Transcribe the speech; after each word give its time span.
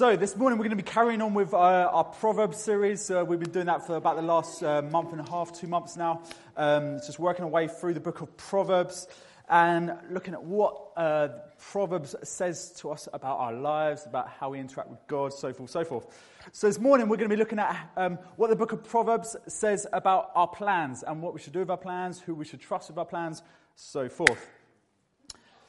So, 0.00 0.16
this 0.16 0.34
morning 0.34 0.58
we're 0.58 0.64
going 0.64 0.78
to 0.78 0.82
be 0.82 0.90
carrying 0.90 1.20
on 1.20 1.34
with 1.34 1.52
uh, 1.52 1.58
our 1.58 2.04
Proverbs 2.04 2.56
series. 2.56 3.10
Uh, 3.10 3.22
we've 3.22 3.38
been 3.38 3.50
doing 3.50 3.66
that 3.66 3.86
for 3.86 3.96
about 3.96 4.16
the 4.16 4.22
last 4.22 4.62
uh, 4.62 4.80
month 4.80 5.12
and 5.12 5.20
a 5.20 5.30
half, 5.30 5.52
two 5.52 5.66
months 5.66 5.94
now. 5.94 6.22
Um, 6.56 7.00
just 7.04 7.18
working 7.18 7.44
our 7.44 7.50
way 7.50 7.68
through 7.68 7.92
the 7.92 8.00
book 8.00 8.22
of 8.22 8.34
Proverbs 8.38 9.08
and 9.50 9.92
looking 10.08 10.32
at 10.32 10.42
what 10.42 10.92
uh, 10.96 11.28
Proverbs 11.58 12.16
says 12.22 12.72
to 12.78 12.90
us 12.90 13.10
about 13.12 13.40
our 13.40 13.52
lives, 13.52 14.06
about 14.06 14.30
how 14.30 14.48
we 14.48 14.58
interact 14.58 14.88
with 14.88 15.06
God, 15.06 15.34
so 15.34 15.52
forth, 15.52 15.68
so 15.68 15.84
forth. 15.84 16.06
So, 16.50 16.66
this 16.66 16.78
morning 16.78 17.06
we're 17.06 17.18
going 17.18 17.28
to 17.28 17.36
be 17.36 17.38
looking 17.38 17.58
at 17.58 17.90
um, 17.98 18.18
what 18.36 18.48
the 18.48 18.56
book 18.56 18.72
of 18.72 18.82
Proverbs 18.82 19.36
says 19.48 19.86
about 19.92 20.30
our 20.34 20.48
plans 20.48 21.02
and 21.02 21.20
what 21.20 21.34
we 21.34 21.40
should 21.40 21.52
do 21.52 21.58
with 21.58 21.70
our 21.70 21.76
plans, 21.76 22.22
who 22.22 22.34
we 22.34 22.46
should 22.46 22.62
trust 22.62 22.88
with 22.88 22.96
our 22.96 23.04
plans, 23.04 23.42
so 23.76 24.08
forth. 24.08 24.48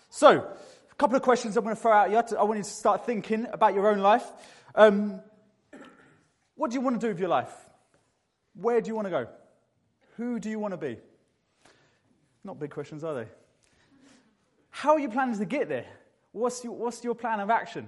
So, 0.09 0.55
couple 1.01 1.17
of 1.17 1.23
questions 1.23 1.57
I'm 1.57 1.63
going 1.63 1.75
to 1.75 1.81
throw 1.81 1.93
out 1.93 2.11
you. 2.11 2.37
I 2.37 2.43
want 2.43 2.57
you 2.59 2.63
to 2.63 2.69
start 2.69 3.07
thinking 3.07 3.47
about 3.51 3.73
your 3.73 3.89
own 3.89 3.97
life. 3.97 4.23
Um, 4.75 5.19
what 6.53 6.69
do 6.69 6.75
you 6.75 6.81
want 6.81 7.01
to 7.01 7.07
do 7.07 7.09
with 7.09 7.19
your 7.19 7.27
life? 7.27 7.51
Where 8.53 8.79
do 8.81 8.87
you 8.87 8.93
want 8.93 9.07
to 9.07 9.09
go? 9.09 9.27
Who 10.17 10.39
do 10.39 10.47
you 10.47 10.59
want 10.59 10.73
to 10.73 10.77
be? 10.77 10.97
Not 12.43 12.59
big 12.59 12.69
questions, 12.69 13.03
are 13.03 13.15
they? 13.15 13.25
How 14.69 14.91
are 14.91 14.99
you 14.99 15.09
planning 15.09 15.39
to 15.39 15.45
get 15.45 15.69
there? 15.69 15.87
What's 16.33 16.63
your, 16.63 16.73
what's 16.73 17.03
your 17.03 17.15
plan 17.15 17.39
of 17.39 17.49
action? 17.49 17.87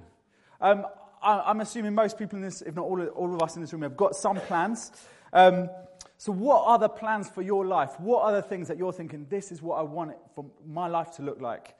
Um, 0.60 0.84
I, 1.22 1.52
am 1.52 1.62
assuming 1.62 1.94
most 1.94 2.18
people 2.18 2.38
in 2.38 2.42
this, 2.42 2.64
if 2.64 2.74
not 2.74 2.86
all 2.86 3.00
of, 3.00 3.10
all 3.10 3.36
of, 3.36 3.44
us 3.44 3.56
in 3.56 3.62
this 3.62 3.72
room, 3.74 3.84
have 3.84 3.96
got 3.96 4.16
some 4.16 4.38
plans. 4.38 4.92
Um, 5.32 5.70
so, 6.18 6.32
what 6.32 6.66
are 6.66 6.80
the 6.80 6.90
plans 6.90 7.30
for 7.30 7.44
your 7.44 7.64
life? 7.64 7.92
What 8.00 8.24
are 8.24 8.32
the 8.32 8.42
things 8.42 8.70
that 8.70 8.80
you're 8.80 8.92
thinking, 8.92 9.28
this 9.30 9.52
is 9.52 9.62
what 9.62 9.76
I 9.76 9.84
want 9.84 10.14
for 10.34 10.48
my 10.66 10.88
life 10.88 11.12
to 11.18 11.22
look 11.22 11.40
like? 11.40 11.76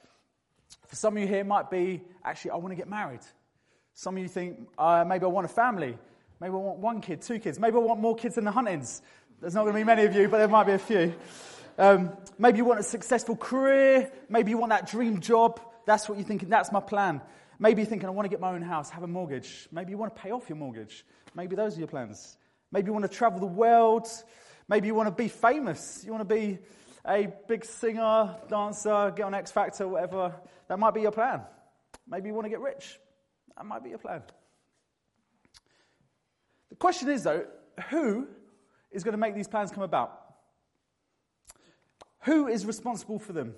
For 0.86 0.96
some 0.96 1.16
of 1.16 1.22
you 1.22 1.28
here, 1.28 1.40
it 1.40 1.46
might 1.46 1.70
be 1.70 2.02
actually, 2.24 2.52
I 2.52 2.56
want 2.56 2.70
to 2.70 2.76
get 2.76 2.88
married. 2.88 3.20
Some 3.94 4.16
of 4.16 4.22
you 4.22 4.28
think, 4.28 4.68
uh, 4.76 5.04
maybe 5.06 5.24
I 5.24 5.28
want 5.28 5.44
a 5.44 5.48
family. 5.48 5.96
Maybe 6.40 6.52
I 6.52 6.56
want 6.56 6.78
one 6.78 7.00
kid, 7.00 7.22
two 7.22 7.38
kids. 7.38 7.58
Maybe 7.58 7.76
I 7.76 7.80
want 7.80 8.00
more 8.00 8.16
kids 8.16 8.34
than 8.34 8.44
the 8.44 8.50
Huntings. 8.50 9.00
There's 9.40 9.54
not 9.54 9.62
going 9.62 9.74
to 9.74 9.80
be 9.80 9.84
many 9.84 10.04
of 10.04 10.14
you, 10.14 10.28
but 10.28 10.38
there 10.38 10.48
might 10.48 10.66
be 10.66 10.72
a 10.72 10.78
few. 10.78 11.14
Um, 11.78 12.10
maybe 12.38 12.58
you 12.58 12.64
want 12.64 12.80
a 12.80 12.84
successful 12.84 13.36
career. 13.36 14.10
Maybe 14.28 14.50
you 14.50 14.58
want 14.58 14.70
that 14.70 14.88
dream 14.88 15.20
job. 15.20 15.60
That's 15.86 16.08
what 16.08 16.18
you're 16.18 16.26
thinking. 16.26 16.48
That's 16.48 16.72
my 16.72 16.80
plan. 16.80 17.20
Maybe 17.58 17.82
you're 17.82 17.88
thinking, 17.88 18.08
I 18.08 18.12
want 18.12 18.26
to 18.26 18.30
get 18.30 18.40
my 18.40 18.50
own 18.50 18.62
house, 18.62 18.90
have 18.90 19.02
a 19.02 19.08
mortgage. 19.08 19.68
Maybe 19.70 19.90
you 19.90 19.98
want 19.98 20.14
to 20.14 20.20
pay 20.20 20.30
off 20.30 20.48
your 20.48 20.56
mortgage. 20.56 21.04
Maybe 21.34 21.56
those 21.56 21.76
are 21.76 21.78
your 21.78 21.88
plans. 21.88 22.36
Maybe 22.72 22.86
you 22.86 22.92
want 22.92 23.04
to 23.04 23.16
travel 23.16 23.38
the 23.38 23.46
world. 23.46 24.08
Maybe 24.68 24.88
you 24.88 24.94
want 24.94 25.08
to 25.08 25.14
be 25.14 25.28
famous. 25.28 26.02
You 26.04 26.12
want 26.12 26.28
to 26.28 26.34
be 26.34 26.58
a 27.06 27.28
big 27.48 27.64
singer, 27.64 28.36
dancer, 28.48 29.12
get 29.14 29.24
on 29.24 29.34
X 29.34 29.50
Factor, 29.50 29.86
whatever. 29.86 30.34
That 30.68 30.78
might 30.78 30.94
be 30.94 31.02
your 31.02 31.12
plan. 31.12 31.42
Maybe 32.08 32.28
you 32.28 32.34
want 32.34 32.46
to 32.46 32.50
get 32.50 32.60
rich. 32.60 32.98
That 33.56 33.66
might 33.66 33.82
be 33.82 33.90
your 33.90 33.98
plan. 33.98 34.22
The 36.70 36.76
question 36.76 37.08
is, 37.08 37.22
though, 37.22 37.46
who 37.90 38.26
is 38.90 39.04
going 39.04 39.12
to 39.12 39.18
make 39.18 39.34
these 39.34 39.48
plans 39.48 39.70
come 39.70 39.82
about? 39.82 40.20
Who 42.20 42.48
is 42.48 42.64
responsible 42.64 43.18
for 43.18 43.32
them? 43.32 43.54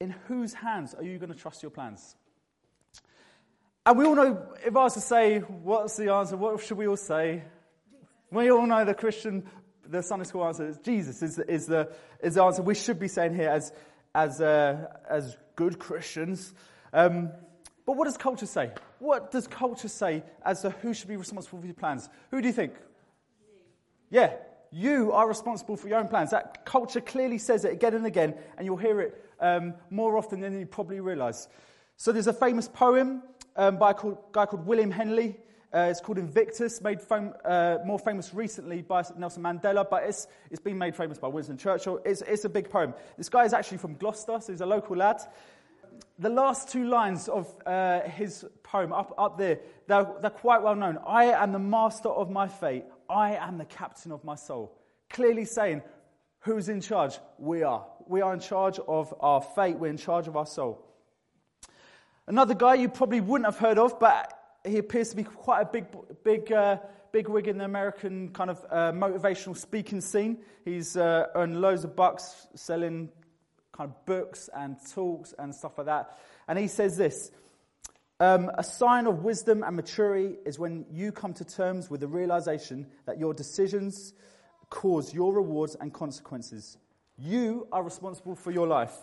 In 0.00 0.10
whose 0.26 0.54
hands 0.54 0.94
are 0.94 1.02
you 1.02 1.18
going 1.18 1.32
to 1.32 1.38
trust 1.38 1.62
your 1.62 1.70
plans? 1.70 2.16
And 3.84 3.98
we 3.98 4.04
all 4.04 4.14
know, 4.14 4.46
if 4.64 4.76
I 4.76 4.80
was 4.80 4.94
to 4.94 5.00
say, 5.00 5.38
what's 5.38 5.96
the 5.96 6.12
answer? 6.12 6.36
What 6.36 6.62
should 6.62 6.78
we 6.78 6.86
all 6.86 6.96
say? 6.96 7.42
We 8.30 8.50
all 8.50 8.66
know 8.66 8.84
the 8.84 8.94
Christian, 8.94 9.48
the 9.88 10.02
Sunday 10.02 10.24
school 10.24 10.44
answer 10.44 10.68
is 10.68 10.78
Jesus 10.78 11.22
is, 11.22 11.38
is, 11.38 11.66
the, 11.66 11.90
is 12.22 12.34
the 12.34 12.42
answer 12.42 12.62
we 12.62 12.74
should 12.74 12.98
be 12.98 13.08
saying 13.08 13.34
here 13.34 13.48
as, 13.48 13.72
as, 14.14 14.40
uh, 14.40 14.86
as 15.08 15.36
good 15.56 15.78
Christians. 15.78 16.52
Um, 16.92 17.30
but 17.86 17.96
what 17.96 18.04
does 18.04 18.18
culture 18.18 18.46
say? 18.46 18.70
What 18.98 19.30
does 19.30 19.46
culture 19.46 19.88
say 19.88 20.22
as 20.44 20.62
to 20.62 20.70
who 20.70 20.92
should 20.92 21.08
be 21.08 21.16
responsible 21.16 21.58
for 21.58 21.66
your 21.66 21.74
plans? 21.74 22.08
Who 22.30 22.40
do 22.40 22.46
you 22.46 22.52
think? 22.52 22.74
Yeah, 24.10 24.34
you 24.70 25.12
are 25.12 25.26
responsible 25.26 25.76
for 25.76 25.88
your 25.88 25.98
own 25.98 26.08
plans. 26.08 26.30
That 26.30 26.64
culture 26.64 27.00
clearly 27.00 27.38
says 27.38 27.64
it 27.64 27.72
again 27.72 27.94
and 27.94 28.06
again, 28.06 28.34
and 28.56 28.66
you'll 28.66 28.76
hear 28.76 29.00
it 29.00 29.24
um, 29.40 29.74
more 29.90 30.18
often 30.18 30.40
than 30.40 30.58
you 30.58 30.66
probably 30.66 31.00
realize. 31.00 31.48
So 31.96 32.12
there's 32.12 32.26
a 32.26 32.32
famous 32.32 32.68
poem 32.68 33.22
um, 33.56 33.78
by 33.78 33.92
a 33.92 33.94
guy 34.32 34.46
called 34.46 34.66
William 34.66 34.90
Henley. 34.90 35.36
Uh, 35.72 35.88
it's 35.90 36.00
called 36.00 36.16
Invictus, 36.16 36.80
made 36.80 37.00
fam- 37.00 37.34
uh, 37.44 37.76
more 37.84 37.98
famous 37.98 38.32
recently 38.32 38.80
by 38.80 39.02
Nelson 39.16 39.42
Mandela, 39.42 39.88
but 39.88 40.02
it's, 40.04 40.26
it's 40.50 40.60
been 40.60 40.78
made 40.78 40.96
famous 40.96 41.18
by 41.18 41.28
Winston 41.28 41.58
Churchill. 41.58 42.00
It's, 42.06 42.22
it's 42.22 42.46
a 42.46 42.48
big 42.48 42.70
poem. 42.70 42.94
This 43.18 43.28
guy 43.28 43.44
is 43.44 43.52
actually 43.52 43.76
from 43.78 43.94
Gloucester, 43.94 44.38
so 44.40 44.52
he's 44.52 44.62
a 44.62 44.66
local 44.66 44.96
lad. 44.96 45.20
The 46.18 46.30
last 46.30 46.70
two 46.70 46.88
lines 46.88 47.28
of 47.28 47.54
uh, 47.66 48.00
his 48.00 48.46
poem, 48.62 48.94
up, 48.94 49.14
up 49.18 49.36
there, 49.36 49.58
they're, 49.86 50.06
they're 50.22 50.30
quite 50.30 50.62
well 50.62 50.74
known. 50.74 50.98
I 51.06 51.26
am 51.26 51.52
the 51.52 51.58
master 51.58 52.08
of 52.08 52.30
my 52.30 52.48
fate. 52.48 52.84
I 53.10 53.36
am 53.36 53.58
the 53.58 53.66
captain 53.66 54.10
of 54.10 54.24
my 54.24 54.36
soul. 54.36 54.74
Clearly 55.10 55.44
saying, 55.44 55.82
who's 56.40 56.70
in 56.70 56.80
charge? 56.80 57.18
We 57.38 57.62
are. 57.62 57.84
We 58.06 58.22
are 58.22 58.32
in 58.32 58.40
charge 58.40 58.78
of 58.88 59.12
our 59.20 59.42
fate. 59.42 59.78
We're 59.78 59.90
in 59.90 59.98
charge 59.98 60.28
of 60.28 60.36
our 60.36 60.46
soul. 60.46 60.82
Another 62.26 62.54
guy 62.54 62.74
you 62.74 62.88
probably 62.88 63.20
wouldn't 63.20 63.46
have 63.46 63.58
heard 63.58 63.78
of, 63.78 64.00
but 64.00 64.37
he 64.68 64.78
appears 64.78 65.10
to 65.10 65.16
be 65.16 65.24
quite 65.24 65.62
a 65.62 65.64
big, 65.64 65.86
big, 66.24 66.52
uh, 66.52 66.78
big 67.12 67.28
wig 67.28 67.48
in 67.48 67.58
the 67.58 67.64
American 67.64 68.28
kind 68.30 68.50
of 68.50 68.64
uh, 68.70 68.92
motivational 68.92 69.56
speaking 69.56 70.00
scene. 70.00 70.38
He's 70.64 70.96
uh, 70.96 71.26
earned 71.34 71.60
loads 71.60 71.84
of 71.84 71.96
bucks 71.96 72.46
selling 72.54 73.10
kind 73.72 73.90
of 73.90 74.06
books 74.06 74.50
and 74.54 74.76
talks 74.92 75.34
and 75.38 75.54
stuff 75.54 75.78
like 75.78 75.86
that. 75.86 76.18
And 76.46 76.58
he 76.58 76.68
says 76.68 76.96
this 76.96 77.30
um, 78.20 78.50
A 78.58 78.64
sign 78.64 79.06
of 79.06 79.22
wisdom 79.22 79.62
and 79.62 79.76
maturity 79.76 80.36
is 80.44 80.58
when 80.58 80.84
you 80.90 81.12
come 81.12 81.32
to 81.34 81.44
terms 81.44 81.90
with 81.90 82.00
the 82.00 82.08
realization 82.08 82.86
that 83.06 83.18
your 83.18 83.34
decisions 83.34 84.12
cause 84.70 85.14
your 85.14 85.32
rewards 85.32 85.76
and 85.80 85.92
consequences. 85.92 86.76
You 87.16 87.66
are 87.72 87.82
responsible 87.82 88.36
for 88.36 88.50
your 88.50 88.66
life, 88.66 88.94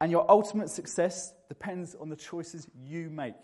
and 0.00 0.12
your 0.12 0.30
ultimate 0.30 0.70
success 0.70 1.32
depends 1.48 1.94
on 1.94 2.08
the 2.08 2.16
choices 2.16 2.68
you 2.84 3.10
make. 3.10 3.34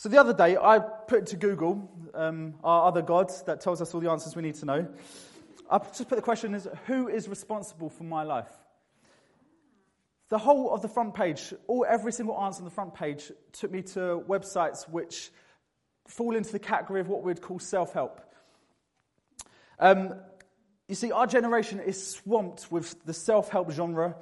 So 0.00 0.08
the 0.08 0.18
other 0.18 0.32
day, 0.32 0.56
I 0.56 0.78
put 0.78 1.26
to 1.26 1.36
Google 1.36 1.86
um, 2.14 2.54
our 2.64 2.88
other 2.88 3.02
gods 3.02 3.42
that 3.42 3.60
tells 3.60 3.82
us 3.82 3.92
all 3.92 4.00
the 4.00 4.10
answers 4.10 4.34
we 4.34 4.40
need 4.40 4.54
to 4.54 4.64
know. 4.64 4.88
I 5.70 5.76
just 5.76 6.08
put 6.08 6.16
the 6.16 6.22
question 6.22 6.54
is 6.54 6.66
who 6.86 7.08
is 7.08 7.28
responsible 7.28 7.90
for 7.90 8.04
my 8.04 8.22
life? 8.22 8.48
The 10.30 10.38
whole 10.38 10.72
of 10.72 10.80
the 10.80 10.88
front 10.88 11.12
page, 11.12 11.52
all 11.66 11.84
every 11.86 12.12
single 12.12 12.40
answer 12.40 12.60
on 12.60 12.64
the 12.64 12.70
front 12.70 12.94
page, 12.94 13.30
took 13.52 13.70
me 13.70 13.82
to 13.82 14.24
websites 14.26 14.88
which 14.88 15.30
fall 16.08 16.34
into 16.34 16.50
the 16.50 16.58
category 16.58 17.02
of 17.02 17.08
what 17.08 17.22
we'd 17.22 17.42
call 17.42 17.58
self-help. 17.58 18.22
Um, 19.78 20.14
you 20.88 20.94
see, 20.94 21.12
our 21.12 21.26
generation 21.26 21.78
is 21.78 22.14
swamped 22.14 22.72
with 22.72 23.04
the 23.04 23.12
self-help 23.12 23.70
genre 23.72 24.16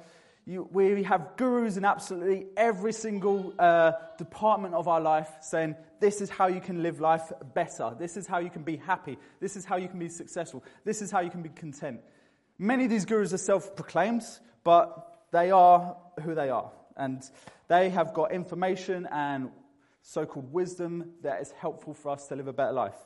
you, 0.49 0.67
we 0.71 1.03
have 1.03 1.37
gurus 1.37 1.77
in 1.77 1.85
absolutely 1.85 2.47
every 2.57 2.91
single 2.91 3.53
uh, 3.59 3.91
department 4.17 4.73
of 4.73 4.87
our 4.87 4.99
life 4.99 5.29
saying, 5.41 5.75
this 5.99 6.21
is 6.21 6.29
how 6.31 6.47
you 6.47 6.59
can 6.59 6.81
live 6.81 6.99
life 6.99 7.31
better. 7.53 7.95
This 7.99 8.17
is 8.17 8.25
how 8.25 8.39
you 8.39 8.49
can 8.49 8.63
be 8.63 8.77
happy. 8.77 9.19
This 9.39 9.55
is 9.55 9.63
how 9.63 9.75
you 9.75 9.87
can 9.87 9.99
be 9.99 10.09
successful. 10.09 10.63
This 10.83 11.03
is 11.03 11.11
how 11.11 11.19
you 11.19 11.29
can 11.29 11.43
be 11.43 11.49
content. 11.49 12.01
Many 12.57 12.85
of 12.85 12.89
these 12.89 13.05
gurus 13.05 13.31
are 13.31 13.37
self 13.37 13.75
proclaimed, 13.75 14.23
but 14.63 15.27
they 15.31 15.51
are 15.51 15.95
who 16.23 16.33
they 16.33 16.49
are. 16.49 16.71
And 16.97 17.21
they 17.67 17.91
have 17.91 18.15
got 18.15 18.31
information 18.31 19.07
and 19.11 19.51
so 20.01 20.25
called 20.25 20.51
wisdom 20.51 21.11
that 21.21 21.41
is 21.41 21.51
helpful 21.51 21.93
for 21.93 22.09
us 22.09 22.27
to 22.27 22.35
live 22.35 22.47
a 22.47 22.53
better 22.53 22.73
life. 22.73 22.97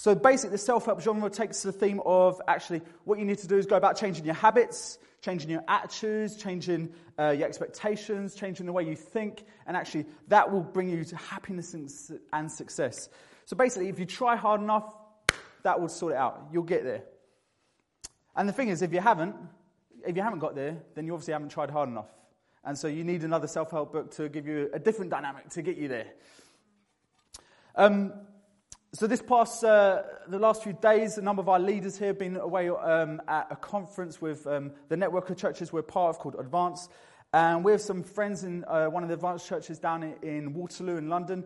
So 0.00 0.14
basically, 0.14 0.52
the 0.52 0.58
self 0.58 0.86
help 0.86 1.02
genre 1.02 1.28
takes 1.28 1.62
the 1.62 1.72
theme 1.72 2.00
of 2.06 2.40
actually 2.48 2.80
what 3.04 3.18
you 3.18 3.26
need 3.26 3.36
to 3.36 3.46
do 3.46 3.58
is 3.58 3.66
go 3.66 3.76
about 3.76 3.98
changing 3.98 4.24
your 4.24 4.32
habits, 4.32 4.98
changing 5.20 5.50
your 5.50 5.62
attitudes, 5.68 6.36
changing 6.36 6.94
uh, 7.18 7.34
your 7.36 7.46
expectations, 7.46 8.34
changing 8.34 8.64
the 8.64 8.72
way 8.72 8.82
you 8.82 8.96
think, 8.96 9.44
and 9.66 9.76
actually 9.76 10.06
that 10.28 10.50
will 10.50 10.62
bring 10.62 10.88
you 10.88 11.04
to 11.04 11.16
happiness 11.16 11.74
and, 11.74 11.92
and 12.32 12.50
success. 12.50 13.10
So 13.44 13.58
basically, 13.58 13.90
if 13.90 13.98
you 13.98 14.06
try 14.06 14.36
hard 14.36 14.62
enough, 14.62 14.90
that 15.64 15.78
will 15.78 15.90
sort 15.90 16.14
it 16.14 16.16
out. 16.16 16.48
You'll 16.50 16.62
get 16.62 16.82
there. 16.82 17.02
And 18.34 18.48
the 18.48 18.54
thing 18.54 18.70
is, 18.70 18.80
if 18.80 18.94
you 18.94 19.00
haven't, 19.00 19.36
if 20.06 20.16
you 20.16 20.22
haven't 20.22 20.38
got 20.38 20.54
there, 20.54 20.78
then 20.94 21.04
you 21.04 21.12
obviously 21.12 21.34
haven't 21.34 21.50
tried 21.50 21.70
hard 21.70 21.90
enough. 21.90 22.08
And 22.64 22.78
so 22.78 22.88
you 22.88 23.04
need 23.04 23.22
another 23.22 23.48
self 23.48 23.70
help 23.70 23.92
book 23.92 24.12
to 24.12 24.30
give 24.30 24.46
you 24.46 24.70
a 24.72 24.78
different 24.78 25.10
dynamic 25.10 25.50
to 25.50 25.60
get 25.60 25.76
you 25.76 25.88
there. 25.88 26.06
Um, 27.76 28.14
so 28.92 29.06
this 29.06 29.22
past, 29.22 29.62
uh, 29.62 30.02
the 30.26 30.38
last 30.38 30.64
few 30.64 30.72
days, 30.72 31.16
a 31.16 31.22
number 31.22 31.40
of 31.40 31.48
our 31.48 31.60
leaders 31.60 31.96
here 31.96 32.08
have 32.08 32.18
been 32.18 32.36
away 32.36 32.68
um, 32.70 33.22
at 33.28 33.46
a 33.48 33.54
conference 33.54 34.20
with 34.20 34.44
um, 34.48 34.72
the 34.88 34.96
network 34.96 35.30
of 35.30 35.36
churches 35.36 35.72
we're 35.72 35.82
part 35.82 36.10
of 36.10 36.18
called 36.18 36.34
Advance. 36.36 36.88
And 37.32 37.64
we 37.64 37.70
have 37.70 37.80
some 37.80 38.02
friends 38.02 38.42
in 38.42 38.64
uh, 38.64 38.86
one 38.86 39.04
of 39.04 39.08
the 39.08 39.14
Advance 39.14 39.46
churches 39.46 39.78
down 39.78 40.02
in, 40.02 40.14
in 40.22 40.54
Waterloo 40.54 40.96
in 40.96 41.08
London. 41.08 41.44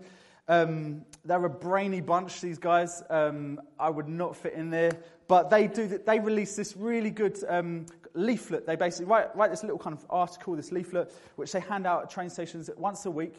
Um, 0.49 1.05
they're 1.23 1.45
a 1.45 1.51
brainy 1.51 2.01
bunch, 2.01 2.41
these 2.41 2.57
guys. 2.57 3.03
Um, 3.11 3.61
I 3.79 3.91
would 3.91 4.09
not 4.09 4.37
fit 4.37 4.55
in 4.55 4.71
there. 4.71 4.93
But 5.29 5.51
they, 5.51 5.67
do, 5.67 5.87
they 5.87 6.21
release 6.21 6.57
this 6.57 6.75
really 6.79 7.11
good 7.11 7.39
um, 7.47 7.85
leaflet. 8.15 8.67
They 8.67 8.77
basically 8.77 9.05
write, 9.05 9.37
write 9.37 9.51
this 9.51 9.63
little 9.63 9.79
kind 9.79 9.95
of 9.95 10.07
article, 10.09 10.57
this 10.57 10.73
leaflet, 10.73 11.13
which 11.37 11.53
they 11.53 11.61
hand 11.61 11.87
out 11.87 12.05
at 12.05 12.11
train 12.11 12.31
stations 12.31 12.71
once 12.79 13.05
a 13.05 13.11
week. 13.11 13.35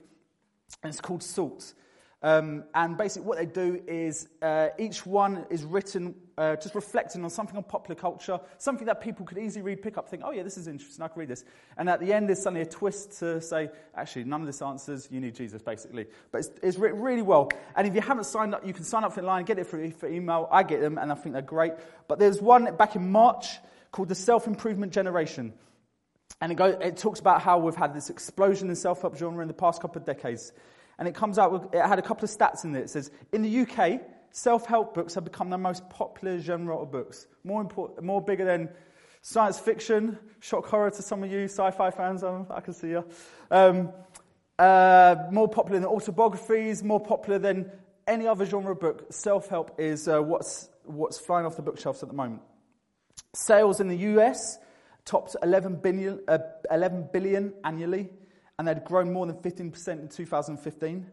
And 0.83 0.91
it's 0.91 1.01
called 1.01 1.23
Salt. 1.23 1.73
Um, 2.21 2.63
and 2.73 2.97
basically, 2.97 3.27
what 3.27 3.37
they 3.37 3.45
do 3.45 3.81
is 3.87 4.27
uh, 4.41 4.69
each 4.79 5.05
one 5.05 5.45
is 5.49 5.63
written 5.63 6.15
uh, 6.37 6.55
just 6.57 6.75
reflecting 6.75 7.23
on 7.23 7.29
something 7.29 7.55
on 7.55 7.63
popular 7.63 7.99
culture, 7.99 8.39
something 8.57 8.87
that 8.87 9.01
people 9.01 9.25
could 9.25 9.37
easily 9.37 9.61
read, 9.61 9.81
pick 9.81 9.97
up, 9.97 10.09
think, 10.09 10.23
oh, 10.25 10.31
yeah, 10.31 10.43
this 10.43 10.57
is 10.57 10.67
interesting, 10.67 11.03
I 11.03 11.07
can 11.07 11.19
read 11.19 11.29
this. 11.29 11.45
And 11.77 11.89
at 11.89 11.99
the 11.99 12.11
end, 12.11 12.27
there's 12.27 12.41
suddenly 12.41 12.61
a 12.61 12.65
twist 12.65 13.19
to 13.19 13.39
say, 13.41 13.69
actually, 13.95 14.25
none 14.25 14.41
of 14.41 14.47
this 14.47 14.61
answers, 14.61 15.07
you 15.11 15.19
need 15.21 15.35
Jesus, 15.35 15.61
basically. 15.61 16.07
But 16.31 16.39
it's, 16.39 16.49
it's 16.61 16.77
written 16.77 17.01
really 17.01 17.21
well. 17.21 17.49
And 17.75 17.87
if 17.87 17.95
you 17.95 18.01
haven't 18.01 18.25
signed 18.25 18.53
up, 18.53 18.65
you 18.65 18.73
can 18.73 18.83
sign 18.83 19.03
up 19.03 19.13
for 19.13 19.43
get 19.43 19.59
it 19.59 19.67
for, 19.67 19.89
for 19.91 20.09
email. 20.09 20.47
I 20.51 20.63
get 20.63 20.81
them, 20.81 20.97
and 20.97 21.11
I 21.11 21.15
think 21.15 21.33
they're 21.33 21.41
great. 21.41 21.73
But 22.07 22.19
there's 22.19 22.41
one 22.41 22.75
back 22.75 22.95
in 22.95 23.11
March 23.11 23.57
called 23.91 24.09
The 24.09 24.15
Self 24.15 24.47
Improvement 24.47 24.91
Generation. 24.91 25.53
And 26.41 26.51
it, 26.51 26.55
goes, 26.55 26.75
it 26.81 26.97
talks 26.97 27.21
about 27.21 27.41
how 27.41 27.59
we've 27.59 27.75
had 27.75 27.93
this 27.93 28.09
explosion 28.09 28.69
in 28.69 28.75
self 28.75 29.01
help 29.01 29.17
genre 29.17 29.41
in 29.41 29.47
the 29.47 29.53
past 29.53 29.81
couple 29.81 30.01
of 30.01 30.05
decades. 30.05 30.51
And 30.97 31.07
it 31.07 31.15
comes 31.15 31.37
out, 31.37 31.51
with, 31.51 31.73
it 31.73 31.85
had 31.85 31.99
a 31.99 32.01
couple 32.01 32.23
of 32.23 32.31
stats 32.31 32.63
in 32.63 32.71
there. 32.71 32.83
It 32.83 32.89
says, 32.89 33.11
in 33.31 33.41
the 33.41 33.61
UK, 33.61 34.01
self 34.31 34.65
help 34.65 34.93
books 34.93 35.15
have 35.15 35.23
become 35.23 35.49
the 35.49 35.57
most 35.57 35.89
popular 35.89 36.39
genre 36.39 36.77
of 36.77 36.91
books. 36.91 37.27
More, 37.43 37.61
important, 37.61 38.03
more 38.03 38.21
bigger 38.21 38.45
than 38.45 38.69
science 39.21 39.59
fiction, 39.59 40.19
shock 40.39 40.67
horror 40.67 40.91
to 40.91 41.01
some 41.01 41.23
of 41.23 41.31
you 41.31 41.45
sci 41.45 41.71
fi 41.71 41.91
fans, 41.91 42.23
um, 42.23 42.47
I 42.49 42.61
can 42.61 42.73
see 42.73 42.89
you. 42.89 43.05
Um, 43.49 43.91
uh, 44.57 45.15
more 45.31 45.49
popular 45.49 45.79
than 45.79 45.89
autobiographies, 45.89 46.83
more 46.83 46.99
popular 46.99 47.39
than 47.39 47.71
any 48.07 48.27
other 48.27 48.45
genre 48.45 48.71
of 48.71 48.79
book. 48.79 49.07
Self 49.09 49.47
help 49.49 49.79
is 49.79 50.07
uh, 50.07 50.21
what's, 50.21 50.69
what's 50.83 51.17
flying 51.17 51.45
off 51.45 51.55
the 51.55 51.61
bookshelves 51.61 52.03
at 52.03 52.09
the 52.09 52.15
moment. 52.15 52.41
Sales 53.33 53.79
in 53.79 53.87
the 53.87 53.97
US 53.97 54.57
topped 55.03 55.35
11 55.43 55.77
billion, 55.77 56.21
uh, 56.27 56.39
11 56.71 57.09
billion 57.11 57.53
annually 57.63 58.09
and 58.57 58.67
they'd 58.67 58.83
grown 58.83 59.11
more 59.11 59.25
than 59.25 59.35
15% 59.35 59.87
in 59.99 60.07
2015. 60.07 61.05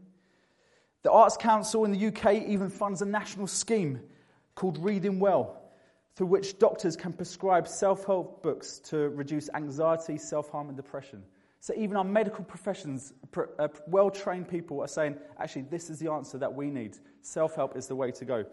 The 1.02 1.10
Arts 1.10 1.36
Council 1.36 1.84
in 1.84 1.92
the 1.92 2.06
UK 2.06 2.46
even 2.46 2.70
funds 2.70 3.02
a 3.02 3.06
national 3.06 3.48
scheme 3.48 4.00
called 4.54 4.78
Reading 4.78 5.18
Well, 5.18 5.60
through 6.14 6.28
which 6.28 6.58
doctors 6.58 6.96
can 6.96 7.12
prescribe 7.12 7.66
self 7.66 8.04
help 8.04 8.42
books 8.42 8.78
to 8.90 9.08
reduce 9.08 9.50
anxiety, 9.54 10.18
self 10.18 10.50
harm, 10.50 10.68
and 10.68 10.76
depression. 10.76 11.22
So 11.58 11.74
even 11.76 11.96
our 11.96 12.04
medical 12.04 12.44
professions, 12.44 13.12
uh, 13.58 13.68
well 13.86 14.10
trained 14.10 14.48
people 14.48 14.80
are 14.80 14.88
saying, 14.88 15.16
actually, 15.38 15.62
this 15.62 15.90
is 15.90 15.98
the 15.98 16.10
answer 16.10 16.38
that 16.38 16.52
we 16.54 16.70
need. 16.70 16.98
Self 17.22 17.56
help 17.56 17.76
is 17.76 17.86
the 17.88 17.96
way 17.96 18.10
to 18.12 18.24
go. 18.24 18.44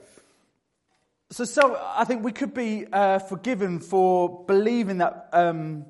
So, 1.32 1.44
so 1.44 1.80
I 1.96 2.06
think 2.06 2.24
we 2.24 2.32
could 2.32 2.56
be 2.56 2.88
uh, 2.92 3.20
forgiven 3.20 3.80
for 3.80 4.46
believing 4.46 5.00
that. 5.00 5.30
Um, 5.34 5.86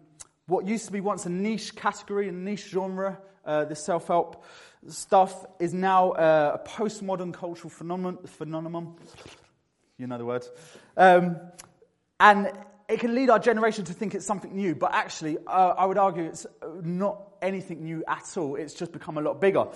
what 0.50 0.68
used 0.68 0.86
to 0.88 0.92
be 0.92 1.00
once 1.00 1.26
a 1.26 1.30
niche 1.30 1.76
category, 1.76 2.28
a 2.28 2.32
niche 2.32 2.68
genre, 2.70 3.20
uh, 3.46 3.66
the 3.66 3.76
self 3.76 4.08
help 4.08 4.44
stuff, 4.88 5.46
is 5.60 5.74
now 5.74 6.12
uh, 6.12 6.58
a 6.60 6.68
postmodern 6.68 7.34
cultural 7.34 7.70
phenomenon. 7.70 8.18
phenomenon. 8.26 8.96
You 9.98 10.08
know 10.08 10.18
the 10.18 10.26
word. 10.26 10.46
Um, 10.98 11.38
and 12.20 12.52
it 12.88 13.00
can 13.00 13.14
lead 13.14 13.30
our 13.30 13.40
generation 13.40 13.86
to 13.86 13.94
think 13.94 14.16
it's 14.16 14.26
something 14.26 14.56
new, 14.56 14.76
but 14.76 14.94
actually, 14.94 15.38
uh, 15.46 15.76
I 15.78 15.86
would 15.86 15.98
argue 15.98 16.24
it's 16.24 16.48
not 16.82 17.22
anything 17.42 17.84
new 17.84 18.04
at 18.08 18.36
all. 18.36 18.56
It's 18.56 18.74
just 18.74 18.92
become 18.92 19.18
a 19.18 19.22
lot 19.22 19.40
bigger. 19.40 19.68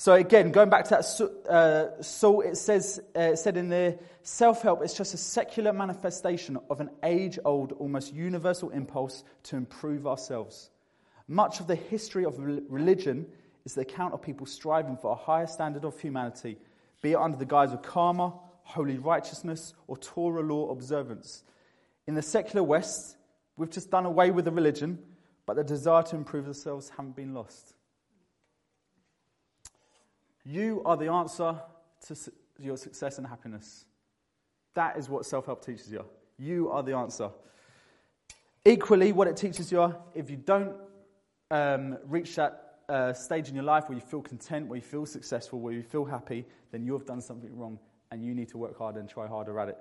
So 0.00 0.14
again, 0.14 0.52
going 0.52 0.70
back 0.70 0.84
to 0.84 0.90
that 0.90 1.50
uh, 1.50 2.00
Salt, 2.00 2.44
it 2.46 2.56
says 2.56 3.00
uh, 3.16 3.34
said 3.34 3.56
in 3.56 3.68
there, 3.68 3.98
self-help 4.22 4.84
is 4.84 4.94
just 4.94 5.12
a 5.12 5.16
secular 5.16 5.72
manifestation 5.72 6.56
of 6.70 6.80
an 6.80 6.90
age-old, 7.02 7.72
almost 7.72 8.14
universal 8.14 8.70
impulse 8.70 9.24
to 9.42 9.56
improve 9.56 10.06
ourselves. 10.06 10.70
Much 11.26 11.58
of 11.58 11.66
the 11.66 11.74
history 11.74 12.24
of 12.24 12.38
religion 12.38 13.26
is 13.64 13.74
the 13.74 13.80
account 13.80 14.14
of 14.14 14.22
people 14.22 14.46
striving 14.46 14.96
for 14.96 15.10
a 15.10 15.16
higher 15.16 15.48
standard 15.48 15.84
of 15.84 15.98
humanity, 16.00 16.58
be 17.02 17.12
it 17.12 17.18
under 17.18 17.36
the 17.36 17.44
guise 17.44 17.72
of 17.72 17.82
karma, 17.82 18.32
holy 18.62 18.98
righteousness, 18.98 19.74
or 19.88 19.96
Torah 19.96 20.42
law 20.42 20.70
observance. 20.70 21.42
In 22.06 22.14
the 22.14 22.22
secular 22.22 22.62
West, 22.62 23.16
we've 23.56 23.68
just 23.68 23.90
done 23.90 24.06
away 24.06 24.30
with 24.30 24.44
the 24.44 24.52
religion, 24.52 25.00
but 25.44 25.56
the 25.56 25.64
desire 25.64 26.04
to 26.04 26.14
improve 26.14 26.46
ourselves 26.46 26.88
haven't 26.88 27.16
been 27.16 27.34
lost. 27.34 27.74
You 30.48 30.80
are 30.86 30.96
the 30.96 31.12
answer 31.12 31.60
to 32.06 32.16
your 32.58 32.78
success 32.78 33.18
and 33.18 33.26
happiness. 33.26 33.84
That 34.72 34.96
is 34.96 35.06
what 35.06 35.26
self 35.26 35.44
help 35.44 35.62
teaches 35.62 35.92
you. 35.92 36.06
You 36.38 36.70
are 36.70 36.82
the 36.82 36.96
answer. 36.96 37.28
Equally, 38.64 39.12
what 39.12 39.28
it 39.28 39.36
teaches 39.36 39.70
you, 39.70 39.94
if 40.14 40.30
you 40.30 40.38
don't 40.38 40.74
um, 41.50 41.98
reach 42.06 42.34
that 42.36 42.78
uh, 42.88 43.12
stage 43.12 43.50
in 43.50 43.56
your 43.56 43.64
life 43.64 43.90
where 43.90 43.98
you 43.98 44.00
feel 44.00 44.22
content, 44.22 44.68
where 44.68 44.76
you 44.76 44.82
feel 44.82 45.04
successful, 45.04 45.60
where 45.60 45.74
you 45.74 45.82
feel 45.82 46.06
happy, 46.06 46.46
then 46.72 46.82
you 46.82 46.94
have 46.94 47.04
done 47.04 47.20
something 47.20 47.54
wrong 47.54 47.78
and 48.10 48.24
you 48.24 48.34
need 48.34 48.48
to 48.48 48.56
work 48.56 48.78
harder 48.78 49.00
and 49.00 49.08
try 49.10 49.26
harder 49.26 49.60
at 49.60 49.68
it. 49.68 49.78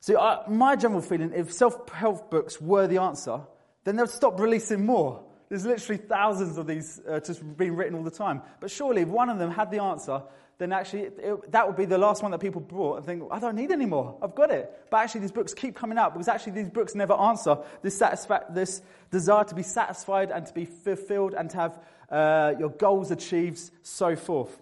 So, 0.00 0.44
my 0.46 0.76
general 0.76 1.00
feeling 1.00 1.32
if 1.34 1.54
self 1.54 1.88
help 1.88 2.30
books 2.30 2.60
were 2.60 2.86
the 2.86 2.98
answer, 2.98 3.40
then 3.84 3.96
they'd 3.96 4.10
stop 4.10 4.38
releasing 4.38 4.84
more. 4.84 5.24
There's 5.48 5.64
literally 5.64 6.00
thousands 6.02 6.58
of 6.58 6.66
these 6.66 7.00
uh, 7.08 7.20
just 7.20 7.56
being 7.56 7.74
written 7.74 7.94
all 7.94 8.02
the 8.02 8.10
time. 8.10 8.42
But 8.60 8.70
surely, 8.70 9.02
if 9.02 9.08
one 9.08 9.30
of 9.30 9.38
them 9.38 9.50
had 9.50 9.70
the 9.70 9.82
answer, 9.82 10.22
then 10.58 10.72
actually 10.72 11.02
it, 11.02 11.18
it, 11.22 11.52
that 11.52 11.66
would 11.66 11.76
be 11.76 11.84
the 11.84 11.96
last 11.96 12.22
one 12.22 12.32
that 12.32 12.40
people 12.40 12.60
brought 12.60 12.96
and 12.96 13.06
think, 13.06 13.22
I 13.30 13.38
don't 13.38 13.54
need 13.54 13.70
any 13.70 13.86
more. 13.86 14.18
I've 14.20 14.34
got 14.34 14.50
it. 14.50 14.70
But 14.90 14.98
actually, 14.98 15.22
these 15.22 15.32
books 15.32 15.54
keep 15.54 15.74
coming 15.74 15.96
out 15.96 16.12
because 16.12 16.28
actually 16.28 16.52
these 16.52 16.68
books 16.68 16.94
never 16.94 17.14
answer 17.14 17.58
this, 17.80 17.98
satisfa- 17.98 18.52
this 18.52 18.82
desire 19.10 19.44
to 19.44 19.54
be 19.54 19.62
satisfied 19.62 20.30
and 20.30 20.44
to 20.44 20.52
be 20.52 20.66
fulfilled 20.66 21.34
and 21.34 21.48
to 21.50 21.56
have 21.56 21.78
uh, 22.10 22.54
your 22.58 22.70
goals 22.70 23.10
achieved, 23.10 23.70
so 23.82 24.16
forth. 24.16 24.60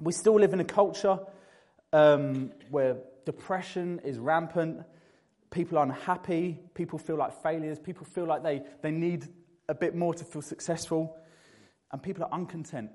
We 0.00 0.12
still 0.12 0.38
live 0.38 0.52
in 0.52 0.60
a 0.60 0.64
culture 0.64 1.18
um, 1.92 2.52
where 2.70 2.96
depression 3.26 4.00
is 4.04 4.18
rampant. 4.18 4.84
People 5.50 5.78
are 5.78 5.84
unhappy. 5.84 6.58
People 6.74 6.98
feel 6.98 7.16
like 7.16 7.42
failures. 7.42 7.78
People 7.78 8.06
feel 8.06 8.24
like 8.24 8.42
they, 8.42 8.62
they 8.82 8.90
need 8.90 9.28
a 9.68 9.74
bit 9.74 9.94
more 9.94 10.14
to 10.14 10.24
feel 10.24 10.42
successful, 10.42 11.16
and 11.92 12.02
people 12.02 12.24
are 12.24 12.32
uncontent. 12.32 12.90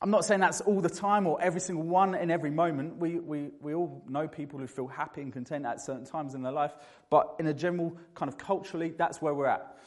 I'm 0.00 0.10
not 0.10 0.24
saying 0.24 0.40
that's 0.40 0.60
all 0.60 0.80
the 0.80 0.90
time 0.90 1.28
or 1.28 1.40
every 1.40 1.60
single 1.60 1.84
one 1.84 2.16
in 2.16 2.28
every 2.28 2.50
moment. 2.50 2.96
We, 2.96 3.20
we, 3.20 3.50
we 3.60 3.72
all 3.72 4.02
know 4.08 4.26
people 4.26 4.58
who 4.58 4.66
feel 4.66 4.88
happy 4.88 5.22
and 5.22 5.32
content 5.32 5.64
at 5.64 5.80
certain 5.80 6.04
times 6.04 6.34
in 6.34 6.42
their 6.42 6.50
life, 6.50 6.72
but 7.08 7.36
in 7.38 7.46
a 7.46 7.54
general 7.54 7.96
kind 8.14 8.28
of 8.28 8.36
culturally, 8.36 8.92
that's 8.96 9.22
where 9.22 9.32
we're 9.32 9.46
at. 9.46 9.78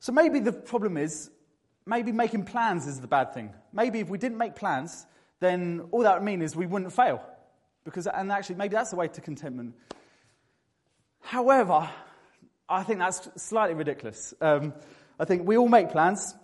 So 0.00 0.12
maybe 0.12 0.40
the 0.40 0.52
problem 0.52 0.96
is, 0.96 1.30
maybe 1.84 2.10
making 2.10 2.44
plans 2.44 2.86
is 2.86 3.00
the 3.00 3.06
bad 3.06 3.34
thing. 3.34 3.52
Maybe 3.72 4.00
if 4.00 4.08
we 4.08 4.16
didn't 4.16 4.38
make 4.38 4.54
plans, 4.54 5.06
then 5.40 5.88
all 5.90 6.02
that 6.02 6.14
would 6.14 6.24
mean 6.24 6.40
is 6.40 6.56
we 6.56 6.66
wouldn't 6.66 6.94
fail. 6.94 7.22
Because, 7.84 8.06
and 8.06 8.32
actually, 8.32 8.56
maybe 8.56 8.72
that's 8.72 8.90
the 8.90 8.96
way 8.96 9.08
to 9.08 9.20
contentment. 9.20 9.74
However, 11.20 11.90
I 12.68 12.82
think 12.82 12.98
that's 12.98 13.28
slightly 13.40 13.74
ridiculous. 13.74 14.34
Um, 14.40 14.74
I 15.20 15.24
think 15.24 15.46
we 15.46 15.56
all 15.56 15.68
make 15.68 15.90
plans. 15.90 16.34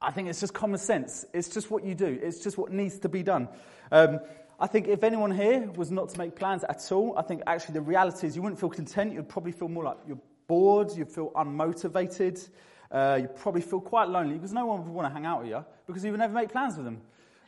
I 0.00 0.10
think 0.10 0.28
it's 0.28 0.40
just 0.40 0.54
common 0.54 0.78
sense. 0.78 1.24
It's 1.32 1.48
just 1.48 1.70
what 1.70 1.84
you 1.84 1.94
do, 1.94 2.18
it's 2.22 2.42
just 2.42 2.58
what 2.58 2.72
needs 2.72 2.98
to 3.00 3.08
be 3.08 3.22
done. 3.22 3.48
Um, 3.92 4.20
I 4.58 4.66
think 4.66 4.88
if 4.88 5.04
anyone 5.04 5.30
here 5.30 5.70
was 5.72 5.90
not 5.90 6.08
to 6.10 6.18
make 6.18 6.34
plans 6.34 6.64
at 6.64 6.90
all, 6.90 7.16
I 7.18 7.22
think 7.22 7.42
actually 7.46 7.74
the 7.74 7.82
reality 7.82 8.26
is 8.26 8.34
you 8.34 8.42
wouldn't 8.42 8.58
feel 8.58 8.70
content. 8.70 9.12
You'd 9.12 9.28
probably 9.28 9.52
feel 9.52 9.68
more 9.68 9.84
like 9.84 9.98
you're 10.08 10.18
bored, 10.46 10.92
you'd 10.96 11.10
feel 11.10 11.30
unmotivated, 11.32 12.48
uh, 12.90 13.18
you'd 13.20 13.36
probably 13.36 13.60
feel 13.60 13.80
quite 13.80 14.08
lonely 14.08 14.34
because 14.34 14.54
no 14.54 14.64
one 14.64 14.84
would 14.84 14.92
want 14.92 15.08
to 15.08 15.12
hang 15.12 15.26
out 15.26 15.42
with 15.42 15.50
you 15.50 15.62
because 15.86 16.04
you 16.04 16.10
would 16.10 16.20
never 16.20 16.32
make 16.32 16.50
plans 16.50 16.76
with 16.76 16.86
them. 16.86 17.00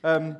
Um, 0.04 0.36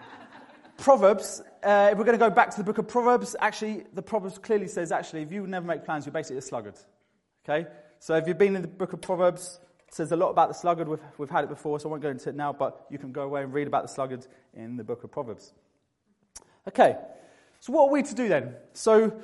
Proverbs, 0.78 1.42
uh, 1.62 1.90
if 1.92 1.98
we're 1.98 2.04
going 2.04 2.18
to 2.18 2.24
go 2.24 2.30
back 2.30 2.50
to 2.50 2.56
the 2.56 2.64
book 2.64 2.78
of 2.78 2.88
Proverbs, 2.88 3.36
actually, 3.40 3.84
the 3.94 4.02
Proverbs 4.02 4.38
clearly 4.38 4.68
says, 4.68 4.92
actually, 4.92 5.22
if 5.22 5.32
you 5.32 5.46
never 5.46 5.66
make 5.66 5.84
plans, 5.84 6.06
you're 6.06 6.12
basically 6.12 6.38
a 6.38 6.42
sluggard. 6.42 6.74
Okay? 7.44 7.68
So 7.98 8.14
if 8.16 8.26
you've 8.26 8.38
been 8.38 8.56
in 8.56 8.62
the 8.62 8.68
book 8.68 8.92
of 8.92 9.00
Proverbs, 9.00 9.60
it 9.86 9.94
says 9.94 10.12
a 10.12 10.16
lot 10.16 10.30
about 10.30 10.48
the 10.48 10.54
sluggard. 10.54 10.88
We've, 10.88 11.00
we've 11.18 11.30
had 11.30 11.44
it 11.44 11.50
before, 11.50 11.78
so 11.78 11.88
I 11.88 11.90
won't 11.90 12.02
go 12.02 12.10
into 12.10 12.28
it 12.28 12.34
now, 12.34 12.52
but 12.52 12.86
you 12.90 12.98
can 12.98 13.12
go 13.12 13.22
away 13.22 13.42
and 13.42 13.52
read 13.52 13.66
about 13.66 13.82
the 13.82 13.88
sluggard 13.88 14.26
in 14.54 14.76
the 14.76 14.84
book 14.84 15.04
of 15.04 15.12
Proverbs. 15.12 15.52
Okay, 16.68 16.96
so 17.60 17.72
what 17.72 17.88
are 17.88 17.90
we 17.90 18.02
to 18.02 18.14
do 18.14 18.28
then? 18.28 18.54
So 18.72 19.22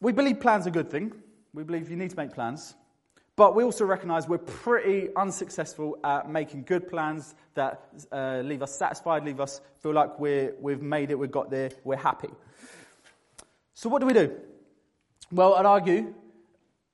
we 0.00 0.12
believe 0.12 0.40
plans 0.40 0.66
are 0.66 0.70
a 0.70 0.72
good 0.72 0.90
thing. 0.90 1.12
We 1.52 1.64
believe 1.64 1.90
you 1.90 1.96
need 1.96 2.10
to 2.10 2.16
make 2.16 2.32
plans. 2.32 2.74
But 3.40 3.54
we 3.54 3.64
also 3.64 3.86
recognize 3.86 4.28
we're 4.28 4.36
pretty 4.36 5.08
unsuccessful 5.16 5.98
at 6.04 6.28
making 6.28 6.64
good 6.64 6.86
plans 6.86 7.34
that 7.54 7.88
uh, 8.12 8.42
leave 8.44 8.60
us 8.60 8.76
satisfied, 8.76 9.24
leave 9.24 9.40
us 9.40 9.62
feel 9.78 9.94
like 9.94 10.20
we're, 10.20 10.54
we've 10.60 10.82
made 10.82 11.10
it, 11.10 11.18
we've 11.18 11.30
got 11.30 11.50
there, 11.50 11.70
we're 11.82 11.96
happy. 11.96 12.28
So, 13.72 13.88
what 13.88 14.00
do 14.00 14.06
we 14.06 14.12
do? 14.12 14.36
Well, 15.32 15.54
I'd 15.54 15.64
argue 15.64 16.12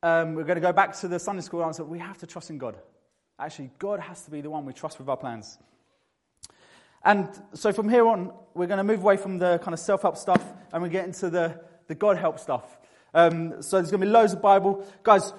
um, 0.04 0.36
we're 0.36 0.44
going 0.44 0.54
to 0.54 0.60
go 0.60 0.72
back 0.72 0.96
to 0.98 1.08
the 1.08 1.18
Sunday 1.18 1.42
school 1.42 1.64
answer. 1.64 1.82
We 1.82 1.98
have 1.98 2.18
to 2.18 2.28
trust 2.28 2.48
in 2.50 2.58
God. 2.58 2.76
Actually, 3.40 3.72
God 3.80 3.98
has 3.98 4.22
to 4.22 4.30
be 4.30 4.40
the 4.40 4.48
one 4.48 4.64
we 4.64 4.72
trust 4.72 5.00
with 5.00 5.08
our 5.08 5.16
plans. 5.16 5.58
And 7.04 7.28
so 7.54 7.72
from 7.72 7.88
here 7.88 8.06
on, 8.06 8.30
we're 8.54 8.68
going 8.68 8.78
to 8.78 8.84
move 8.84 9.00
away 9.00 9.16
from 9.16 9.38
the 9.38 9.58
kind 9.64 9.74
of 9.74 9.80
self 9.80 10.02
help 10.02 10.16
stuff 10.16 10.44
and 10.72 10.80
we 10.80 10.90
get 10.90 11.06
into 11.06 11.28
the, 11.28 11.60
the 11.88 11.96
God 11.96 12.18
help 12.18 12.38
stuff. 12.38 12.78
Um, 13.16 13.62
so 13.62 13.78
there's 13.78 13.90
going 13.90 14.02
to 14.02 14.06
be 14.06 14.12
loads 14.12 14.34
of 14.34 14.42
Bible. 14.42 14.86
Guys, 15.02 15.32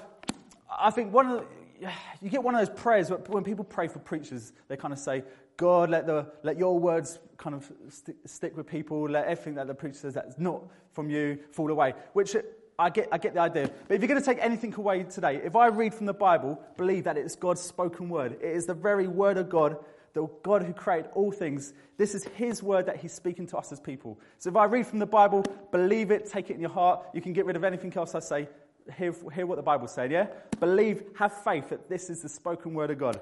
I 0.78 0.92
think 0.92 1.12
one 1.12 1.28
of 1.28 1.46
the, 1.82 1.90
you 2.22 2.30
get 2.30 2.44
one 2.44 2.56
of 2.56 2.66
those 2.66 2.78
prayers 2.80 3.12
when 3.28 3.44
people 3.44 3.64
pray 3.64 3.88
for 3.88 4.00
preachers, 4.00 4.54
they 4.68 4.78
kind 4.78 4.94
of 4.94 5.00
say, 5.00 5.24
God, 5.58 5.90
let, 5.90 6.06
the, 6.06 6.28
let 6.44 6.58
your 6.58 6.78
words 6.78 7.20
kind 7.38 7.56
of 7.56 7.72
st- 7.90 8.18
stick 8.30 8.56
with 8.56 8.68
people, 8.68 9.10
let 9.10 9.26
everything 9.26 9.56
that 9.56 9.68
the 9.68 9.74
preacher 9.74 9.98
says 9.98 10.14
that's 10.14 10.38
not 10.38 10.62
from 10.92 11.10
you 11.10 11.40
fall 11.52 11.72
away. 11.72 11.94
Which 12.14 12.36
uh, 12.36 12.42
I 12.78 12.92
get, 12.92 13.08
I 13.12 13.18
get 13.18 13.34
the 13.34 13.42
idea. 13.42 13.72
But 13.88 13.96
if 13.96 14.02
you're 14.02 14.08
going 14.08 14.20
to 14.20 14.26
take 14.26 14.38
anything 14.40 14.74
away 14.76 15.04
today, 15.04 15.42
if 15.44 15.56
I 15.56 15.68
read 15.68 15.96
from 15.96 16.06
the 16.06 16.14
Bible, 16.14 16.62
believe 16.78 17.06
that 17.06 17.18
it's 17.18 17.36
God's 17.36 17.62
spoken 17.62 18.08
word. 18.08 18.34
It 18.34 18.52
is 18.52 18.68
the 18.68 18.76
very 18.76 19.08
word 19.08 19.38
of 19.38 19.50
God, 19.50 19.78
the 20.14 20.28
God 20.44 20.62
who 20.62 20.74
created 20.74 21.10
all 21.16 21.32
things. 21.32 21.74
This 21.98 22.14
is 22.14 22.24
His 22.36 22.62
word 22.62 22.86
that 22.86 22.98
He's 22.98 23.14
speaking 23.14 23.48
to 23.48 23.58
us 23.58 23.72
as 23.72 23.80
people. 23.80 24.20
So 24.38 24.52
if 24.52 24.56
I 24.56 24.66
read 24.66 24.86
from 24.86 25.00
the 25.00 25.08
Bible, 25.08 25.44
believe 25.72 26.12
it, 26.12 26.30
take 26.30 26.52
it 26.52 26.54
in 26.54 26.62
your 26.62 26.70
heart. 26.70 27.04
You 27.16 27.22
can 27.22 27.34
get 27.34 27.48
rid 27.48 27.56
of 27.56 27.64
anything 27.64 27.92
else 27.98 28.14
I 28.14 28.20
say 28.20 28.48
hear, 28.96 29.14
hear 29.34 29.46
what 29.46 29.56
the 29.56 29.64
Bible 29.64 29.88
said, 29.88 30.12
yeah? 30.12 30.28
Believe, 30.60 31.04
have 31.18 31.44
faith 31.44 31.70
that 31.70 31.90
this 31.90 32.10
is 32.10 32.22
the 32.22 32.30
spoken 32.30 32.74
word 32.74 32.92
of 32.92 32.98
God. 32.98 33.20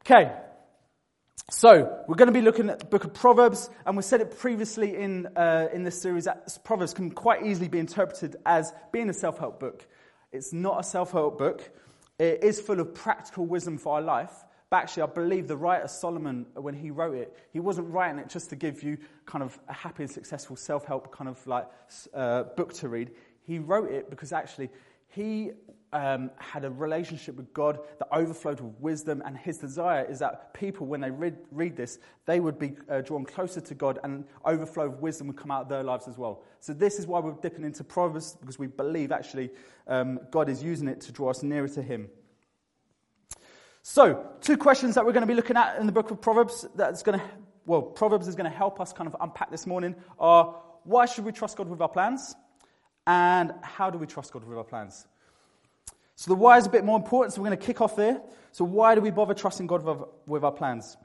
Okay. 0.00 0.32
So, 1.50 2.04
we're 2.06 2.14
going 2.14 2.28
to 2.28 2.32
be 2.32 2.42
looking 2.42 2.70
at 2.70 2.78
the 2.78 2.86
book 2.86 3.04
of 3.04 3.12
Proverbs, 3.12 3.70
and 3.84 3.96
we 3.96 4.02
said 4.02 4.20
it 4.20 4.38
previously 4.38 4.96
in, 4.96 5.26
uh, 5.36 5.68
in 5.72 5.82
this 5.82 6.00
series 6.00 6.24
that 6.24 6.56
Proverbs 6.62 6.94
can 6.94 7.10
quite 7.10 7.44
easily 7.44 7.68
be 7.68 7.80
interpreted 7.80 8.36
as 8.46 8.72
being 8.92 9.10
a 9.10 9.12
self 9.12 9.38
help 9.38 9.58
book. 9.58 9.86
It's 10.30 10.52
not 10.52 10.78
a 10.80 10.84
self 10.84 11.10
help 11.10 11.38
book, 11.38 11.68
it 12.20 12.44
is 12.44 12.60
full 12.60 12.78
of 12.78 12.94
practical 12.94 13.46
wisdom 13.46 13.78
for 13.78 13.96
our 13.96 14.02
life. 14.02 14.32
But 14.70 14.84
actually, 14.84 15.02
I 15.02 15.06
believe 15.06 15.48
the 15.48 15.56
writer 15.56 15.88
Solomon, 15.88 16.46
when 16.54 16.74
he 16.74 16.92
wrote 16.92 17.16
it, 17.16 17.36
he 17.52 17.58
wasn't 17.58 17.92
writing 17.92 18.20
it 18.20 18.28
just 18.28 18.50
to 18.50 18.56
give 18.56 18.84
you 18.84 18.98
kind 19.26 19.42
of 19.42 19.58
a 19.68 19.72
happy 19.72 20.04
and 20.04 20.12
successful 20.12 20.54
self 20.54 20.84
help 20.84 21.12
kind 21.12 21.28
of 21.28 21.44
like 21.44 21.66
uh, 22.14 22.44
book 22.56 22.72
to 22.74 22.88
read. 22.88 23.10
He 23.50 23.58
wrote 23.58 23.90
it 23.90 24.08
because 24.08 24.32
actually 24.32 24.70
he 25.08 25.50
um, 25.92 26.30
had 26.38 26.64
a 26.64 26.70
relationship 26.70 27.34
with 27.34 27.52
God 27.52 27.80
that 27.98 28.06
overflowed 28.12 28.60
with 28.60 28.74
wisdom, 28.78 29.24
and 29.26 29.36
his 29.36 29.58
desire 29.58 30.04
is 30.04 30.20
that 30.20 30.54
people, 30.54 30.86
when 30.86 31.00
they 31.00 31.10
read, 31.10 31.36
read 31.50 31.76
this, 31.76 31.98
they 32.26 32.38
would 32.38 32.60
be 32.60 32.76
uh, 32.88 33.00
drawn 33.00 33.24
closer 33.24 33.60
to 33.60 33.74
God, 33.74 33.98
and 34.04 34.24
overflow 34.44 34.86
of 34.86 35.00
wisdom 35.00 35.26
would 35.26 35.36
come 35.36 35.50
out 35.50 35.62
of 35.62 35.68
their 35.68 35.82
lives 35.82 36.06
as 36.06 36.16
well. 36.16 36.44
So, 36.60 36.72
this 36.72 37.00
is 37.00 37.08
why 37.08 37.18
we're 37.18 37.32
dipping 37.42 37.64
into 37.64 37.82
Proverbs, 37.82 38.36
because 38.40 38.56
we 38.56 38.68
believe 38.68 39.10
actually 39.10 39.50
um, 39.88 40.20
God 40.30 40.48
is 40.48 40.62
using 40.62 40.86
it 40.86 41.00
to 41.00 41.10
draw 41.10 41.30
us 41.30 41.42
nearer 41.42 41.66
to 41.70 41.82
Him. 41.82 42.08
So, 43.82 44.28
two 44.40 44.56
questions 44.56 44.94
that 44.94 45.04
we're 45.04 45.12
going 45.12 45.26
to 45.26 45.26
be 45.26 45.34
looking 45.34 45.56
at 45.56 45.76
in 45.80 45.86
the 45.86 45.92
book 45.92 46.12
of 46.12 46.20
Proverbs 46.20 46.68
that's 46.76 47.02
going 47.02 47.18
to, 47.18 47.24
well, 47.66 47.82
Proverbs 47.82 48.28
is 48.28 48.36
going 48.36 48.48
to 48.48 48.56
help 48.56 48.80
us 48.80 48.92
kind 48.92 49.08
of 49.08 49.16
unpack 49.20 49.50
this 49.50 49.66
morning 49.66 49.96
are 50.20 50.54
why 50.84 51.06
should 51.06 51.24
we 51.24 51.32
trust 51.32 51.56
God 51.56 51.68
with 51.68 51.80
our 51.80 51.88
plans? 51.88 52.36
And 53.06 53.52
how 53.62 53.90
do 53.90 53.98
we 53.98 54.06
trust 54.06 54.32
God 54.32 54.44
with 54.44 54.56
our 54.56 54.64
plans? 54.64 55.06
So 56.16 56.30
the 56.30 56.34
why 56.34 56.58
is 56.58 56.66
a 56.66 56.70
bit 56.70 56.84
more 56.84 56.98
important, 56.98 57.32
so 57.32 57.40
we're 57.40 57.48
going 57.48 57.58
to 57.58 57.64
kick 57.64 57.80
off 57.80 57.96
there. 57.96 58.20
So, 58.52 58.64
why 58.64 58.94
do 58.94 59.00
we 59.00 59.10
bother 59.10 59.34
trusting 59.34 59.66
God 59.66 59.82
with 60.26 60.44
our, 60.44 60.52
plans? 60.52 60.96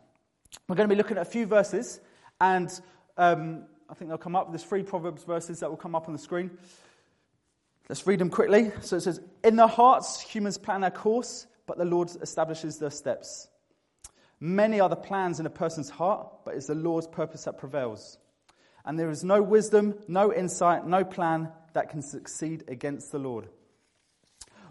We're 0.67 0.75
going 0.75 0.89
to 0.89 0.93
be 0.93 0.97
looking 0.97 1.17
at 1.17 1.21
a 1.21 1.29
few 1.29 1.45
verses, 1.45 1.99
and 2.41 2.69
um, 3.17 3.63
I 3.89 3.93
think 3.93 4.09
they'll 4.09 4.17
come 4.17 4.35
up. 4.35 4.51
There's 4.51 4.63
three 4.63 4.83
Proverbs 4.83 5.23
verses 5.23 5.59
that 5.59 5.69
will 5.69 5.77
come 5.77 5.95
up 5.95 6.07
on 6.07 6.13
the 6.13 6.19
screen. 6.19 6.51
Let's 7.87 8.05
read 8.07 8.19
them 8.19 8.31
quickly. 8.31 8.71
So 8.81 8.97
it 8.97 9.01
says, 9.01 9.21
In 9.43 9.55
their 9.55 9.67
hearts, 9.67 10.19
humans 10.19 10.57
plan 10.57 10.81
their 10.81 10.91
course, 10.91 11.45
but 11.67 11.77
the 11.77 11.85
Lord 11.85 12.09
establishes 12.21 12.79
their 12.79 12.89
steps. 12.89 13.47
Many 14.39 14.79
are 14.79 14.89
the 14.89 14.95
plans 14.95 15.39
in 15.39 15.45
a 15.45 15.51
person's 15.51 15.89
heart, 15.89 16.27
but 16.43 16.55
it's 16.55 16.67
the 16.67 16.75
Lord's 16.75 17.07
purpose 17.07 17.43
that 17.43 17.57
prevails. 17.57 18.17
And 18.83 18.99
there 18.99 19.09
is 19.09 19.23
no 19.23 19.41
wisdom, 19.41 19.95
no 20.07 20.33
insight, 20.33 20.85
no 20.85 21.03
plan 21.03 21.51
that 21.75 21.89
can 21.89 22.01
succeed 22.01 22.63
against 22.67 23.11
the 23.11 23.19
Lord. 23.19 23.47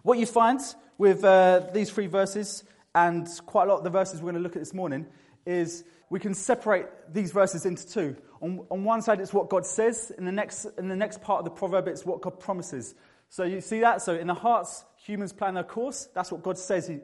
What 0.03 0.19
you 0.19 0.27
find 0.27 0.61
with 0.99 1.23
uh, 1.25 1.69
these 1.73 1.91
three 1.91 2.09
verses, 2.09 2.65
and 2.95 3.29
quite 3.47 3.69
a 3.69 3.71
lot 3.71 3.79
of 3.79 3.85
the 3.85 3.91
verses 3.91 4.21
we're 4.21 4.33
going 4.33 4.43
to 4.43 4.47
look 4.47 4.57
at 4.57 4.61
this 4.61 4.75
morning, 4.75 5.07
is 5.47 5.85
we 6.11 6.19
can 6.19 6.35
separate 6.35 6.87
these 7.13 7.31
verses 7.33 7.67
into 7.67 7.87
two. 7.87 8.17
On, 8.41 8.67
on 8.71 8.85
one 8.85 9.03
side, 9.03 9.21
it's 9.21 9.33
what 9.33 9.49
God 9.49 9.65
says. 9.65 10.13
In 10.19 10.25
the, 10.25 10.33
next, 10.33 10.67
in 10.79 10.89
the 10.89 10.97
next 10.97 11.23
part 11.23 11.39
of 11.39 11.45
the 11.45 11.51
proverb, 11.51 11.89
it's 11.89 12.05
what 12.05 12.21
God 12.21 12.41
promises. 12.41 12.95
So 13.29 13.45
you 13.45 13.61
see 13.61 13.81
that? 13.81 14.03
So 14.03 14.15
in 14.15 14.27
the 14.27 14.35
hearts, 14.35 14.85
humans 14.97 15.33
plan 15.33 15.55
their 15.55 15.65
course. 15.65 16.09
That's 16.15 16.31
what 16.31 16.43
God 16.43 16.59
says. 16.59 16.89
He, 16.89 16.99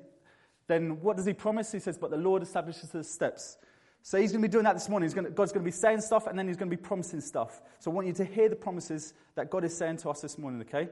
then 0.67 1.01
what 1.01 1.17
does 1.17 1.27
he 1.27 1.33
promise? 1.33 1.73
He 1.73 1.79
says, 1.79 1.99
but 1.99 2.11
the 2.11 2.17
Lord 2.17 2.43
establishes 2.43 2.91
the 2.91 3.03
steps. 3.03 3.59
So 4.03 4.19
he's 4.19 4.33
going 4.33 4.43
to 4.43 4.49
be 4.49 4.53
doing 4.53 4.65
that 4.65 4.75
this 4.75 4.89
morning. 4.89 5.11
Gonna, 5.11 5.31
God's 5.31 5.53
going 5.53 5.65
to 5.65 5.71
be 5.71 5.77
saying 5.77 6.01
stuff 6.01 6.27
and 6.27 6.39
then 6.39 6.49
he's 6.49 6.57
going 6.57 6.71
to 6.71 6.77
be 6.77 6.83
promising 6.83 7.21
stuff. 7.21 7.61
So 7.81 7.91
I 7.91 7.95
want 7.95 8.07
you 8.07 8.13
to 8.15 8.25
hear 8.25 8.49
the 8.49 8.57
promises 8.57 9.15
that 9.35 9.51
God 9.51 9.65
is 9.65 9.77
saying 9.77 9.99
to 9.99 10.11
us 10.11 10.21
this 10.21 10.39
morning, 10.39 10.61
okay? 10.63 10.89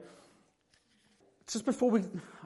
Just 1.46 1.64
before 1.64 1.90
we, 1.90 2.02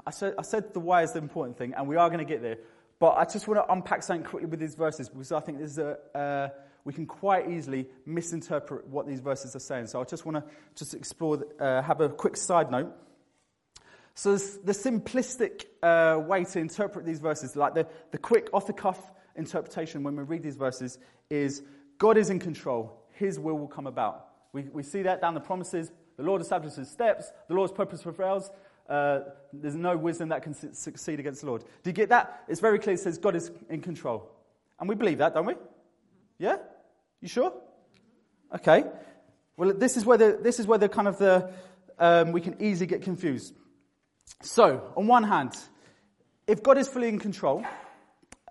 I 0.07 0.11
said, 0.11 0.35
I 0.39 0.43
said 0.43 0.73
the 0.73 0.81
why 0.81 1.03
is 1.03 1.13
the 1.13 1.19
important 1.19 1.59
thing, 1.59 1.75
and 1.75 1.89
we 1.89 1.97
are 1.97 2.09
going 2.09 2.21
to 2.21 2.25
get 2.25 2.41
there. 2.41 2.59
But 3.01 3.17
I 3.17 3.25
just 3.25 3.49
want 3.49 3.67
to 3.67 3.73
unpack 3.73 4.05
something 4.05 4.25
quickly 4.25 4.47
with 4.47 4.61
these 4.61 4.77
verses 4.77 5.09
because 5.09 5.33
I 5.33 5.41
think 5.41 5.59
this 5.59 5.73
is 5.73 5.79
a, 5.79 5.99
uh, 6.17 6.49
we 6.85 6.93
can 6.93 7.07
quite 7.07 7.51
easily 7.51 7.89
misinterpret 8.07 8.87
what 8.87 9.09
these 9.09 9.19
verses 9.19 9.57
are 9.57 9.61
saying. 9.61 9.89
So 9.89 10.01
I 10.01 10.05
just 10.05 10.25
want 10.25 10.37
to 10.37 10.45
just 10.77 10.95
explore, 10.95 11.45
uh, 11.59 11.83
have 11.83 12.01
a 12.01 12.09
quick 12.09 12.37
side 12.37 12.71
note. 12.71 12.93
So 14.15 14.37
the 14.37 14.73
simplistic 14.73 15.65
uh, 15.83 16.21
way 16.21 16.45
to 16.45 16.61
interpret 16.61 17.05
these 17.05 17.19
verses, 17.19 17.57
like 17.57 17.75
the, 17.75 17.89
the 18.13 18.19
quick 18.19 18.51
off 18.53 18.67
the 18.67 18.73
cuff 18.73 19.01
interpretation 19.37 20.03
when 20.03 20.17
we 20.17 20.23
read 20.23 20.43
these 20.43 20.57
verses 20.57 20.99
is 21.31 21.63
God 21.99 22.17
is 22.17 22.31
in 22.31 22.39
control. 22.39 23.07
His 23.13 23.39
will 23.39 23.59
will 23.59 23.69
come 23.69 23.87
about. 23.87 24.29
We, 24.53 24.63
we 24.63 24.83
see 24.83 25.03
that 25.03 25.21
down 25.21 25.35
the 25.35 25.41
promises. 25.41 25.91
The 26.17 26.23
Lord 26.23 26.41
establishes 26.41 26.77
his 26.77 26.91
steps. 26.91 27.31
The 27.49 27.55
Lord's 27.55 27.73
purpose 27.73 28.03
prevails. 28.03 28.51
Uh, 28.89 29.21
there's 29.53 29.77
no 29.77 29.97
wisdom 29.97 30.29
that 30.31 30.43
can 30.43 30.55
su- 30.55 30.71
succeed 30.73 31.21
against 31.21 31.41
the 31.41 31.47
Lord. 31.47 31.63
Do 31.63 31.91
you 31.91 31.93
get 31.93 32.11
that? 32.11 32.45
It's 32.49 32.61
very 32.61 32.79
clear. 32.79 32.95
It 32.95 33.01
says 33.01 33.19
God 33.19 33.37
is 33.37 33.51
in 33.71 33.81
control. 33.81 34.29
And 34.79 34.89
we 34.89 34.95
believe 34.95 35.19
that, 35.19 35.35
don't 35.35 35.47
we? 35.47 35.55
Yeah? 36.39 36.57
You 37.21 37.29
sure? 37.29 37.53
Okay. 38.55 38.85
Well, 39.57 39.73
this 39.73 39.97
is 39.97 40.05
where 40.05 40.19
the, 40.19 40.39
this 40.43 40.59
is 40.59 40.67
where 40.67 40.79
the 40.79 40.89
kind 40.89 41.09
of 41.09 41.19
the, 41.19 41.51
um, 41.99 42.33
we 42.33 42.41
can 42.41 42.61
easily 42.61 42.87
get 42.87 43.03
confused. 43.03 43.55
So, 44.43 44.93
on 44.97 45.07
one 45.07 45.23
hand, 45.23 45.57
if 46.47 46.63
God 46.63 46.79
is 46.79 46.89
fully 46.89 47.09
in 47.09 47.19
control, 47.19 47.65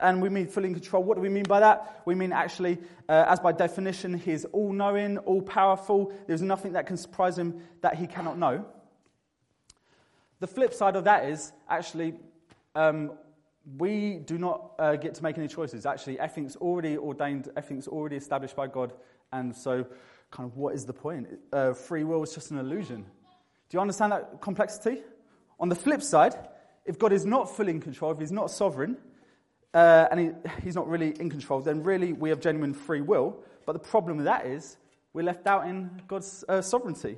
and 0.01 0.21
we 0.21 0.29
mean 0.29 0.47
fully 0.47 0.67
in 0.67 0.73
control. 0.73 1.03
What 1.03 1.15
do 1.15 1.21
we 1.21 1.29
mean 1.29 1.43
by 1.43 1.59
that? 1.59 2.01
We 2.05 2.15
mean 2.15 2.33
actually, 2.33 2.79
uh, 3.07 3.25
as 3.27 3.39
by 3.39 3.51
definition, 3.51 4.13
he's 4.17 4.45
all 4.45 4.73
knowing, 4.73 5.17
all 5.19 5.41
powerful. 5.41 6.11
There's 6.27 6.41
nothing 6.41 6.73
that 6.73 6.87
can 6.87 6.97
surprise 6.97 7.37
him 7.37 7.61
that 7.81 7.95
he 7.95 8.07
cannot 8.07 8.37
know. 8.37 8.65
The 10.39 10.47
flip 10.47 10.73
side 10.73 10.95
of 10.95 11.03
that 11.03 11.25
is 11.25 11.53
actually, 11.69 12.15
um, 12.75 13.11
we 13.77 14.17
do 14.17 14.39
not 14.39 14.71
uh, 14.79 14.95
get 14.95 15.13
to 15.15 15.23
make 15.23 15.37
any 15.37 15.47
choices. 15.47 15.85
Actually, 15.85 16.19
everything's 16.19 16.55
already 16.55 16.97
ordained, 16.97 17.49
everything's 17.55 17.87
already 17.87 18.15
established 18.15 18.55
by 18.55 18.67
God. 18.67 18.93
And 19.31 19.55
so, 19.55 19.85
kind 20.31 20.49
of, 20.49 20.57
what 20.57 20.73
is 20.73 20.85
the 20.85 20.93
point? 20.93 21.27
Uh, 21.53 21.73
free 21.73 22.03
will 22.03 22.23
is 22.23 22.33
just 22.33 22.49
an 22.49 22.57
illusion. 22.57 23.05
Do 23.69 23.77
you 23.77 23.79
understand 23.79 24.11
that 24.13 24.41
complexity? 24.41 25.03
On 25.59 25.69
the 25.69 25.75
flip 25.75 26.01
side, 26.01 26.33
if 26.85 26.97
God 26.97 27.13
is 27.13 27.23
not 27.23 27.55
fully 27.55 27.69
in 27.69 27.79
control, 27.79 28.11
if 28.11 28.19
he's 28.19 28.31
not 28.31 28.49
sovereign, 28.49 28.97
uh, 29.73 30.07
and 30.11 30.19
he, 30.19 30.29
he's 30.63 30.75
not 30.75 30.87
really 30.87 31.11
in 31.19 31.29
control, 31.29 31.61
then 31.61 31.83
really 31.83 32.13
we 32.13 32.29
have 32.29 32.39
genuine 32.39 32.73
free 32.73 33.01
will. 33.01 33.37
But 33.65 33.73
the 33.73 33.79
problem 33.79 34.17
with 34.17 34.25
that 34.25 34.45
is 34.45 34.77
we're 35.13 35.23
left 35.23 35.47
out 35.47 35.67
in 35.67 36.01
God's 36.07 36.43
uh, 36.47 36.61
sovereignty 36.61 37.17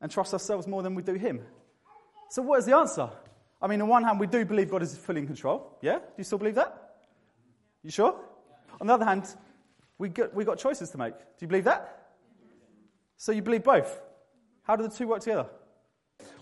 and 0.00 0.10
trust 0.10 0.32
ourselves 0.32 0.66
more 0.66 0.82
than 0.82 0.94
we 0.94 1.02
do 1.02 1.14
Him. 1.14 1.40
So, 2.30 2.42
what 2.42 2.58
is 2.58 2.66
the 2.66 2.76
answer? 2.76 3.10
I 3.60 3.66
mean, 3.66 3.80
on 3.82 3.88
one 3.88 4.04
hand, 4.04 4.20
we 4.20 4.26
do 4.26 4.44
believe 4.44 4.70
God 4.70 4.82
is 4.82 4.96
fully 4.96 5.20
in 5.20 5.26
control. 5.26 5.78
Yeah? 5.82 5.98
Do 5.98 6.04
you 6.18 6.24
still 6.24 6.38
believe 6.38 6.54
that? 6.54 7.00
You 7.82 7.90
sure? 7.90 8.14
On 8.80 8.86
the 8.86 8.94
other 8.94 9.04
hand, 9.04 9.24
We 9.98 10.08
got, 10.08 10.32
we 10.32 10.44
got 10.44 10.58
choices 10.58 10.90
to 10.90 10.98
make. 10.98 11.18
Do 11.18 11.40
you 11.40 11.48
believe 11.48 11.64
that? 11.64 12.12
So 13.16 13.32
you 13.32 13.42
believe 13.42 13.64
both. 13.64 14.00
How 14.62 14.76
do 14.76 14.84
the 14.84 14.94
two 14.94 15.08
work 15.08 15.20
together? 15.20 15.46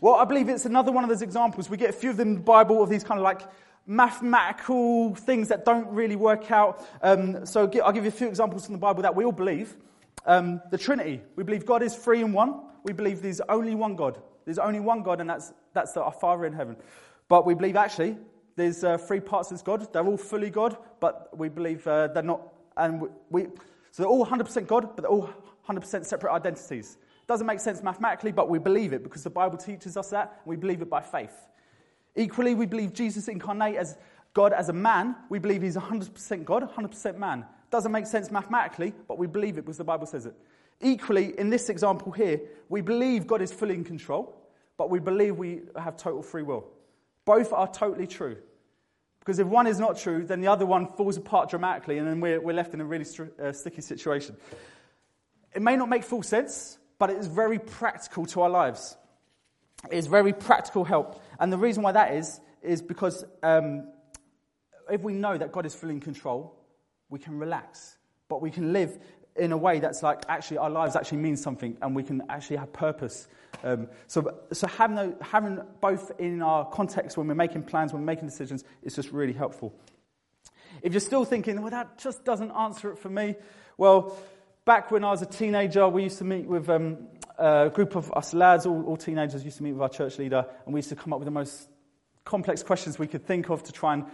Well, 0.00 0.16
I 0.16 0.24
believe 0.24 0.48
it's 0.50 0.66
another 0.66 0.92
one 0.92 1.04
of 1.04 1.10
those 1.10 1.22
examples. 1.22 1.70
We 1.70 1.78
get 1.78 1.90
a 1.90 1.94
few 1.94 2.10
of 2.10 2.18
them 2.18 2.28
in 2.28 2.34
the 2.34 2.40
Bible 2.40 2.82
of 2.82 2.90
these 2.90 3.02
kind 3.02 3.18
of 3.18 3.24
like 3.24 3.42
mathematical 3.86 5.14
things 5.14 5.48
that 5.48 5.64
don't 5.64 5.88
really 5.88 6.16
work 6.16 6.50
out. 6.50 6.84
Um, 7.02 7.46
so 7.46 7.70
I'll 7.84 7.92
give 7.92 8.04
you 8.04 8.08
a 8.08 8.12
few 8.12 8.28
examples 8.28 8.66
from 8.66 8.72
the 8.72 8.78
Bible 8.78 9.02
that 9.02 9.14
we 9.14 9.24
all 9.24 9.32
believe. 9.32 9.76
Um, 10.24 10.60
the 10.70 10.78
Trinity. 10.78 11.22
We 11.36 11.44
believe 11.44 11.64
God 11.64 11.82
is 11.82 11.94
three 11.94 12.20
in 12.20 12.32
one. 12.32 12.62
We 12.82 12.92
believe 12.92 13.22
there's 13.22 13.40
only 13.48 13.74
one 13.74 13.94
God. 13.94 14.20
There's 14.44 14.58
only 14.58 14.80
one 14.80 15.02
God, 15.02 15.20
and 15.20 15.30
that's, 15.30 15.52
that's 15.72 15.96
our 15.96 16.12
Father 16.12 16.46
in 16.46 16.52
heaven. 16.52 16.76
But 17.28 17.46
we 17.46 17.54
believe 17.54 17.76
actually 17.76 18.16
there's 18.56 18.82
uh, 18.82 18.98
three 18.98 19.20
parts 19.20 19.52
of 19.52 19.62
God. 19.64 19.92
They're 19.92 20.06
all 20.06 20.16
fully 20.16 20.50
God, 20.50 20.76
but 21.00 21.36
we 21.36 21.48
believe 21.48 21.86
uh, 21.86 22.08
they're 22.08 22.22
not. 22.22 22.40
And 22.76 23.08
we, 23.30 23.44
so 23.90 24.02
they're 24.02 24.06
all 24.06 24.26
100% 24.26 24.66
God, 24.66 24.96
but 24.96 25.02
they're 25.02 25.10
all 25.10 25.30
100% 25.68 26.04
separate 26.04 26.32
identities. 26.32 26.98
Doesn't 27.26 27.46
make 27.46 27.60
sense 27.60 27.82
mathematically, 27.82 28.32
but 28.32 28.48
we 28.48 28.58
believe 28.58 28.92
it 28.92 29.02
because 29.02 29.24
the 29.24 29.30
Bible 29.30 29.58
teaches 29.58 29.96
us 29.96 30.10
that, 30.10 30.40
and 30.44 30.50
we 30.50 30.56
believe 30.56 30.82
it 30.82 30.90
by 30.90 31.00
faith. 31.00 31.34
Equally, 32.16 32.54
we 32.54 32.66
believe 32.66 32.92
Jesus 32.92 33.28
incarnate 33.28 33.76
as 33.76 33.96
God 34.32 34.52
as 34.52 34.68
a 34.68 34.72
man. 34.72 35.16
We 35.28 35.38
believe 35.38 35.62
he's 35.62 35.76
100% 35.76 36.44
God, 36.44 36.68
100% 36.74 37.18
man. 37.18 37.44
Doesn't 37.70 37.92
make 37.92 38.06
sense 38.06 38.30
mathematically, 38.30 38.94
but 39.06 39.18
we 39.18 39.26
believe 39.26 39.58
it 39.58 39.62
because 39.62 39.78
the 39.78 39.84
Bible 39.84 40.06
says 40.06 40.26
it. 40.26 40.34
Equally, 40.80 41.38
in 41.38 41.50
this 41.50 41.68
example 41.68 42.12
here, 42.12 42.40
we 42.68 42.80
believe 42.80 43.26
God 43.26 43.42
is 43.42 43.52
fully 43.52 43.74
in 43.74 43.84
control, 43.84 44.34
but 44.76 44.90
we 44.90 44.98
believe 44.98 45.36
we 45.36 45.62
have 45.76 45.96
total 45.96 46.22
free 46.22 46.42
will. 46.42 46.66
Both 47.24 47.52
are 47.52 47.66
totally 47.66 48.06
true. 48.06 48.36
Because 49.20 49.38
if 49.38 49.46
one 49.46 49.66
is 49.66 49.80
not 49.80 49.98
true, 49.98 50.24
then 50.24 50.40
the 50.40 50.46
other 50.46 50.64
one 50.64 50.86
falls 50.86 51.16
apart 51.16 51.50
dramatically, 51.50 51.98
and 51.98 52.06
then 52.06 52.20
we're, 52.20 52.40
we're 52.40 52.54
left 52.54 52.74
in 52.74 52.80
a 52.80 52.84
really 52.84 53.06
uh, 53.42 53.52
sticky 53.52 53.80
situation. 53.80 54.36
It 55.54 55.62
may 55.62 55.76
not 55.76 55.88
make 55.88 56.04
full 56.04 56.22
sense, 56.22 56.78
but 56.98 57.10
it 57.10 57.16
is 57.16 57.26
very 57.26 57.58
practical 57.58 58.26
to 58.26 58.42
our 58.42 58.50
lives. 58.50 58.96
Is 59.90 60.06
very 60.06 60.32
practical 60.32 60.84
help. 60.84 61.22
And 61.38 61.52
the 61.52 61.58
reason 61.58 61.82
why 61.82 61.92
that 61.92 62.14
is, 62.14 62.40
is 62.62 62.82
because 62.82 63.24
um, 63.42 63.88
if 64.90 65.02
we 65.02 65.12
know 65.12 65.36
that 65.36 65.52
God 65.52 65.66
is 65.66 65.74
fully 65.74 65.94
in 65.94 66.00
control, 66.00 66.56
we 67.08 67.18
can 67.18 67.38
relax. 67.38 67.96
But 68.28 68.42
we 68.42 68.50
can 68.50 68.72
live 68.72 68.98
in 69.36 69.52
a 69.52 69.56
way 69.56 69.80
that's 69.80 70.02
like 70.02 70.22
actually 70.28 70.58
our 70.58 70.70
lives 70.70 70.96
actually 70.96 71.18
mean 71.18 71.36
something 71.36 71.76
and 71.82 71.94
we 71.94 72.02
can 72.02 72.22
actually 72.28 72.56
have 72.56 72.72
purpose. 72.72 73.28
Um, 73.62 73.88
so 74.06 74.34
so 74.52 74.66
having, 74.66 75.14
having 75.20 75.60
both 75.80 76.12
in 76.18 76.42
our 76.42 76.64
context 76.64 77.16
when 77.16 77.28
we're 77.28 77.34
making 77.34 77.64
plans, 77.64 77.92
when 77.92 78.02
we're 78.02 78.06
making 78.06 78.28
decisions, 78.28 78.64
is 78.82 78.94
just 78.94 79.10
really 79.12 79.32
helpful. 79.32 79.74
If 80.82 80.92
you're 80.92 81.00
still 81.00 81.24
thinking, 81.24 81.60
well, 81.60 81.70
that 81.70 81.98
just 81.98 82.24
doesn't 82.24 82.50
answer 82.50 82.92
it 82.92 82.98
for 82.98 83.08
me, 83.08 83.36
well, 83.78 84.16
back 84.64 84.90
when 84.90 85.04
I 85.04 85.10
was 85.10 85.22
a 85.22 85.26
teenager, 85.26 85.88
we 85.88 86.04
used 86.04 86.18
to 86.18 86.24
meet 86.24 86.46
with 86.46 86.68
um, 86.68 87.08
a 87.38 87.70
group 87.72 87.96
of 87.96 88.12
us 88.12 88.34
lads, 88.34 88.66
all, 88.66 88.84
all 88.84 88.96
teenagers, 88.96 89.44
used 89.44 89.58
to 89.58 89.62
meet 89.62 89.72
with 89.72 89.82
our 89.82 89.88
church 89.88 90.18
leader, 90.18 90.46
and 90.64 90.74
we 90.74 90.78
used 90.78 90.88
to 90.90 90.96
come 90.96 91.12
up 91.12 91.18
with 91.18 91.26
the 91.26 91.32
most 91.32 91.68
complex 92.24 92.62
questions 92.62 92.98
we 92.98 93.06
could 93.06 93.24
think 93.26 93.50
of 93.50 93.62
to 93.64 93.72
try 93.72 93.94
and 93.94 94.04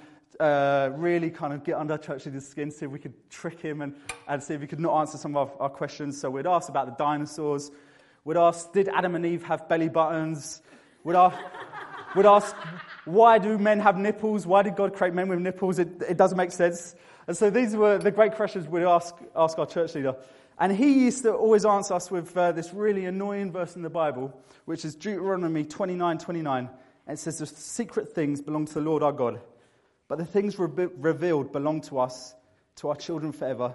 uh, 0.41 0.91
really 0.95 1.31
kind 1.31 1.53
of 1.53 1.65
get 1.65 1.77
under 1.77 1.97
church 1.99 2.27
leader's 2.27 2.47
skin, 2.47 2.71
see 2.71 2.87
if 2.87 2.91
we 2.91 2.99
could 2.99 3.15
trick 3.31 3.61
him 3.61 3.81
and, 3.81 3.95
and 4.29 4.43
see 4.43 4.55
if 4.55 4.61
he 4.61 4.67
could 4.67 4.81
not 4.81 4.99
answer 5.01 5.19
some 5.19 5.37
of 5.37 5.51
our, 5.51 5.63
our 5.63 5.71
questions. 5.71 6.21
So 6.21 6.31
we'd 6.31 6.47
ask 6.47 6.69
about 6.69 6.87
the 6.87 7.05
dinosaurs. 7.05 7.71
We'd 8.25 8.37
ask, 8.37 8.73
did 8.73 8.89
Adam 8.89 9.15
and 9.15 9.27
Eve 9.27 9.43
have 9.45 9.69
belly 9.69 9.89
buttons? 9.89 10.63
We'd 11.05 11.17
ask, 11.17 11.37
we'd 12.15 12.27
ask 12.27 12.55
why 13.05 13.39
do 13.39 13.59
men 13.59 13.81
have 13.81 13.97
nipples? 13.97 14.47
Why 14.47 14.63
did 14.63 14.77
God 14.77 14.95
create 14.95 15.13
men 15.13 15.29
with 15.29 15.41
nipples? 15.41 15.79
It, 15.79 16.03
it 16.09 16.17
doesn't 16.17 16.37
make 16.37 16.53
sense. 16.53 16.95
And 17.27 17.37
so 17.37 17.51
these 17.51 17.75
were 17.75 17.99
the 17.99 18.11
great 18.11 18.35
questions 18.35 18.69
we'd 18.69 18.85
ask, 18.85 19.15
ask 19.35 19.59
our 19.59 19.67
church 19.67 19.95
leader. 19.95 20.17
And 20.59 20.77
he 20.77 21.05
used 21.05 21.23
to 21.23 21.33
always 21.33 21.65
answer 21.65 21.95
us 21.95 22.11
with 22.11 22.37
uh, 22.37 22.53
this 22.53 22.73
really 22.73 23.07
annoying 23.07 23.53
verse 23.53 23.77
in 23.77 23.83
the 23.83 23.91
Bible, 23.91 24.37
which 24.65 24.85
is 24.85 24.95
Deuteronomy 24.95 25.65
29 25.65 26.19
29. 26.19 26.71
And 27.07 27.19
it 27.19 27.21
says, 27.21 27.39
The 27.39 27.47
secret 27.47 28.15
things 28.15 28.41
belong 28.41 28.67
to 28.67 28.75
the 28.75 28.81
Lord 28.81 29.03
our 29.03 29.13
God, 29.13 29.41
but 30.09 30.19
the 30.19 30.25
things 30.25 30.59
re- 30.59 30.89
revealed 30.97 31.53
belong 31.53 31.81
to 31.83 31.99
us, 31.99 32.35
to 32.77 32.89
our 32.89 32.97
children 32.97 33.33
forever, 33.33 33.75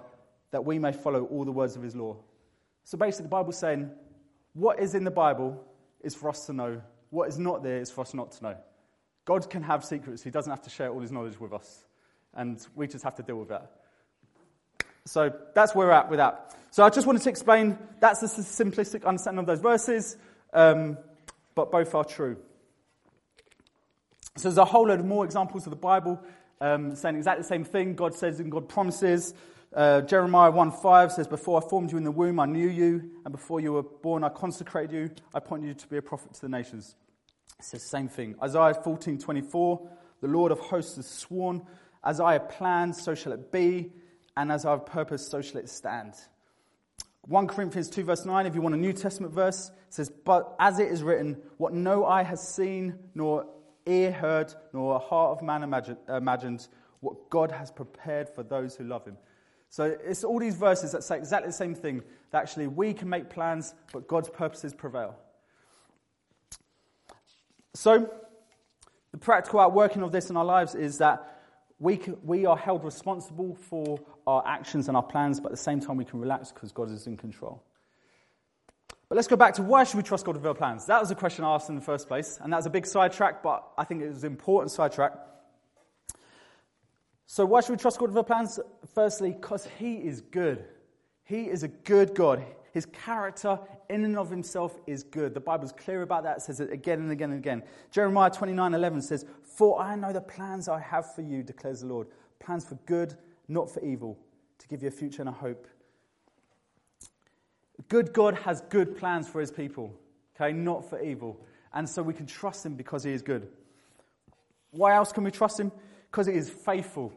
that 0.50 0.64
we 0.64 0.78
may 0.78 0.92
follow 0.92 1.24
all 1.24 1.44
the 1.44 1.52
words 1.52 1.76
of 1.76 1.82
his 1.82 1.94
law. 1.94 2.16
So 2.84 2.96
basically, 2.96 3.24
the 3.24 3.30
Bible's 3.30 3.58
saying, 3.58 3.90
what 4.54 4.80
is 4.80 4.94
in 4.94 5.04
the 5.04 5.10
Bible 5.10 5.62
is 6.00 6.14
for 6.14 6.28
us 6.28 6.46
to 6.46 6.52
know. 6.52 6.82
What 7.10 7.28
is 7.28 7.38
not 7.38 7.62
there 7.62 7.78
is 7.78 7.90
for 7.90 8.00
us 8.00 8.14
not 8.14 8.32
to 8.32 8.42
know. 8.42 8.56
God 9.24 9.48
can 9.50 9.62
have 9.62 9.84
secrets, 9.84 10.22
he 10.22 10.30
doesn't 10.30 10.50
have 10.50 10.62
to 10.62 10.70
share 10.70 10.90
all 10.90 11.00
his 11.00 11.12
knowledge 11.12 11.38
with 11.38 11.52
us. 11.52 11.84
And 12.34 12.64
we 12.74 12.86
just 12.86 13.04
have 13.04 13.14
to 13.16 13.22
deal 13.22 13.36
with 13.36 13.48
that. 13.48 13.70
So 15.08 15.32
that's 15.54 15.74
where 15.74 15.86
we're 15.86 15.92
at 15.92 16.10
with 16.10 16.18
that. 16.18 16.54
So 16.70 16.84
I 16.84 16.90
just 16.90 17.06
wanted 17.06 17.22
to 17.22 17.30
explain 17.30 17.78
that's 17.98 18.20
the 18.20 18.26
simplistic 18.26 19.06
understanding 19.06 19.40
of 19.40 19.46
those 19.46 19.60
verses, 19.60 20.16
um, 20.52 20.98
but 21.54 21.72
both 21.72 21.94
are 21.94 22.04
true. 22.04 22.36
So 24.36 24.44
there's 24.48 24.58
a 24.58 24.66
whole 24.66 24.86
load 24.86 25.00
of 25.00 25.06
more 25.06 25.24
examples 25.24 25.66
of 25.66 25.70
the 25.70 25.76
Bible 25.76 26.22
um, 26.60 26.94
saying 26.94 27.16
exactly 27.16 27.42
the 27.42 27.48
same 27.48 27.64
thing. 27.64 27.94
God 27.94 28.14
says 28.14 28.38
and 28.38 28.52
God 28.52 28.68
promises. 28.68 29.32
Uh, 29.74 30.02
Jeremiah 30.02 30.52
1.5 30.52 31.12
says, 31.12 31.26
Before 31.26 31.62
I 31.62 31.68
formed 31.68 31.90
you 31.90 31.98
in 31.98 32.04
the 32.04 32.10
womb, 32.10 32.38
I 32.38 32.46
knew 32.46 32.68
you, 32.68 33.10
and 33.24 33.32
before 33.32 33.60
you 33.60 33.72
were 33.72 33.82
born, 33.82 34.24
I 34.24 34.28
consecrated 34.28 34.92
you. 34.92 35.10
I 35.34 35.38
appointed 35.38 35.68
you 35.68 35.74
to 35.74 35.88
be 35.88 35.96
a 35.96 36.02
prophet 36.02 36.34
to 36.34 36.40
the 36.42 36.48
nations. 36.48 36.96
It 37.58 37.64
says 37.64 37.82
the 37.82 37.88
same 37.88 38.08
thing. 38.08 38.36
Isaiah 38.42 38.74
14.24, 38.74 39.88
the 40.20 40.28
Lord 40.28 40.52
of 40.52 40.60
hosts 40.60 40.96
has 40.96 41.06
sworn, 41.06 41.62
as 42.04 42.20
I 42.20 42.34
have 42.34 42.50
planned, 42.50 42.94
so 42.94 43.14
shall 43.14 43.32
it 43.32 43.50
be, 43.50 43.90
and 44.38 44.52
as 44.52 44.64
our 44.64 44.78
purpose, 44.78 45.26
so 45.26 45.42
shall 45.42 45.60
it 45.60 45.68
stand. 45.68 46.14
1 47.22 47.48
Corinthians 47.48 47.90
2, 47.90 48.04
verse 48.04 48.24
9, 48.24 48.46
if 48.46 48.54
you 48.54 48.62
want 48.62 48.74
a 48.74 48.78
New 48.78 48.92
Testament 48.92 49.34
verse, 49.34 49.72
says, 49.90 50.08
But 50.08 50.54
as 50.60 50.78
it 50.78 50.92
is 50.92 51.02
written, 51.02 51.36
what 51.56 51.74
no 51.74 52.06
eye 52.06 52.22
has 52.22 52.40
seen, 52.40 52.94
nor 53.16 53.46
ear 53.84 54.12
heard, 54.12 54.54
nor 54.72 54.94
a 54.94 54.98
heart 55.00 55.32
of 55.36 55.42
man 55.42 55.64
imagined, 55.64 56.68
what 57.00 57.28
God 57.30 57.50
has 57.50 57.72
prepared 57.72 58.28
for 58.28 58.44
those 58.44 58.76
who 58.76 58.84
love 58.84 59.04
him. 59.04 59.18
So 59.70 59.96
it's 60.04 60.22
all 60.22 60.38
these 60.38 60.54
verses 60.54 60.92
that 60.92 61.02
say 61.02 61.18
exactly 61.18 61.48
the 61.48 61.52
same 61.52 61.74
thing. 61.74 62.02
That 62.30 62.42
actually 62.42 62.68
we 62.68 62.94
can 62.94 63.08
make 63.08 63.30
plans, 63.30 63.74
but 63.92 64.06
God's 64.06 64.30
purposes 64.30 64.72
prevail. 64.72 65.16
So 67.74 68.08
the 69.10 69.18
practical 69.18 69.58
outworking 69.58 70.02
of 70.02 70.12
this 70.12 70.30
in 70.30 70.36
our 70.36 70.44
lives 70.44 70.76
is 70.76 70.98
that 70.98 71.37
we, 71.80 71.96
can, 71.96 72.16
we 72.24 72.46
are 72.46 72.56
held 72.56 72.84
responsible 72.84 73.54
for 73.54 74.00
our 74.26 74.42
actions 74.46 74.88
and 74.88 74.96
our 74.96 75.02
plans, 75.02 75.40
but 75.40 75.46
at 75.46 75.52
the 75.52 75.62
same 75.62 75.80
time 75.80 75.96
we 75.96 76.04
can 76.04 76.20
relax 76.20 76.50
because 76.52 76.72
God 76.72 76.90
is 76.90 77.06
in 77.06 77.16
control. 77.16 77.62
But 79.08 79.16
let's 79.16 79.28
go 79.28 79.36
back 79.36 79.54
to 79.54 79.62
why 79.62 79.84
should 79.84 79.96
we 79.96 80.02
trust 80.02 80.26
God 80.26 80.36
with 80.36 80.46
our 80.46 80.54
plans? 80.54 80.86
That 80.86 81.00
was 81.00 81.10
a 81.10 81.14
question 81.14 81.44
I 81.44 81.54
asked 81.54 81.70
in 81.70 81.76
the 81.76 81.80
first 81.80 82.08
place, 82.08 82.38
and 82.42 82.52
that 82.52 82.56
was 82.56 82.66
a 82.66 82.70
big 82.70 82.84
sidetrack, 82.84 83.42
but 83.42 83.66
I 83.78 83.84
think 83.84 84.02
it 84.02 84.08
was 84.08 84.24
an 84.24 84.32
important 84.32 84.70
sidetrack. 84.70 85.12
So, 87.26 87.44
why 87.46 87.60
should 87.60 87.72
we 87.72 87.78
trust 87.78 87.98
God 87.98 88.08
with 88.08 88.16
our 88.18 88.24
plans? 88.24 88.58
Firstly, 88.94 89.32
because 89.32 89.66
He 89.78 89.94
is 89.94 90.20
good. 90.20 90.64
He 91.24 91.42
is 91.42 91.62
a 91.62 91.68
good 91.68 92.14
God. 92.14 92.44
His 92.72 92.86
character, 92.86 93.58
in 93.88 94.04
and 94.04 94.16
of 94.18 94.30
himself, 94.30 94.78
is 94.86 95.02
good. 95.02 95.34
The 95.34 95.40
Bible's 95.40 95.72
clear 95.72 96.02
about 96.02 96.24
that. 96.24 96.38
It 96.38 96.42
says 96.42 96.60
it 96.60 96.70
again 96.70 97.00
and 97.00 97.10
again 97.10 97.30
and 97.30 97.38
again. 97.38 97.62
Jeremiah 97.90 98.30
29 98.30 98.74
11 98.74 99.02
says, 99.02 99.26
For 99.58 99.80
I 99.82 99.96
know 99.96 100.12
the 100.12 100.20
plans 100.20 100.68
I 100.68 100.78
have 100.78 101.16
for 101.16 101.22
you, 101.22 101.42
declares 101.42 101.80
the 101.80 101.88
Lord. 101.88 102.06
Plans 102.38 102.64
for 102.64 102.76
good, 102.86 103.16
not 103.48 103.68
for 103.68 103.84
evil, 103.84 104.16
to 104.60 104.68
give 104.68 104.82
you 104.82 104.88
a 104.88 104.92
future 104.92 105.20
and 105.20 105.28
a 105.28 105.32
hope. 105.32 105.66
Good 107.88 108.12
God 108.12 108.36
has 108.36 108.60
good 108.68 108.96
plans 108.96 109.28
for 109.28 109.40
his 109.40 109.50
people, 109.50 109.92
okay, 110.36 110.52
not 110.52 110.88
for 110.88 111.02
evil. 111.02 111.44
And 111.74 111.88
so 111.88 112.04
we 112.04 112.14
can 112.14 112.24
trust 112.24 112.64
him 112.64 112.74
because 112.74 113.02
he 113.02 113.10
is 113.10 113.20
good. 113.20 113.48
Why 114.70 114.94
else 114.94 115.10
can 115.10 115.24
we 115.24 115.32
trust 115.32 115.58
him? 115.58 115.72
Because 116.08 116.28
he 116.28 116.34
is 116.34 116.48
faithful. 116.48 117.12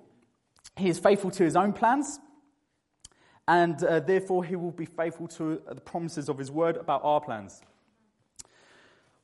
He 0.76 0.90
is 0.90 0.98
faithful 0.98 1.30
to 1.30 1.44
his 1.44 1.56
own 1.56 1.74
plans, 1.74 2.20
and 3.48 3.84
uh, 3.84 4.00
therefore 4.00 4.44
he 4.44 4.56
will 4.56 4.72
be 4.72 4.86
faithful 4.88 5.28
to 5.28 5.62
the 5.68 5.82
promises 5.82 6.28
of 6.28 6.40
his 6.40 6.50
word 6.50 6.78
about 6.78 7.02
our 7.04 7.22
plans. 7.22 7.62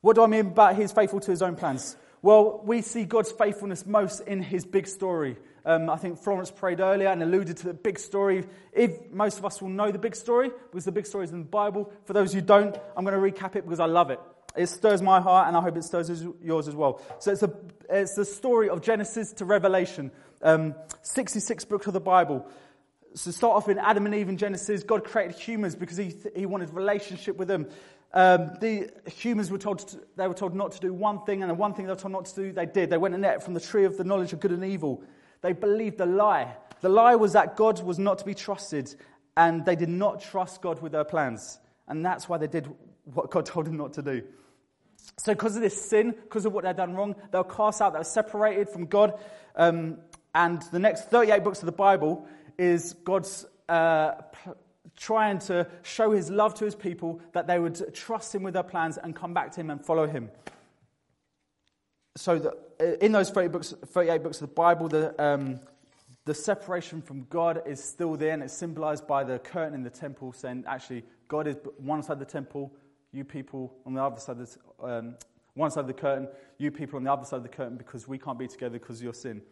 What 0.02 0.14
do 0.14 0.22
I 0.22 0.28
mean 0.28 0.50
by 0.50 0.72
he's 0.72 0.92
faithful 0.92 1.18
to 1.18 1.32
his 1.32 1.42
own 1.42 1.56
plans? 1.56 1.96
Well, 2.20 2.60
we 2.64 2.82
see 2.82 3.04
God's 3.04 3.30
faithfulness 3.30 3.86
most 3.86 4.20
in 4.20 4.42
his 4.42 4.64
big 4.64 4.86
story. 4.86 5.36
Um, 5.64 5.88
I 5.88 5.96
think 5.96 6.18
Florence 6.18 6.50
prayed 6.50 6.80
earlier 6.80 7.08
and 7.08 7.22
alluded 7.22 7.58
to 7.58 7.66
the 7.66 7.74
big 7.74 7.98
story. 7.98 8.44
If 8.72 9.10
most 9.12 9.38
of 9.38 9.44
us 9.44 9.62
will 9.62 9.68
know 9.68 9.92
the 9.92 9.98
big 9.98 10.16
story, 10.16 10.50
because 10.70 10.84
the 10.84 10.92
big 10.92 11.06
story 11.06 11.24
is 11.24 11.32
in 11.32 11.40
the 11.40 11.44
Bible. 11.44 11.92
For 12.06 12.14
those 12.14 12.32
who 12.32 12.40
don't, 12.40 12.76
I'm 12.96 13.04
going 13.04 13.14
to 13.14 13.40
recap 13.40 13.54
it 13.54 13.64
because 13.64 13.80
I 13.80 13.86
love 13.86 14.10
it. 14.10 14.18
It 14.56 14.66
stirs 14.66 15.02
my 15.02 15.20
heart, 15.20 15.46
and 15.46 15.56
I 15.56 15.60
hope 15.60 15.76
it 15.76 15.84
stirs 15.84 16.10
yours 16.42 16.66
as 16.66 16.74
well. 16.74 17.00
So 17.20 17.30
it's, 17.30 17.42
a, 17.42 17.52
it's 17.88 18.14
the 18.14 18.24
story 18.24 18.68
of 18.68 18.80
Genesis 18.80 19.32
to 19.34 19.44
Revelation, 19.44 20.10
um, 20.42 20.74
66 21.02 21.64
books 21.66 21.86
of 21.86 21.92
the 21.92 22.00
Bible. 22.00 22.48
So 23.14 23.30
start 23.30 23.56
off 23.56 23.68
in 23.68 23.78
Adam 23.78 24.06
and 24.06 24.14
Eve 24.14 24.28
in 24.28 24.36
Genesis. 24.36 24.82
God 24.82 25.04
created 25.04 25.36
humans 25.36 25.76
because 25.76 25.96
he, 25.96 26.14
he 26.34 26.46
wanted 26.46 26.72
relationship 26.74 27.36
with 27.36 27.48
them. 27.48 27.68
Um, 28.14 28.52
the 28.60 28.90
humans 29.06 29.50
were 29.50 29.58
told 29.58 29.80
to, 29.80 30.00
they 30.16 30.26
were 30.26 30.34
told 30.34 30.54
not 30.54 30.72
to 30.72 30.80
do 30.80 30.92
one 30.92 31.24
thing, 31.24 31.42
and 31.42 31.50
the 31.50 31.54
one 31.54 31.74
thing 31.74 31.86
they 31.86 31.92
were 31.92 31.98
told 31.98 32.12
not 32.12 32.24
to 32.26 32.34
do, 32.34 32.52
they 32.52 32.66
did. 32.66 32.90
They 32.90 32.96
went 32.96 33.14
and 33.14 33.24
ate 33.24 33.42
from 33.42 33.54
the 33.54 33.60
tree 33.60 33.84
of 33.84 33.96
the 33.96 34.04
knowledge 34.04 34.32
of 34.32 34.40
good 34.40 34.52
and 34.52 34.64
evil. 34.64 35.02
They 35.42 35.52
believed 35.52 35.98
the 35.98 36.06
lie. 36.06 36.56
The 36.80 36.88
lie 36.88 37.16
was 37.16 37.34
that 37.34 37.56
God 37.56 37.82
was 37.82 37.98
not 37.98 38.18
to 38.18 38.24
be 38.24 38.34
trusted, 38.34 38.94
and 39.36 39.64
they 39.64 39.76
did 39.76 39.90
not 39.90 40.20
trust 40.20 40.62
God 40.62 40.80
with 40.80 40.92
their 40.92 41.04
plans. 41.04 41.58
And 41.86 42.04
that's 42.04 42.28
why 42.28 42.38
they 42.38 42.46
did 42.46 42.68
what 43.04 43.30
God 43.30 43.46
told 43.46 43.66
them 43.66 43.76
not 43.76 43.92
to 43.94 44.02
do. 44.02 44.22
So, 45.16 45.32
because 45.32 45.56
of 45.56 45.62
this 45.62 45.80
sin, 45.80 46.10
because 46.10 46.44
of 46.46 46.52
what 46.52 46.64
they'd 46.64 46.76
done 46.76 46.94
wrong, 46.94 47.14
they 47.30 47.38
were 47.38 47.44
cast 47.44 47.80
out, 47.80 47.92
they 47.92 47.98
were 47.98 48.04
separated 48.04 48.68
from 48.68 48.86
God. 48.86 49.18
Um, 49.54 49.98
and 50.34 50.62
the 50.72 50.78
next 50.78 51.10
38 51.10 51.42
books 51.44 51.60
of 51.60 51.66
the 51.66 51.72
Bible 51.72 52.26
is 52.58 52.94
God's 53.04 53.46
uh, 53.68 54.12
trying 54.98 55.38
to 55.38 55.66
show 55.82 56.10
his 56.10 56.28
love 56.28 56.54
to 56.54 56.64
his 56.64 56.74
people, 56.74 57.20
that 57.32 57.46
they 57.46 57.58
would 57.58 57.94
trust 57.94 58.34
him 58.34 58.42
with 58.42 58.54
their 58.54 58.62
plans 58.62 58.98
and 58.98 59.14
come 59.14 59.32
back 59.32 59.52
to 59.52 59.60
him 59.60 59.70
and 59.70 59.82
follow 59.82 60.06
him. 60.06 60.28
So, 62.16 62.38
the, 62.38 62.50
uh, 62.80 62.96
in 63.00 63.12
those 63.12 63.30
30 63.30 63.48
books, 63.48 63.74
38 63.86 64.22
books 64.24 64.40
of 64.42 64.48
the 64.48 64.54
Bible, 64.54 64.88
the, 64.88 65.14
um, 65.24 65.60
the 66.24 66.34
separation 66.34 67.00
from 67.00 67.26
God 67.30 67.62
is 67.64 67.82
still 67.82 68.16
there, 68.16 68.32
and 68.32 68.42
it's 68.42 68.52
symbolized 68.52 69.06
by 69.06 69.22
the 69.22 69.38
curtain 69.38 69.72
in 69.72 69.84
the 69.84 69.90
temple, 69.90 70.32
saying, 70.32 70.64
actually, 70.66 71.04
God 71.28 71.46
is 71.46 71.56
one 71.78 72.02
side 72.02 72.14
of 72.14 72.18
the 72.18 72.24
temple, 72.24 72.72
you 73.12 73.24
people 73.24 73.72
on 73.86 73.94
the 73.94 74.02
other 74.02 74.20
side 74.20 74.40
of 74.40 74.50
the, 74.50 74.84
um, 74.84 75.14
one 75.54 75.70
side 75.70 75.82
of 75.82 75.86
the 75.86 75.92
curtain, 75.92 76.28
you 76.58 76.72
people 76.72 76.96
on 76.96 77.04
the 77.04 77.12
other 77.12 77.24
side 77.24 77.36
of 77.36 77.42
the 77.44 77.48
curtain, 77.48 77.76
because 77.76 78.08
we 78.08 78.18
can't 78.18 78.38
be 78.38 78.48
together 78.48 78.80
because 78.80 78.96
of 78.96 79.04
your 79.04 79.14
sin. 79.14 79.42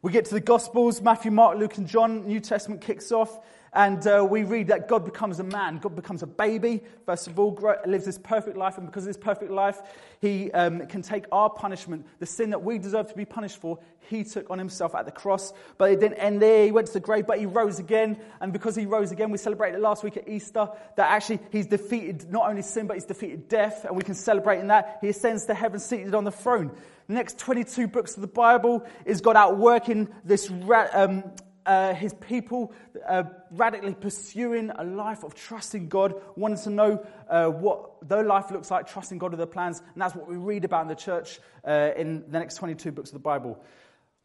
We 0.00 0.12
get 0.12 0.26
to 0.26 0.34
the 0.34 0.40
Gospels, 0.40 1.00
Matthew, 1.02 1.32
Mark, 1.32 1.58
Luke, 1.58 1.76
and 1.76 1.86
John. 1.86 2.26
New 2.26 2.38
Testament 2.38 2.80
kicks 2.80 3.10
off, 3.10 3.40
and 3.72 4.06
uh, 4.06 4.26
we 4.28 4.44
read 4.44 4.68
that 4.68 4.88
God 4.88 5.04
becomes 5.04 5.40
a 5.40 5.44
man. 5.44 5.78
God 5.78 5.94
becomes 5.94 6.22
a 6.22 6.26
baby, 6.26 6.82
first 7.06 7.26
of 7.26 7.38
all, 7.38 7.58
lives 7.86 8.04
this 8.04 8.18
perfect 8.18 8.56
life, 8.56 8.78
and 8.78 8.86
because 8.86 9.04
of 9.04 9.08
this 9.08 9.16
perfect 9.16 9.50
life, 9.50 9.80
he 10.20 10.50
um, 10.52 10.86
can 10.86 11.02
take 11.02 11.26
our 11.32 11.50
punishment, 11.50 12.06
the 12.18 12.26
sin 12.26 12.50
that 12.50 12.62
we 12.62 12.78
deserve 12.78 13.08
to 13.08 13.14
be 13.14 13.24
punished 13.24 13.58
for, 13.58 13.78
he 14.08 14.24
took 14.24 14.50
on 14.50 14.58
himself 14.58 14.94
at 14.94 15.04
the 15.04 15.12
cross. 15.12 15.52
But 15.76 15.92
it 15.92 16.00
didn't 16.00 16.18
end 16.18 16.40
there. 16.40 16.64
He 16.64 16.72
went 16.72 16.86
to 16.88 16.92
the 16.92 17.00
grave, 17.00 17.26
but 17.26 17.38
he 17.38 17.46
rose 17.46 17.78
again. 17.78 18.18
And 18.40 18.52
because 18.52 18.74
he 18.74 18.86
rose 18.86 19.12
again, 19.12 19.30
we 19.30 19.38
celebrated 19.38 19.80
last 19.80 20.02
week 20.02 20.16
at 20.16 20.28
Easter 20.28 20.68
that 20.96 21.10
actually 21.10 21.40
he's 21.50 21.66
defeated 21.66 22.30
not 22.30 22.48
only 22.48 22.62
sin, 22.62 22.86
but 22.86 22.94
he's 22.94 23.04
defeated 23.04 23.48
death, 23.48 23.84
and 23.84 23.96
we 23.96 24.02
can 24.02 24.14
celebrate 24.14 24.60
in 24.60 24.68
that. 24.68 24.98
He 25.00 25.08
ascends 25.08 25.44
to 25.46 25.54
heaven, 25.54 25.78
seated 25.78 26.14
on 26.14 26.24
the 26.24 26.32
throne. 26.32 26.70
The 27.06 27.14
next 27.14 27.38
22 27.38 27.88
books 27.88 28.16
of 28.16 28.20
the 28.20 28.26
Bible 28.28 28.84
is 29.06 29.20
God 29.20 29.36
out 29.36 29.56
working 29.56 30.08
this, 30.24 30.50
um, 30.92 31.24
uh, 31.68 31.94
his 31.94 32.14
people 32.14 32.72
uh, 33.06 33.24
radically 33.50 33.94
pursuing 33.94 34.70
a 34.70 34.82
life 34.82 35.22
of 35.22 35.34
trusting 35.34 35.88
God, 35.88 36.14
wanting 36.34 36.62
to 36.64 36.70
know 36.70 37.06
uh, 37.28 37.46
what 37.48 38.08
their 38.08 38.24
life 38.24 38.50
looks 38.50 38.70
like, 38.70 38.88
trusting 38.88 39.18
God 39.18 39.32
with 39.32 39.38
their 39.38 39.46
plans. 39.46 39.80
And 39.92 40.00
that's 40.00 40.14
what 40.14 40.26
we 40.26 40.36
read 40.36 40.64
about 40.64 40.82
in 40.82 40.88
the 40.88 40.94
church 40.94 41.40
uh, 41.66 41.90
in 41.94 42.24
the 42.30 42.38
next 42.38 42.56
22 42.56 42.90
books 42.90 43.10
of 43.10 43.14
the 43.14 43.20
Bible. 43.20 43.62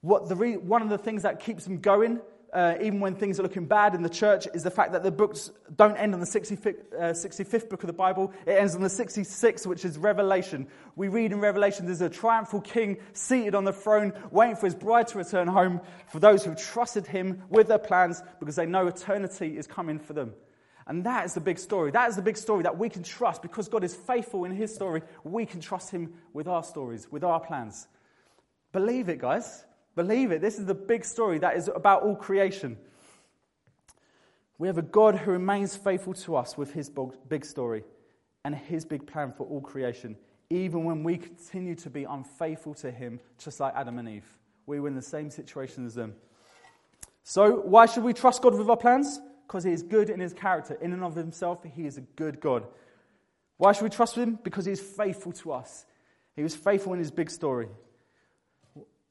What 0.02 0.30
the 0.30 0.36
re- 0.36 0.58
one 0.58 0.82
of 0.82 0.90
the 0.90 0.98
things 0.98 1.24
that 1.24 1.42
keeps 1.42 1.66
them 1.66 1.80
going 1.80 2.22
uh, 2.54 2.76
even 2.82 3.00
when 3.00 3.16
things 3.16 3.40
are 3.40 3.44
looking 3.44 3.66
bad 3.66 3.96
in 3.96 4.04
the 4.04 4.10
church, 4.10 4.48
is 4.54 4.64
the 4.64 4.72
fact 4.72 4.92
that 4.92 5.02
the 5.02 5.12
books 5.12 5.52
don't 5.76 5.98
end 5.98 6.14
on 6.14 6.20
the 6.20 6.26
65th, 6.26 6.94
uh, 6.94 7.14
65th, 7.14 7.70
book 7.70 7.84
of 7.84 7.88
the 7.88 7.94
Bible. 7.94 8.32
It 8.46 8.52
ends 8.52 8.76
on 8.76 8.82
the 8.82 8.90
66th, 8.90 9.66
which 9.66 9.84
is 9.84 9.98
Revelation. 9.98 10.68
We 10.96 11.08
read 11.08 11.32
in 11.32 11.40
Revelation 11.40 11.86
there's 11.86 12.02
a 12.02 12.10
triumphal 12.10 12.62
king 12.62 12.98
seated 13.14 13.56
on 13.56 13.64
the 13.64 13.74
throne, 13.74 14.14
waiting 14.30 14.56
for 14.56 14.68
his 14.68 14.76
bride 14.76 15.08
to 15.10 15.18
return 15.18 15.48
home 15.48 15.82
for 16.12 16.20
those 16.20 16.46
who 16.46 16.54
trusted 16.54 17.08
him 17.08 17.42
with 17.50 17.68
their 17.68 17.80
plans 17.80 18.22
because 18.40 18.56
they 18.56 18.68
know 18.68 18.88
eternity 18.88 19.58
is 19.58 19.66
coming 19.66 19.98
for 19.98 20.14
them. 20.14 20.34
And 20.86 21.06
that 21.06 21.26
is 21.26 21.34
the 21.34 21.42
big 21.42 21.58
story. 21.58 21.92
That 21.92 22.10
is 22.10 22.18
the 22.18 22.22
big 22.22 22.38
story 22.38 22.64
that 22.64 22.78
we 22.78 22.90
can 22.90 23.04
trust 23.04 23.42
because 23.42 23.70
God 23.70 23.84
is 23.84 23.96
faithful 23.96 24.46
in 24.46 24.52
his 24.52 24.74
story. 24.74 25.02
We 25.24 25.46
can 25.46 25.62
trust 25.62 25.92
him 25.92 26.14
with 26.34 26.48
our 26.48 26.64
stories, 26.64 27.08
with 27.10 27.24
our 27.24 27.40
plans. 27.40 27.88
Believe 28.74 29.10
it, 29.10 29.20
guys. 29.20 29.66
Believe 29.96 30.32
it. 30.32 30.42
This 30.42 30.58
is 30.58 30.66
the 30.66 30.74
big 30.74 31.06
story 31.06 31.38
that 31.40 31.56
is 31.56 31.70
about 31.74 32.04
all 32.04 32.16
creation. 32.16 32.78
We 34.58 34.68
have 34.68 34.78
a 34.78 34.84
God 34.84 35.16
who 35.16 35.32
remains 35.32 35.76
faithful 35.76 36.14
to 36.14 36.36
us 36.36 36.58
with 36.58 36.74
his 36.74 36.92
big 37.28 37.46
story 37.46 37.84
and 38.46 38.56
his 38.56 38.86
big 38.86 39.06
plan 39.06 39.34
for 39.36 39.46
all 39.48 39.62
creation, 39.62 40.16
even 40.50 40.84
when 40.84 41.04
we 41.04 41.18
continue 41.18 41.76
to 41.76 41.90
be 41.90 42.04
unfaithful 42.06 42.74
to 42.76 42.92
him, 42.92 43.20
just 43.38 43.60
like 43.60 43.74
Adam 43.76 44.00
and 44.00 44.10
Eve. 44.10 44.38
We 44.66 44.80
were 44.80 44.88
in 44.88 44.96
the 44.96 45.02
same 45.02 45.30
situation 45.30 45.86
as 45.86 45.96
them. 45.96 46.16
So, 47.24 47.58
why 47.62 47.86
should 47.86 48.04
we 48.04 48.14
trust 48.14 48.42
God 48.42 48.56
with 48.56 48.70
our 48.70 48.78
plans? 48.78 49.20
Because 49.48 49.64
he 49.64 49.72
is 49.72 49.84
good 49.84 50.10
in 50.10 50.20
his 50.20 50.34
character. 50.34 50.78
In 50.82 50.94
and 50.94 51.04
of 51.04 51.16
himself, 51.16 51.60
he 51.64 51.86
is 51.86 51.98
a 51.98 52.02
good 52.02 52.40
God. 52.40 52.66
Why 53.58 53.72
should 53.72 53.84
we 53.84 53.90
trust 53.90 54.16
him? 54.16 54.40
Because 54.44 54.66
he 54.66 54.72
is 54.72 54.82
faithful 54.82 55.32
to 55.34 55.54
us. 55.54 55.86
He 56.36 56.44
was 56.44 56.56
faithful 56.56 56.94
in 56.94 57.00
his 57.00 57.12
big 57.12 57.30
story. 57.30 57.68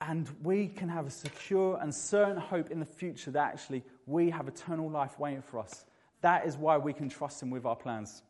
And 0.09 0.29
we 0.43 0.67
can 0.67 0.88
have 0.88 1.07
a 1.07 1.11
secure 1.11 1.79
and 1.81 1.95
certain 1.95 2.37
hope 2.37 2.71
in 2.71 2.81
the 2.81 2.87
future 2.87 3.31
that 3.31 3.53
actually 3.53 3.85
we 4.07 4.31
have 4.31 4.49
eternal 4.49 4.91
life 4.91 5.17
waiting 5.19 5.43
for 5.43 5.61
us. 5.61 5.85
That 6.23 6.45
is 6.45 6.57
why 6.57 6.79
we 6.79 6.93
can 6.93 7.09
trust 7.09 7.41
Him 7.41 7.51
with 7.51 7.65
our 7.65 7.77
plans. 7.77 8.23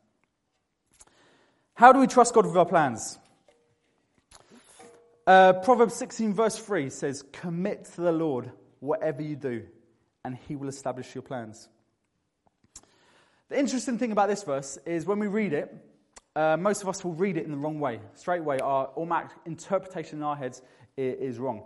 How 1.73 1.91
do 1.91 1.99
we 1.99 2.05
trust 2.05 2.35
God 2.35 2.45
with 2.45 2.55
our 2.55 2.65
plans? 2.65 3.17
Uh, 5.25 5.53
Proverbs 5.53 5.95
16, 5.95 6.33
verse 6.33 6.57
3 6.57 6.91
says, 6.91 7.23
Commit 7.31 7.85
to 7.95 8.01
the 8.01 8.11
Lord 8.11 8.51
whatever 8.79 9.23
you 9.23 9.35
do, 9.35 9.63
and 10.23 10.37
He 10.47 10.55
will 10.55 10.67
establish 10.67 11.15
your 11.15 11.23
plans. 11.23 11.69
The 13.49 13.57
interesting 13.57 13.97
thing 13.97 14.11
about 14.11 14.29
this 14.29 14.43
verse 14.43 14.77
is 14.85 15.05
when 15.07 15.17
we 15.17 15.27
read 15.27 15.53
it, 15.53 15.73
uh, 16.35 16.57
most 16.57 16.81
of 16.81 16.89
us 16.89 17.03
will 17.03 17.13
read 17.13 17.37
it 17.37 17.45
in 17.45 17.51
the 17.51 17.57
wrong 17.57 17.79
way. 17.79 17.99
Straight 18.15 18.41
away, 18.41 18.59
our 18.59 18.89
automatic 18.97 19.31
interpretation 19.45 20.19
in 20.19 20.23
our 20.23 20.35
heads 20.35 20.61
is 20.97 21.39
wrong. 21.39 21.63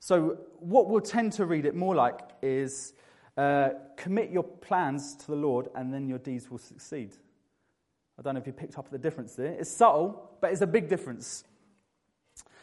So, 0.00 0.38
what 0.58 0.88
we'll 0.88 1.00
tend 1.00 1.32
to 1.34 1.46
read 1.46 1.64
it 1.64 1.74
more 1.74 1.94
like 1.94 2.20
is 2.42 2.92
uh, 3.36 3.70
commit 3.96 4.30
your 4.30 4.42
plans 4.42 5.16
to 5.16 5.26
the 5.28 5.36
Lord 5.36 5.68
and 5.74 5.92
then 5.92 6.08
your 6.08 6.18
deeds 6.18 6.50
will 6.50 6.58
succeed. 6.58 7.14
I 8.18 8.22
don't 8.22 8.34
know 8.34 8.40
if 8.40 8.46
you 8.46 8.52
picked 8.52 8.78
up 8.78 8.90
the 8.90 8.98
difference 8.98 9.34
there. 9.34 9.52
It's 9.52 9.70
subtle, 9.70 10.30
but 10.40 10.52
it's 10.52 10.60
a 10.60 10.66
big 10.66 10.88
difference. 10.88 11.44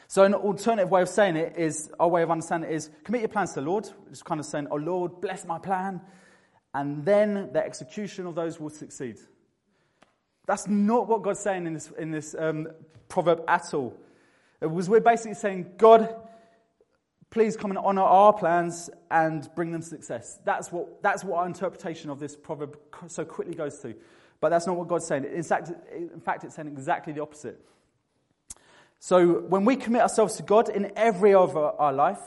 So, 0.07 0.23
an 0.23 0.33
alternative 0.33 0.91
way 0.91 1.01
of 1.01 1.09
saying 1.09 1.35
it 1.35 1.57
is, 1.57 1.89
our 1.99 2.07
way 2.07 2.21
of 2.21 2.31
understanding 2.31 2.69
it 2.69 2.75
is 2.75 2.89
commit 3.03 3.21
your 3.21 3.29
plans 3.29 3.53
to 3.53 3.61
the 3.61 3.65
Lord. 3.65 3.89
It's 4.09 4.21
kind 4.21 4.39
of 4.39 4.45
saying, 4.45 4.67
Oh 4.69 4.75
Lord, 4.75 5.21
bless 5.21 5.45
my 5.45 5.57
plan. 5.57 6.01
And 6.73 7.03
then 7.03 7.49
the 7.53 7.65
execution 7.65 8.25
of 8.27 8.35
those 8.35 8.59
will 8.59 8.69
succeed. 8.69 9.17
That's 10.45 10.67
not 10.67 11.07
what 11.07 11.21
God's 11.21 11.39
saying 11.39 11.65
in 11.65 11.73
this, 11.73 11.91
in 11.97 12.11
this 12.11 12.35
um, 12.37 12.67
proverb 13.09 13.43
at 13.47 13.73
all. 13.73 13.97
It 14.61 14.69
was 14.69 14.89
we're 14.89 15.01
basically 15.01 15.33
saying, 15.33 15.73
God, 15.77 16.15
please 17.31 17.57
come 17.57 17.71
and 17.71 17.79
honor 17.79 18.03
our 18.03 18.33
plans 18.33 18.89
and 19.09 19.49
bring 19.55 19.71
them 19.71 19.81
success. 19.81 20.39
That's 20.45 20.71
what, 20.71 21.01
that's 21.01 21.23
what 21.23 21.39
our 21.39 21.47
interpretation 21.47 22.09
of 22.09 22.19
this 22.19 22.35
proverb 22.35 22.77
so 23.07 23.25
quickly 23.25 23.55
goes 23.55 23.79
to. 23.79 23.95
But 24.39 24.49
that's 24.49 24.67
not 24.67 24.75
what 24.75 24.87
God's 24.87 25.05
saying. 25.05 25.25
In 25.25 25.43
fact, 25.43 25.71
in 25.91 26.19
fact, 26.19 26.43
it's 26.43 26.55
saying 26.55 26.67
exactly 26.67 27.13
the 27.13 27.21
opposite. 27.21 27.59
So 28.99 29.39
when 29.39 29.65
we 29.65 29.75
commit 29.75 30.01
ourselves 30.01 30.35
to 30.35 30.43
God 30.43 30.69
in 30.69 30.91
every 30.95 31.33
of 31.33 31.57
our 31.57 31.93
life, 31.93 32.19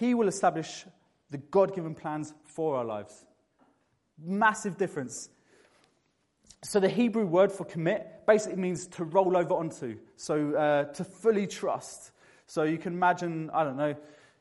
He 0.00 0.14
will 0.14 0.28
establish 0.28 0.84
the 1.30 1.38
God 1.38 1.74
given 1.74 1.94
plans 1.94 2.34
for 2.44 2.76
our 2.76 2.84
lives. 2.84 3.24
Massive 4.18 4.76
difference. 4.76 5.28
So 6.64 6.78
the 6.78 6.88
Hebrew 6.88 7.26
word 7.26 7.50
for 7.50 7.64
commit 7.64 8.24
basically 8.24 8.60
means 8.60 8.86
to 8.88 9.04
roll 9.04 9.36
over 9.36 9.54
onto, 9.54 9.98
so 10.16 10.54
uh, 10.54 10.84
to 10.92 11.04
fully 11.04 11.46
trust. 11.48 12.12
So 12.46 12.62
you 12.62 12.78
can 12.78 12.92
imagine, 12.92 13.50
I 13.52 13.64
don't 13.64 13.76
know, 13.76 13.96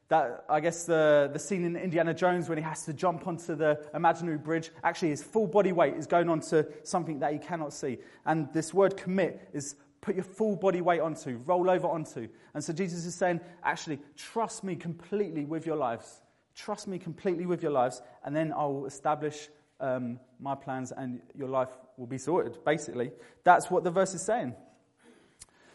that 0.10 0.46
I 0.48 0.60
guess 0.60 0.86
the, 0.86 1.30
the 1.34 1.40
scene 1.40 1.64
in 1.64 1.76
Indiana 1.76 2.14
Jones 2.14 2.48
when 2.48 2.58
he 2.58 2.64
has 2.64 2.86
to 2.86 2.94
jump 2.94 3.28
onto 3.28 3.56
the 3.56 3.84
imaginary 3.96 4.38
bridge, 4.38 4.70
actually 4.84 5.10
his 5.10 5.24
full 5.24 5.48
body 5.48 5.72
weight 5.72 5.96
is 5.96 6.06
going 6.06 6.30
onto 6.30 6.64
something 6.84 7.20
that 7.20 7.34
he 7.34 7.40
cannot 7.40 7.74
see. 7.74 7.98
And 8.26 8.52
this 8.54 8.72
word 8.72 8.98
commit 8.98 9.50
is 9.54 9.76
put 10.02 10.16
your 10.16 10.24
full 10.24 10.58
body 10.58 10.82
weight 10.82 11.00
onto, 11.00 11.38
roll 11.46 11.70
over 11.70 11.88
onto. 11.88 12.28
And 12.54 12.64
so 12.64 12.72
Jesus 12.72 13.06
is 13.06 13.16
saying, 13.16 13.40
actually, 13.64 14.00
trust 14.16 14.64
me 14.64 14.76
completely 14.76 15.46
with 15.46 15.66
your 15.66 15.78
lives. 15.78 16.22
Trust 16.54 16.88
me 16.88 17.00
completely 17.00 17.46
with 17.46 17.64
your 17.64 17.72
lives, 17.72 18.02
and 18.26 18.36
then 18.36 18.52
I 18.52 18.66
will 18.66 18.86
establish 18.86 19.50
um, 19.82 20.20
my 20.40 20.56
plans 20.56 20.92
and 20.92 21.22
your 21.36 21.50
life 21.50 21.70
will 21.98 22.08
be 22.08 22.18
sorted, 22.18 22.64
basically. 22.64 23.12
That's 23.44 23.70
what 23.70 23.84
the 23.84 23.92
verse 23.92 24.14
is 24.14 24.22
saying. 24.22 24.56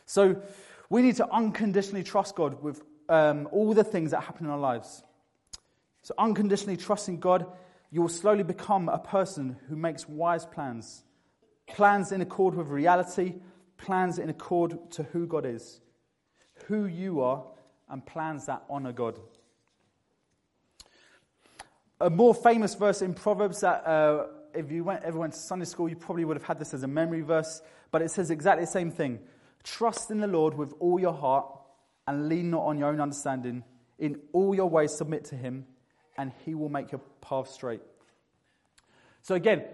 So 0.06 0.40
we 0.88 1.02
need 1.02 1.16
to 1.16 1.30
unconditionally 1.30 2.04
trust 2.04 2.36
God 2.36 2.62
with 2.62 2.82
um, 3.08 3.48
all 3.52 3.74
the 3.74 3.84
things 3.84 4.12
that 4.12 4.22
happen 4.22 4.46
in 4.46 4.52
our 4.52 4.58
lives. 4.58 5.02
So, 6.02 6.14
unconditionally 6.18 6.76
trusting 6.76 7.18
God, 7.18 7.46
you 7.90 8.00
will 8.00 8.08
slowly 8.08 8.44
become 8.44 8.88
a 8.88 8.98
person 8.98 9.56
who 9.68 9.76
makes 9.76 10.08
wise 10.08 10.46
plans. 10.46 11.02
Plans 11.66 12.12
in 12.12 12.20
accord 12.20 12.54
with 12.54 12.68
reality, 12.68 13.34
plans 13.76 14.18
in 14.18 14.28
accord 14.28 14.90
to 14.92 15.02
who 15.02 15.26
God 15.26 15.44
is, 15.44 15.80
who 16.66 16.86
you 16.86 17.22
are, 17.22 17.44
and 17.88 18.06
plans 18.06 18.46
that 18.46 18.62
honor 18.70 18.92
God 18.92 19.18
a 22.00 22.10
more 22.10 22.34
famous 22.34 22.74
verse 22.74 23.02
in 23.02 23.14
Proverbs 23.14 23.60
that 23.60 23.86
uh, 23.86 24.26
if 24.54 24.70
you 24.70 24.84
went, 24.84 25.02
ever 25.02 25.18
went 25.18 25.32
to 25.32 25.38
Sunday 25.38 25.64
school, 25.64 25.88
you 25.88 25.96
probably 25.96 26.24
would 26.24 26.36
have 26.36 26.46
had 26.46 26.58
this 26.58 26.74
as 26.74 26.82
a 26.82 26.88
memory 26.88 27.22
verse, 27.22 27.62
but 27.90 28.02
it 28.02 28.10
says 28.10 28.30
exactly 28.30 28.64
the 28.64 28.70
same 28.70 28.90
thing. 28.90 29.20
Trust 29.62 30.10
in 30.10 30.20
the 30.20 30.26
Lord 30.26 30.54
with 30.54 30.74
all 30.78 31.00
your 31.00 31.12
heart 31.12 31.46
and 32.06 32.28
lean 32.28 32.50
not 32.50 32.64
on 32.64 32.78
your 32.78 32.88
own 32.88 33.00
understanding. 33.00 33.64
In 33.98 34.20
all 34.32 34.54
your 34.54 34.68
ways, 34.68 34.94
submit 34.94 35.24
to 35.26 35.36
him, 35.36 35.66
and 36.18 36.32
he 36.44 36.54
will 36.54 36.68
make 36.68 36.92
your 36.92 37.00
path 37.20 37.48
straight. 37.48 37.80
So 39.22 39.34
again, 39.34 39.64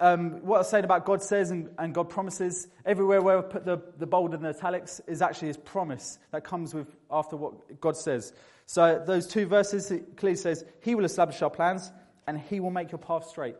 um, 0.00 0.42
what 0.42 0.56
I 0.56 0.58
was 0.58 0.70
saying 0.70 0.84
about 0.84 1.04
God 1.04 1.22
says 1.22 1.50
and, 1.50 1.70
and, 1.78 1.92
God 1.92 2.08
promises, 2.08 2.68
everywhere 2.84 3.20
where 3.20 3.38
I 3.38 3.42
put 3.42 3.64
the, 3.64 3.82
the 3.98 4.06
bold 4.06 4.34
and 4.34 4.44
the 4.44 4.50
italics 4.50 5.00
is 5.08 5.22
actually 5.22 5.48
his 5.48 5.56
promise 5.56 6.18
that 6.30 6.44
comes 6.44 6.72
with 6.72 6.94
after 7.10 7.36
what 7.36 7.80
God 7.80 7.96
says. 7.96 8.32
So 8.68 9.02
those 9.04 9.26
two 9.26 9.46
verses, 9.46 9.90
clearly 10.18 10.36
says, 10.36 10.62
He 10.82 10.94
will 10.94 11.06
establish 11.06 11.40
our 11.40 11.48
plans 11.48 11.90
and 12.26 12.38
He 12.38 12.60
will 12.60 12.70
make 12.70 12.92
your 12.92 12.98
path 12.98 13.26
straight. 13.26 13.56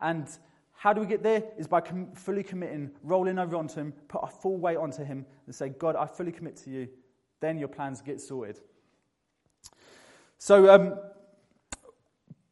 And 0.00 0.26
how 0.72 0.94
do 0.94 1.02
we 1.02 1.06
get 1.06 1.22
there? 1.22 1.44
Is 1.58 1.66
by 1.66 1.82
com- 1.82 2.12
fully 2.14 2.42
committing, 2.42 2.90
rolling 3.02 3.38
over 3.38 3.54
onto 3.54 3.78
Him, 3.78 3.92
put 4.08 4.22
our 4.22 4.30
full 4.30 4.56
weight 4.56 4.78
onto 4.78 5.04
Him, 5.04 5.26
and 5.44 5.54
say, 5.54 5.68
God, 5.68 5.94
I 5.94 6.06
fully 6.06 6.32
commit 6.32 6.56
to 6.64 6.70
you. 6.70 6.88
Then 7.40 7.58
your 7.58 7.68
plans 7.68 8.00
get 8.00 8.18
sorted. 8.18 8.58
So, 10.38 10.74
um, 10.74 10.98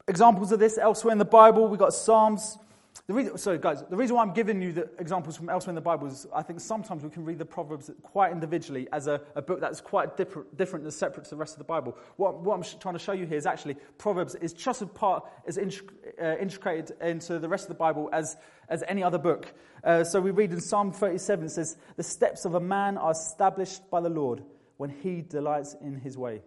examples 0.06 0.52
of 0.52 0.58
this 0.58 0.76
elsewhere 0.76 1.12
in 1.12 1.18
the 1.18 1.24
Bible, 1.24 1.68
we've 1.68 1.80
got 1.80 1.94
Psalms 1.94 2.58
the 3.06 3.12
reason, 3.12 3.36
sorry, 3.36 3.58
guys, 3.58 3.84
the 3.90 3.96
reason 3.96 4.16
why 4.16 4.22
I'm 4.22 4.32
giving 4.32 4.62
you 4.62 4.72
the 4.72 4.88
examples 4.98 5.36
from 5.36 5.50
elsewhere 5.50 5.72
in 5.72 5.74
the 5.74 5.82
Bible 5.82 6.06
is 6.06 6.26
I 6.34 6.40
think 6.40 6.58
sometimes 6.58 7.02
we 7.02 7.10
can 7.10 7.22
read 7.22 7.38
the 7.38 7.44
Proverbs 7.44 7.90
quite 8.02 8.32
individually 8.32 8.88
as 8.94 9.08
a, 9.08 9.20
a 9.34 9.42
book 9.42 9.60
that's 9.60 9.82
quite 9.82 10.16
different, 10.16 10.56
different 10.56 10.84
and 10.84 10.92
separate 10.92 11.24
to 11.24 11.30
the 11.30 11.36
rest 11.36 11.52
of 11.52 11.58
the 11.58 11.64
Bible. 11.64 11.98
What, 12.16 12.40
what 12.40 12.54
I'm 12.54 12.62
sh- 12.62 12.76
trying 12.80 12.94
to 12.94 12.98
show 12.98 13.12
you 13.12 13.26
here 13.26 13.36
is 13.36 13.44
actually 13.44 13.76
Proverbs 13.98 14.36
is 14.36 14.54
just 14.54 14.80
as 14.80 14.88
part, 14.88 15.26
as 15.46 15.58
uh, 15.58 16.36
integrated 16.40 16.96
into 17.02 17.38
the 17.38 17.48
rest 17.48 17.64
of 17.64 17.68
the 17.68 17.74
Bible 17.74 18.08
as, 18.10 18.38
as 18.70 18.82
any 18.88 19.02
other 19.02 19.18
book. 19.18 19.52
Uh, 19.82 20.02
so 20.02 20.18
we 20.18 20.30
read 20.30 20.52
in 20.52 20.60
Psalm 20.60 20.90
37, 20.90 21.44
it 21.44 21.48
says, 21.50 21.76
The 21.96 22.02
steps 22.02 22.46
of 22.46 22.54
a 22.54 22.60
man 22.60 22.96
are 22.96 23.12
established 23.12 23.90
by 23.90 24.00
the 24.00 24.08
Lord 24.08 24.42
when 24.78 24.88
he 24.88 25.20
delights 25.20 25.76
in 25.82 25.96
his 25.96 26.16
way. 26.16 26.40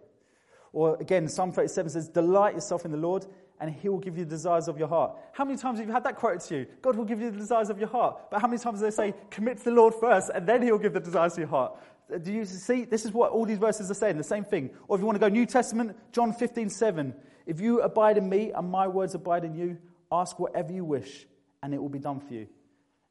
Or 0.72 0.96
again, 1.00 1.28
Psalm 1.28 1.52
37 1.52 1.90
says, 1.90 2.08
Delight 2.08 2.54
yourself 2.54 2.84
in 2.84 2.90
the 2.90 2.98
Lord 2.98 3.26
and 3.60 3.74
he 3.74 3.88
will 3.88 3.98
give 3.98 4.16
you 4.16 4.24
the 4.24 4.30
desires 4.30 4.68
of 4.68 4.78
your 4.78 4.88
heart. 4.88 5.16
How 5.32 5.44
many 5.44 5.58
times 5.58 5.78
have 5.78 5.88
you 5.88 5.92
had 5.92 6.04
that 6.04 6.16
quoted 6.16 6.40
to 6.48 6.58
you? 6.58 6.66
God 6.80 6.96
will 6.96 7.04
give 7.04 7.20
you 7.20 7.30
the 7.30 7.38
desires 7.38 7.70
of 7.70 7.78
your 7.78 7.88
heart. 7.88 8.30
But 8.30 8.40
how 8.40 8.46
many 8.46 8.60
times 8.60 8.78
do 8.78 8.84
they 8.84 8.90
say, 8.90 9.14
commit 9.30 9.58
to 9.58 9.64
the 9.64 9.70
Lord 9.72 9.94
first, 9.94 10.30
and 10.32 10.46
then 10.46 10.62
he'll 10.62 10.78
give 10.78 10.92
the 10.92 11.00
desires 11.00 11.32
of 11.32 11.38
your 11.38 11.48
heart? 11.48 11.76
Uh, 12.12 12.18
do 12.18 12.32
you 12.32 12.44
see? 12.44 12.84
This 12.84 13.04
is 13.04 13.12
what 13.12 13.32
all 13.32 13.44
these 13.44 13.58
verses 13.58 13.90
are 13.90 13.94
saying, 13.94 14.16
the 14.16 14.24
same 14.24 14.44
thing. 14.44 14.70
Or 14.86 14.96
if 14.96 15.00
you 15.00 15.06
want 15.06 15.16
to 15.16 15.20
go 15.20 15.28
New 15.28 15.46
Testament, 15.46 15.96
John 16.12 16.32
15, 16.32 16.70
7. 16.70 17.14
If 17.46 17.60
you 17.60 17.80
abide 17.80 18.18
in 18.18 18.28
me 18.28 18.52
and 18.52 18.70
my 18.70 18.86
words 18.86 19.14
abide 19.14 19.44
in 19.44 19.54
you, 19.54 19.78
ask 20.12 20.38
whatever 20.38 20.72
you 20.72 20.84
wish, 20.84 21.26
and 21.62 21.74
it 21.74 21.78
will 21.78 21.88
be 21.88 21.98
done 21.98 22.20
for 22.20 22.34
you. 22.34 22.46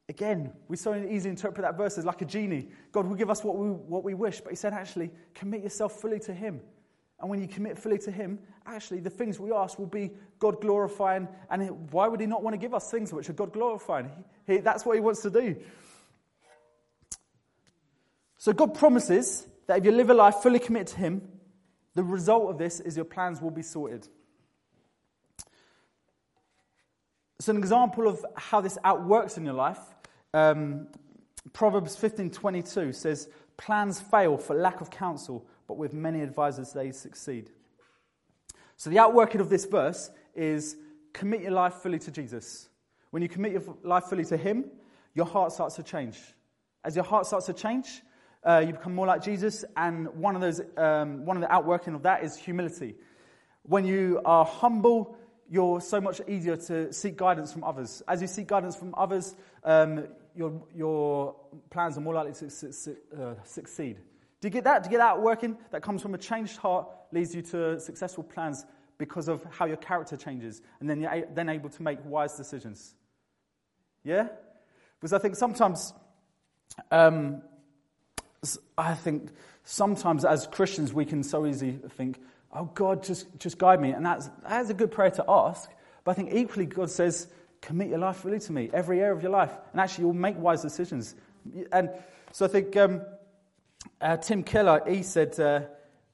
Again, 0.10 0.54
we 0.70 0.78
so 0.78 0.96
easily 0.96 1.32
interpret 1.32 1.66
that 1.66 1.76
verse 1.76 1.98
as 1.98 2.06
like 2.06 2.22
a 2.22 2.26
genie. 2.26 2.70
God 2.94 3.08
will 3.08 3.16
give 3.16 3.30
us 3.30 3.44
what 3.44 3.58
we, 3.58 3.68
what 3.68 4.06
we 4.06 4.14
wish, 4.14 4.40
but 4.40 4.52
he 4.52 4.56
said, 4.56 4.72
actually, 4.74 5.12
commit 5.34 5.64
yourself 5.64 6.00
fully 6.00 6.20
to 6.22 6.34
him. 6.34 6.62
And 7.20 7.30
when 7.30 7.42
you 7.42 7.48
commit 7.48 7.78
fully 7.78 7.98
to 8.00 8.12
Him, 8.12 8.40
actually 8.66 9.00
the 9.00 9.10
things 9.10 9.40
we 9.40 9.52
ask 9.52 9.80
will 9.80 9.88
be 9.88 10.12
God 10.40 10.62
glorifying. 10.62 11.28
And 11.50 11.92
why 11.92 12.08
would 12.08 12.20
He 12.20 12.28
not 12.28 12.44
want 12.44 12.54
to 12.54 12.58
give 12.58 12.74
us 12.74 12.92
things 12.92 13.12
which 13.12 13.30
are 13.30 13.34
God 13.34 13.54
glorifying? 13.54 14.12
He, 14.46 14.54
he, 14.54 14.58
that's 14.60 14.86
what 14.86 14.96
He 14.96 15.02
wants 15.02 15.22
to 15.24 15.30
do. 15.30 15.56
So 18.38 18.54
God 18.54 18.76
promises 18.76 19.48
that 19.66 19.80
if 19.80 19.86
you 19.86 19.92
live 19.92 20.10
a 20.10 20.14
life 20.14 20.36
fully 20.36 20.60
committed 20.60 20.88
to 20.88 20.98
Him, 20.98 21.22
the 21.96 22.04
result 22.04 22.52
of 22.52 22.58
this 22.60 22.80
is 22.80 22.96
your 22.96 23.06
plans 23.06 23.42
will 23.42 23.52
be 23.52 23.64
sorted. 23.64 24.08
So, 27.40 27.52
an 27.52 27.58
example 27.58 28.08
of 28.08 28.24
how 28.36 28.62
this 28.62 28.78
outworks 28.84 29.38
in 29.38 29.46
your 29.46 29.54
life, 29.54 29.80
um, 30.34 30.88
Proverbs 31.54 31.96
15:22 31.96 32.94
says, 32.94 33.30
"Plans 33.58 34.00
fail 34.00 34.38
for 34.38 34.56
lack 34.56 34.82
of 34.82 34.90
counsel, 34.90 35.46
but 35.68 35.78
with 35.78 35.94
many 35.94 36.22
advisors 36.22 36.74
they 36.74 36.92
succeed. 36.92 37.50
So 38.78 38.90
the 38.90 39.00
outworking 39.00 39.42
of 39.42 39.50
this 39.50 39.66
verse 39.66 40.12
is 40.36 40.78
commit 41.14 41.42
your 41.42 41.52
life 41.52 41.76
fully 41.76 42.00
to 42.00 42.12
Jesus. 42.12 42.70
When 43.12 43.24
you 43.24 43.30
commit 43.30 43.52
your 43.52 43.64
life 43.84 44.06
fully 44.06 44.26
to 44.26 44.38
Him, 44.38 44.66
your 45.14 45.26
heart 45.26 45.52
starts 45.52 45.76
to 45.76 45.84
change. 45.84 46.20
As 46.84 46.96
your 46.96 47.06
heart 47.06 47.26
starts 47.26 47.48
to 47.48 47.54
change, 47.54 48.02
uh, 48.44 48.64
you 48.66 48.74
become 48.74 48.94
more 48.94 49.08
like 49.08 49.24
Jesus, 49.24 49.66
and 49.76 50.08
one 50.10 50.36
of 50.36 50.42
those, 50.42 50.62
um, 50.78 51.26
one 51.26 51.36
of 51.36 51.42
the 51.42 51.52
outworking 51.52 51.96
of 51.96 52.04
that 52.04 52.24
is 52.24 52.38
humility. 52.38 52.96
When 53.64 53.84
you 53.84 54.22
are 54.24 54.46
humble, 54.46 55.18
you're 55.50 55.82
so 55.82 56.00
much 56.00 56.22
easier 56.28 56.56
to 56.56 56.94
seek 56.94 57.18
guidance 57.18 57.52
from 57.52 57.64
others. 57.64 58.04
As 58.08 58.22
you 58.22 58.28
seek 58.28 58.48
guidance 58.48 58.76
from 58.76 58.94
others, 58.96 59.36
um, 59.64 60.08
your, 60.36 60.62
your 60.76 61.36
plans 61.70 61.98
are 61.98 62.02
more 62.02 62.14
likely 62.14 62.34
to 62.34 62.50
su- 62.50 62.72
su- 62.72 62.98
uh, 63.20 63.34
succeed. 63.44 63.98
Do 64.42 64.48
you 64.48 64.52
get 64.52 64.64
that? 64.66 64.84
Do 64.84 64.88
you 64.88 64.92
get 64.92 65.00
that 65.00 65.22
working? 65.22 65.58
That 65.72 65.82
comes 65.82 66.02
from 66.02 66.14
a 66.14 66.18
changed 66.18 66.58
heart, 66.58 66.88
leads 67.12 67.34
you 67.34 67.42
to 67.44 67.80
successful 67.80 68.24
plans 68.24 68.66
because 68.98 69.28
of 69.28 69.44
how 69.50 69.66
your 69.66 69.78
character 69.78 70.18
changes, 70.18 70.62
and 70.80 70.90
then 70.90 71.02
you're 71.02 71.26
then 71.34 71.50
able 71.50 71.70
to 71.70 71.84
make 71.84 72.00
wise 72.06 72.36
decisions. 72.36 72.96
Yeah? 74.04 74.28
Because 75.00 75.14
I 75.14 75.20
think 75.20 75.36
sometimes, 75.36 75.94
um, 76.92 77.42
I 78.78 78.94
think 78.94 79.30
sometimes 79.64 80.26
as 80.26 80.48
Christians 80.48 80.94
we 80.94 81.06
can 81.06 81.24
so 81.24 81.46
easily 81.46 81.80
think, 81.90 82.20
oh, 82.54 82.66
God, 82.74 83.04
just, 83.04 83.28
just 83.40 83.58
guide 83.58 83.82
me. 83.82 83.92
And 83.92 84.06
that's, 84.06 84.30
that's 84.48 84.70
a 84.70 84.74
good 84.74 84.92
prayer 84.92 85.12
to 85.12 85.26
ask. 85.28 85.70
But 86.04 86.12
I 86.12 86.14
think 86.16 86.34
equally 86.34 86.66
God 86.66 86.90
says, 86.90 87.28
commit 87.62 87.90
your 87.90 88.00
life 88.00 88.18
fully 88.18 88.40
to 88.40 88.52
me, 88.52 88.70
every 88.74 89.02
area 89.02 89.14
of 89.14 89.22
your 89.22 89.32
life. 89.32 89.52
And 89.72 89.82
actually 89.82 90.06
you'll 90.06 90.14
make 90.14 90.38
wise 90.38 90.62
decisions. 90.62 91.16
And 91.72 91.90
so 92.32 92.46
I 92.46 92.48
think 92.48 92.76
um, 92.78 93.02
uh, 94.02 94.18
Tim 94.18 94.44
Keller, 94.44 94.82
he 94.88 95.04
said, 95.04 95.40
uh, 95.40 95.62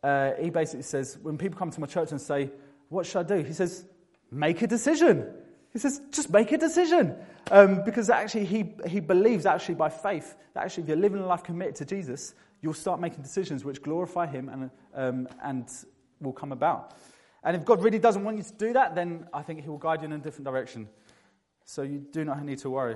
uh, 0.06 0.34
he 0.40 0.50
basically 0.50 0.84
says, 0.84 1.18
when 1.22 1.38
people 1.38 1.58
come 1.58 1.72
to 1.72 1.80
my 1.80 1.88
church 1.88 2.12
and 2.12 2.22
say, 2.22 2.52
What 2.90 3.06
should 3.06 3.20
I 3.20 3.38
do? 3.38 3.44
He 3.44 3.54
says, 3.54 3.86
Make 4.32 4.62
a 4.62 4.68
decision. 4.68 5.28
He 5.72 5.80
says, 5.80 6.02
Just 6.12 6.30
make 6.32 6.52
a 6.52 6.58
decision. 6.58 7.16
Um, 7.52 7.84
because 7.84 8.10
actually, 8.10 8.46
he, 8.46 8.74
he 8.88 9.00
believes, 9.00 9.46
actually, 9.46 9.76
by 9.76 9.90
faith, 9.90 10.36
that 10.54 10.64
actually, 10.66 10.84
if 10.84 10.90
you're 10.90 10.98
living 10.98 11.20
a 11.20 11.26
life 11.26 11.44
committed 11.44 11.76
to 11.76 11.86
Jesus, 11.86 12.36
you'll 12.62 12.74
start 12.74 13.00
making 13.00 13.22
decisions 13.22 13.66
which 13.66 13.82
glorify 13.82 14.26
Him 14.26 14.50
and, 14.50 14.72
um, 14.96 15.28
and 15.44 15.68
will 16.22 16.34
come 16.34 16.52
about. 16.52 16.96
And 17.44 17.58
if 17.58 17.66
God 17.66 17.84
really 17.84 18.00
doesn't 18.00 18.24
want 18.24 18.38
you 18.38 18.44
to 18.44 18.54
do 18.54 18.74
that, 18.74 18.96
then 18.96 19.28
I 19.34 19.42
think 19.42 19.62
He 19.62 19.70
will 19.70 19.78
guide 19.78 20.02
you 20.02 20.06
in 20.06 20.14
a 20.14 20.18
different 20.18 20.46
direction. 20.46 20.88
So 21.66 21.82
you 21.82 22.00
do 22.00 22.24
not 22.24 22.44
need 22.44 22.60
to 22.60 22.70
worry. 22.70 22.96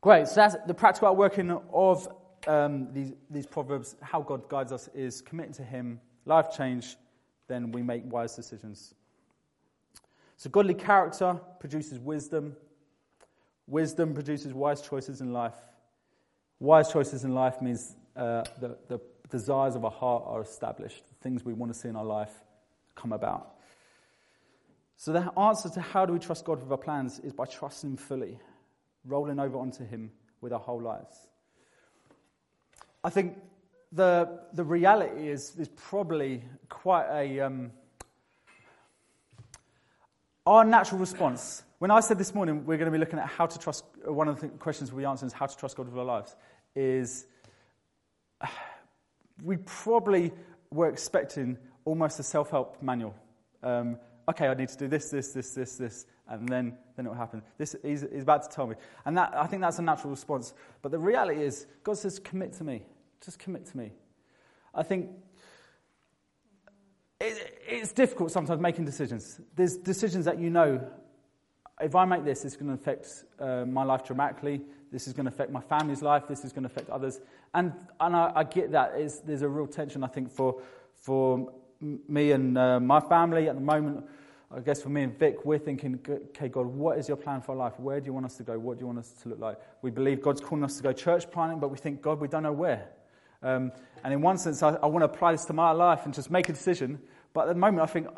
Great, 0.00 0.28
so 0.28 0.34
that's 0.36 0.56
the 0.66 0.74
practical 0.74 1.08
outworking 1.08 1.50
of 1.72 2.08
um, 2.46 2.92
these, 2.92 3.12
these 3.30 3.46
proverbs, 3.46 3.96
how 4.00 4.20
God 4.20 4.48
guides 4.48 4.72
us 4.72 4.88
is 4.94 5.20
committing 5.20 5.54
to 5.54 5.64
Him, 5.64 6.00
life 6.24 6.54
change, 6.56 6.96
then 7.48 7.72
we 7.72 7.82
make 7.82 8.02
wise 8.04 8.34
decisions. 8.34 8.94
So, 10.36 10.50
godly 10.50 10.74
character 10.74 11.38
produces 11.60 11.98
wisdom. 11.98 12.56
Wisdom 13.66 14.14
produces 14.14 14.52
wise 14.52 14.82
choices 14.82 15.20
in 15.20 15.32
life. 15.32 15.54
Wise 16.58 16.90
choices 16.92 17.24
in 17.24 17.34
life 17.34 17.60
means 17.62 17.94
uh, 18.16 18.44
the, 18.60 18.76
the 18.88 19.00
desires 19.30 19.76
of 19.76 19.84
our 19.84 19.90
heart 19.90 20.24
are 20.26 20.42
established. 20.42 21.04
The 21.08 21.14
things 21.22 21.44
we 21.44 21.52
want 21.52 21.72
to 21.72 21.78
see 21.78 21.88
in 21.88 21.96
our 21.96 22.04
life 22.04 22.32
come 22.94 23.12
about. 23.12 23.54
So, 24.96 25.12
the 25.12 25.38
answer 25.38 25.68
to 25.70 25.80
how 25.80 26.06
do 26.06 26.12
we 26.12 26.18
trust 26.18 26.44
God 26.44 26.60
with 26.60 26.70
our 26.70 26.78
plans 26.78 27.18
is 27.18 27.32
by 27.32 27.44
trusting 27.44 27.90
Him 27.90 27.96
fully, 27.96 28.38
rolling 29.04 29.38
over 29.38 29.58
onto 29.58 29.84
Him 29.84 30.10
with 30.40 30.52
our 30.52 30.60
whole 30.60 30.80
lives. 30.80 31.16
I 33.04 33.10
think 33.10 33.36
the, 33.90 34.40
the 34.52 34.64
reality 34.64 35.28
is, 35.28 35.56
is 35.58 35.68
probably 35.68 36.42
quite 36.68 37.06
a. 37.10 37.40
Um, 37.40 37.72
our 40.46 40.64
natural 40.64 40.98
response. 40.98 41.62
When 41.78 41.90
I 41.90 42.00
said 42.00 42.18
this 42.18 42.34
morning 42.34 42.64
we're 42.64 42.76
going 42.76 42.86
to 42.86 42.92
be 42.92 42.98
looking 42.98 43.18
at 43.18 43.26
how 43.26 43.46
to 43.46 43.58
trust, 43.58 43.84
one 44.04 44.28
of 44.28 44.40
the 44.40 44.48
questions 44.48 44.92
we 44.92 45.04
answer 45.04 45.26
is 45.26 45.32
how 45.32 45.46
to 45.46 45.56
trust 45.56 45.76
God 45.76 45.88
with 45.88 45.98
our 45.98 46.04
lives, 46.04 46.36
is 46.74 47.26
we 49.42 49.56
probably 49.56 50.32
were 50.70 50.88
expecting 50.88 51.58
almost 51.84 52.20
a 52.20 52.22
self 52.22 52.50
help 52.50 52.80
manual. 52.82 53.14
Um, 53.62 53.98
okay, 54.28 54.48
I 54.48 54.54
need 54.54 54.68
to 54.68 54.78
do 54.78 54.88
this, 54.88 55.10
this, 55.10 55.32
this, 55.32 55.54
this, 55.54 55.76
this, 55.76 56.06
and 56.32 56.48
then, 56.48 56.72
then 56.96 57.04
it 57.04 57.10
will 57.10 57.16
happen. 57.16 57.42
This 57.58 57.76
he's, 57.84 58.06
he's 58.10 58.22
about 58.22 58.42
to 58.44 58.48
tell 58.48 58.66
me. 58.66 58.74
And 59.04 59.16
that, 59.18 59.34
I 59.36 59.46
think 59.46 59.60
that's 59.60 59.78
a 59.78 59.82
natural 59.82 60.10
response. 60.10 60.54
But 60.80 60.90
the 60.90 60.98
reality 60.98 61.42
is, 61.42 61.66
God 61.84 61.98
says, 61.98 62.18
commit 62.18 62.54
to 62.54 62.64
me. 62.64 62.82
Just 63.22 63.38
commit 63.38 63.66
to 63.66 63.76
me. 63.76 63.92
I 64.74 64.82
think 64.82 65.10
it, 67.20 67.60
it's 67.68 67.92
difficult 67.92 68.30
sometimes 68.30 68.62
making 68.62 68.86
decisions. 68.86 69.40
There's 69.54 69.76
decisions 69.76 70.24
that 70.24 70.38
you 70.38 70.48
know, 70.48 70.82
if 71.82 71.94
I 71.94 72.06
make 72.06 72.24
this, 72.24 72.46
it's 72.46 72.56
going 72.56 72.68
to 72.68 72.74
affect 72.74 73.24
uh, 73.38 73.66
my 73.66 73.84
life 73.84 74.02
dramatically. 74.02 74.62
This 74.90 75.06
is 75.06 75.12
going 75.12 75.26
to 75.26 75.32
affect 75.32 75.52
my 75.52 75.60
family's 75.60 76.00
life. 76.00 76.26
This 76.26 76.46
is 76.46 76.52
going 76.52 76.62
to 76.62 76.70
affect 76.70 76.88
others. 76.88 77.20
And, 77.52 77.74
and 78.00 78.16
I, 78.16 78.32
I 78.36 78.44
get 78.44 78.72
that. 78.72 78.94
It's, 78.96 79.20
there's 79.20 79.42
a 79.42 79.48
real 79.48 79.66
tension, 79.66 80.02
I 80.02 80.06
think, 80.06 80.30
for, 80.30 80.62
for 80.94 81.52
me 81.80 82.32
and 82.32 82.56
uh, 82.56 82.80
my 82.80 83.00
family 83.00 83.50
at 83.50 83.54
the 83.54 83.60
moment. 83.60 84.06
I 84.54 84.60
guess 84.60 84.82
for 84.82 84.90
me 84.90 85.02
and 85.02 85.18
Vic, 85.18 85.44
we're 85.44 85.58
thinking, 85.58 85.98
okay, 86.06 86.48
God, 86.48 86.66
what 86.66 86.98
is 86.98 87.08
your 87.08 87.16
plan 87.16 87.40
for 87.40 87.52
our 87.52 87.58
life? 87.58 87.80
Where 87.80 88.00
do 88.00 88.06
you 88.06 88.12
want 88.12 88.26
us 88.26 88.36
to 88.36 88.42
go? 88.42 88.58
What 88.58 88.76
do 88.76 88.82
you 88.82 88.86
want 88.86 88.98
us 88.98 89.12
to 89.22 89.30
look 89.30 89.40
like? 89.40 89.58
We 89.80 89.90
believe 89.90 90.20
God's 90.20 90.42
calling 90.42 90.62
us 90.62 90.76
to 90.76 90.82
go 90.82 90.92
church 90.92 91.30
planting, 91.30 91.58
but 91.58 91.70
we 91.70 91.78
think, 91.78 92.02
God, 92.02 92.20
we 92.20 92.28
don't 92.28 92.42
know 92.42 92.52
where. 92.52 92.88
Um, 93.42 93.72
and 94.04 94.12
in 94.12 94.20
one 94.20 94.36
sense, 94.36 94.62
I, 94.62 94.74
I, 94.74 94.86
want 94.86 95.00
to 95.00 95.06
apply 95.06 95.32
this 95.32 95.46
to 95.46 95.52
my 95.52 95.70
life 95.70 96.04
and 96.04 96.12
just 96.12 96.30
make 96.30 96.48
a 96.48 96.52
decision. 96.52 97.00
But 97.32 97.42
at 97.42 97.48
the 97.48 97.54
moment, 97.54 97.82
I 97.82 97.86
think, 97.86 98.08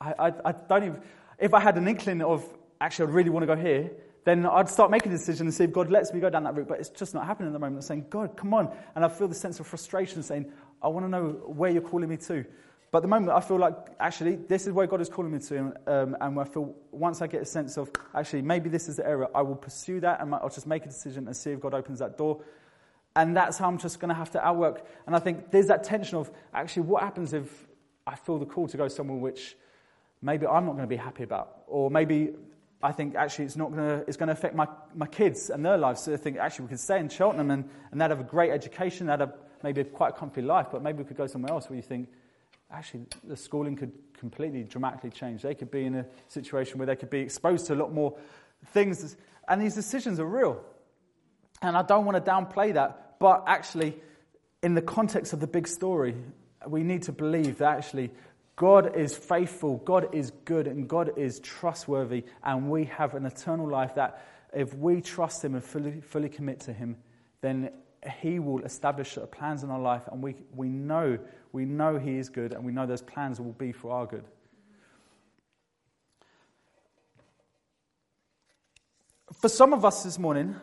I, 0.00 0.14
I, 0.18 0.32
I 0.46 0.52
don't 0.52 0.84
even, 0.84 1.00
if 1.38 1.52
I 1.52 1.60
had 1.60 1.76
an 1.76 1.86
inkling 1.86 2.22
of, 2.22 2.44
actually, 2.80 3.08
I 3.08 3.10
really 3.10 3.30
want 3.30 3.42
to 3.42 3.54
go 3.54 3.60
here, 3.60 3.90
then 4.24 4.46
I'd 4.46 4.68
start 4.68 4.90
making 4.90 5.12
a 5.12 5.16
decision 5.16 5.46
and 5.46 5.54
see 5.54 5.64
if 5.64 5.72
God 5.72 5.90
lets 5.90 6.12
me 6.12 6.20
go 6.20 6.30
down 6.30 6.44
that 6.44 6.56
route. 6.56 6.68
But 6.68 6.80
it's 6.80 6.88
just 6.88 7.12
not 7.12 7.26
happening 7.26 7.48
at 7.48 7.52
the 7.52 7.58
moment. 7.58 7.76
I'm 7.76 7.82
saying, 7.82 8.06
God, 8.08 8.36
come 8.36 8.54
on. 8.54 8.74
And 8.94 9.04
I 9.04 9.08
feel 9.08 9.28
the 9.28 9.34
sense 9.34 9.60
of 9.60 9.66
frustration 9.66 10.22
saying, 10.22 10.50
I 10.82 10.88
want 10.88 11.04
to 11.04 11.10
know 11.10 11.28
where 11.46 11.70
you're 11.70 11.82
calling 11.82 12.08
me 12.08 12.16
to. 12.16 12.44
But 12.92 12.98
at 12.98 13.02
the 13.02 13.08
moment, 13.08 13.32
I 13.32 13.40
feel 13.40 13.58
like 13.58 13.74
actually 13.98 14.36
this 14.36 14.66
is 14.66 14.72
where 14.74 14.86
God 14.86 15.00
is 15.00 15.08
calling 15.08 15.32
me 15.32 15.38
to. 15.38 15.72
Um, 15.86 16.14
and 16.20 16.38
I 16.38 16.44
feel 16.44 16.74
once 16.90 17.22
I 17.22 17.26
get 17.26 17.40
a 17.40 17.46
sense 17.46 17.78
of 17.78 17.90
actually 18.14 18.42
maybe 18.42 18.68
this 18.68 18.86
is 18.86 18.96
the 18.96 19.08
area, 19.08 19.28
I 19.34 19.40
will 19.40 19.56
pursue 19.56 19.98
that 20.00 20.20
and 20.20 20.34
I'll 20.34 20.50
just 20.50 20.66
make 20.66 20.84
a 20.84 20.88
decision 20.88 21.26
and 21.26 21.34
see 21.34 21.52
if 21.52 21.60
God 21.60 21.72
opens 21.72 22.00
that 22.00 22.18
door. 22.18 22.44
And 23.16 23.34
that's 23.34 23.56
how 23.56 23.68
I'm 23.68 23.78
just 23.78 23.98
going 23.98 24.10
to 24.10 24.14
have 24.14 24.30
to 24.32 24.46
outwork. 24.46 24.86
And 25.06 25.16
I 25.16 25.20
think 25.20 25.50
there's 25.50 25.68
that 25.68 25.84
tension 25.84 26.18
of 26.18 26.30
actually 26.52 26.82
what 26.82 27.02
happens 27.02 27.32
if 27.32 27.66
I 28.06 28.14
feel 28.14 28.38
the 28.38 28.44
call 28.44 28.68
to 28.68 28.76
go 28.76 28.88
somewhere 28.88 29.16
which 29.16 29.56
maybe 30.20 30.46
I'm 30.46 30.66
not 30.66 30.72
going 30.72 30.84
to 30.84 30.86
be 30.86 30.96
happy 30.96 31.22
about, 31.22 31.62
or 31.68 31.90
maybe 31.90 32.32
I 32.82 32.92
think 32.92 33.14
actually 33.14 33.46
it's 33.46 33.56
not 33.56 33.72
going 33.72 33.88
to, 33.88 34.04
it's 34.06 34.18
going 34.18 34.26
to 34.26 34.34
affect 34.34 34.54
my, 34.54 34.68
my 34.94 35.06
kids 35.06 35.48
and 35.48 35.64
their 35.64 35.78
lives. 35.78 36.02
So 36.02 36.12
I 36.12 36.18
think 36.18 36.36
actually 36.36 36.66
we 36.66 36.68
could 36.70 36.80
stay 36.80 36.98
in 36.98 37.08
Cheltenham 37.08 37.50
and, 37.50 37.70
and 37.90 37.98
they'd 37.98 38.10
have 38.10 38.20
a 38.20 38.24
great 38.24 38.50
education, 38.50 39.06
they'd 39.06 39.20
have 39.20 39.32
maybe 39.62 39.80
a 39.80 39.84
quite 39.84 40.10
a 40.10 40.12
comfy 40.12 40.42
life, 40.42 40.66
but 40.70 40.82
maybe 40.82 40.98
we 40.98 41.04
could 41.04 41.16
go 41.16 41.26
somewhere 41.26 41.52
else 41.52 41.70
where 41.70 41.76
you 41.76 41.82
think 41.82 42.08
actually 42.72 43.06
the 43.24 43.36
schooling 43.36 43.76
could 43.76 43.92
completely 44.18 44.64
dramatically 44.64 45.10
change. 45.10 45.42
They 45.42 45.54
could 45.54 45.70
be 45.70 45.84
in 45.84 45.94
a 45.94 46.06
situation 46.28 46.78
where 46.78 46.86
they 46.86 46.96
could 46.96 47.10
be 47.10 47.20
exposed 47.20 47.66
to 47.66 47.74
a 47.74 47.76
lot 47.76 47.92
more 47.92 48.16
things. 48.68 49.16
And 49.48 49.60
these 49.60 49.74
decisions 49.74 50.18
are 50.20 50.26
real. 50.26 50.62
And 51.60 51.76
I 51.76 51.82
don't 51.82 52.04
want 52.04 52.24
to 52.24 52.30
downplay 52.30 52.74
that, 52.74 53.16
but 53.18 53.44
actually, 53.46 53.96
in 54.62 54.74
the 54.74 54.82
context 54.82 55.32
of 55.32 55.40
the 55.40 55.46
big 55.46 55.68
story, 55.68 56.16
we 56.66 56.82
need 56.82 57.02
to 57.02 57.12
believe 57.12 57.58
that 57.58 57.78
actually 57.78 58.10
God 58.56 58.96
is 58.96 59.16
faithful, 59.16 59.78
God 59.78 60.14
is 60.14 60.32
good, 60.44 60.66
and 60.66 60.88
God 60.88 61.16
is 61.16 61.40
trustworthy, 61.40 62.24
and 62.42 62.70
we 62.70 62.84
have 62.86 63.14
an 63.14 63.26
eternal 63.26 63.68
life 63.68 63.94
that 63.94 64.24
if 64.52 64.74
we 64.74 65.00
trust 65.00 65.44
Him 65.44 65.54
and 65.54 65.64
fully, 65.64 66.00
fully 66.00 66.28
commit 66.28 66.60
to 66.60 66.72
Him, 66.72 66.96
then 67.40 67.70
He 68.20 68.38
will 68.38 68.64
establish 68.64 69.16
plans 69.30 69.62
in 69.62 69.70
our 69.70 69.80
life, 69.80 70.02
and 70.10 70.22
we, 70.22 70.34
we, 70.54 70.68
know, 70.68 71.18
we 71.52 71.64
know 71.64 71.98
He 71.98 72.18
is 72.18 72.28
good, 72.28 72.52
and 72.52 72.64
we 72.64 72.72
know 72.72 72.86
those 72.86 73.02
plans 73.02 73.40
will 73.40 73.52
be 73.52 73.72
for 73.72 73.92
our 73.92 74.06
good. 74.06 74.24
For 79.40 79.48
some 79.48 79.72
of 79.72 79.84
us 79.84 80.02
this 80.02 80.18
morning, 80.18 80.56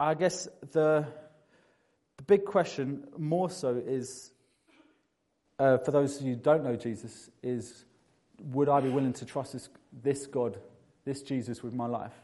I 0.00 0.14
guess 0.14 0.48
the, 0.72 1.06
the 2.16 2.22
big 2.26 2.44
question 2.44 3.06
more 3.16 3.48
so 3.48 3.80
is 3.86 4.32
uh, 5.58 5.78
for 5.78 5.90
those 5.90 6.18
who 6.18 6.34
don't 6.34 6.64
know 6.64 6.76
Jesus, 6.76 7.30
is 7.42 7.84
would 8.40 8.68
I 8.68 8.80
be 8.80 8.88
willing 8.88 9.12
to 9.14 9.24
trust 9.24 9.52
this, 9.52 9.68
this 10.02 10.26
God, 10.26 10.58
this 11.04 11.22
Jesus 11.22 11.62
with 11.62 11.72
my 11.72 11.86
life? 11.86 12.14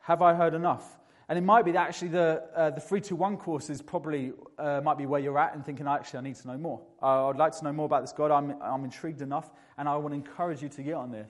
Have 0.00 0.22
I 0.22 0.34
heard 0.34 0.54
enough? 0.54 0.97
And 1.28 1.36
it 1.36 1.42
might 1.42 1.66
be 1.66 1.72
that 1.72 1.88
actually 1.88 2.08
the, 2.08 2.42
uh, 2.54 2.70
the 2.70 2.80
321 2.80 3.36
course 3.36 3.68
is 3.68 3.82
probably, 3.82 4.32
uh, 4.58 4.80
might 4.82 4.96
be 4.96 5.04
where 5.04 5.20
you're 5.20 5.38
at 5.38 5.54
and 5.54 5.64
thinking, 5.64 5.86
actually, 5.86 6.20
I 6.20 6.22
need 6.22 6.36
to 6.36 6.48
know 6.48 6.56
more. 6.56 6.80
Uh, 7.02 7.28
I'd 7.28 7.36
like 7.36 7.52
to 7.58 7.64
know 7.64 7.72
more 7.72 7.84
about 7.84 8.02
this 8.02 8.12
God. 8.12 8.30
I'm, 8.30 8.54
I'm 8.62 8.84
intrigued 8.84 9.20
enough, 9.20 9.50
and 9.76 9.88
I 9.88 9.96
want 9.96 10.12
to 10.12 10.16
encourage 10.16 10.62
you 10.62 10.70
to 10.70 10.82
get 10.82 10.94
on 10.94 11.10
there. 11.10 11.26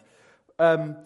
Um, 0.61 0.97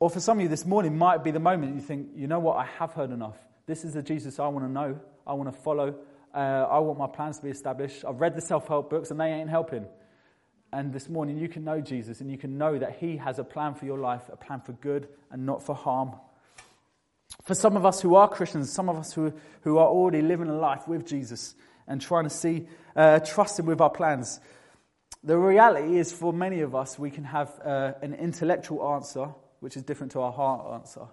or 0.00 0.08
for 0.08 0.20
some 0.20 0.38
of 0.38 0.42
you 0.42 0.48
this 0.48 0.64
morning, 0.64 0.96
might 0.96 1.22
be 1.22 1.32
the 1.32 1.40
moment 1.40 1.74
you 1.74 1.82
think, 1.82 2.08
you 2.14 2.28
know 2.28 2.38
what, 2.38 2.56
I 2.56 2.64
have 2.78 2.92
heard 2.92 3.10
enough. 3.10 3.36
This 3.66 3.84
is 3.84 3.92
the 3.92 4.02
Jesus 4.02 4.38
I 4.38 4.48
want 4.48 4.64
to 4.64 4.72
know, 4.72 4.98
I 5.26 5.34
want 5.34 5.52
to 5.52 5.60
follow, 5.60 5.94
uh, 6.34 6.38
I 6.38 6.78
want 6.78 6.98
my 6.98 7.06
plans 7.06 7.38
to 7.38 7.44
be 7.44 7.50
established. 7.50 8.04
I've 8.06 8.20
read 8.20 8.34
the 8.34 8.40
self 8.40 8.68
help 8.68 8.90
books 8.90 9.10
and 9.10 9.20
they 9.20 9.26
ain't 9.26 9.50
helping. 9.50 9.86
And 10.72 10.92
this 10.92 11.08
morning 11.08 11.36
you 11.36 11.48
can 11.48 11.64
know 11.64 11.80
Jesus 11.80 12.20
and 12.20 12.30
you 12.30 12.38
can 12.38 12.58
know 12.58 12.78
that 12.78 12.96
He 13.00 13.16
has 13.16 13.38
a 13.38 13.44
plan 13.44 13.74
for 13.74 13.86
your 13.86 13.98
life, 13.98 14.22
a 14.32 14.36
plan 14.36 14.60
for 14.60 14.72
good 14.72 15.08
and 15.30 15.44
not 15.44 15.62
for 15.62 15.74
harm. 15.74 16.12
For 17.42 17.54
some 17.54 17.76
of 17.76 17.84
us 17.84 18.00
who 18.00 18.14
are 18.14 18.28
Christians, 18.28 18.72
some 18.72 18.88
of 18.88 18.96
us 18.96 19.12
who, 19.12 19.32
who 19.62 19.78
are 19.78 19.88
already 19.88 20.22
living 20.22 20.48
a 20.48 20.56
life 20.56 20.88
with 20.88 21.06
Jesus 21.06 21.54
and 21.86 22.00
trying 22.00 22.24
to 22.24 22.30
see, 22.30 22.66
uh, 22.96 23.20
trust 23.20 23.58
Him 23.58 23.66
with 23.66 23.80
our 23.80 23.90
plans, 23.90 24.40
the 25.22 25.36
reality 25.36 25.98
is 25.98 26.12
for 26.12 26.32
many 26.32 26.60
of 26.60 26.74
us, 26.74 26.98
we 26.98 27.10
can 27.10 27.24
have 27.24 27.50
uh, 27.64 27.92
an 28.02 28.14
intellectual 28.14 28.94
answer, 28.94 29.28
which 29.60 29.76
is 29.76 29.82
different 29.82 30.12
to 30.12 30.20
our 30.20 30.32
heart 30.32 30.74
answer 30.74 31.06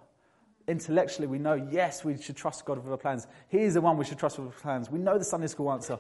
intellectually 0.68 1.28
we 1.28 1.38
know, 1.38 1.54
yes, 1.54 2.04
we 2.04 2.18
should 2.22 2.36
trust 2.36 2.66
God 2.66 2.78
with 2.78 2.92
our 2.92 2.98
plans. 2.98 3.28
He 3.50 3.60
is 3.60 3.76
the 3.76 3.82
one 3.82 3.98
we 3.98 4.06
should 4.06 4.20
trust 4.20 4.40
with 4.40 4.48
our 4.48 4.54
plans. 4.54 4.90
We 4.90 5.00
know 5.00 5.18
the 5.18 5.24
Sunday 5.24 5.48
school 5.48 5.72
answer. 5.72 6.00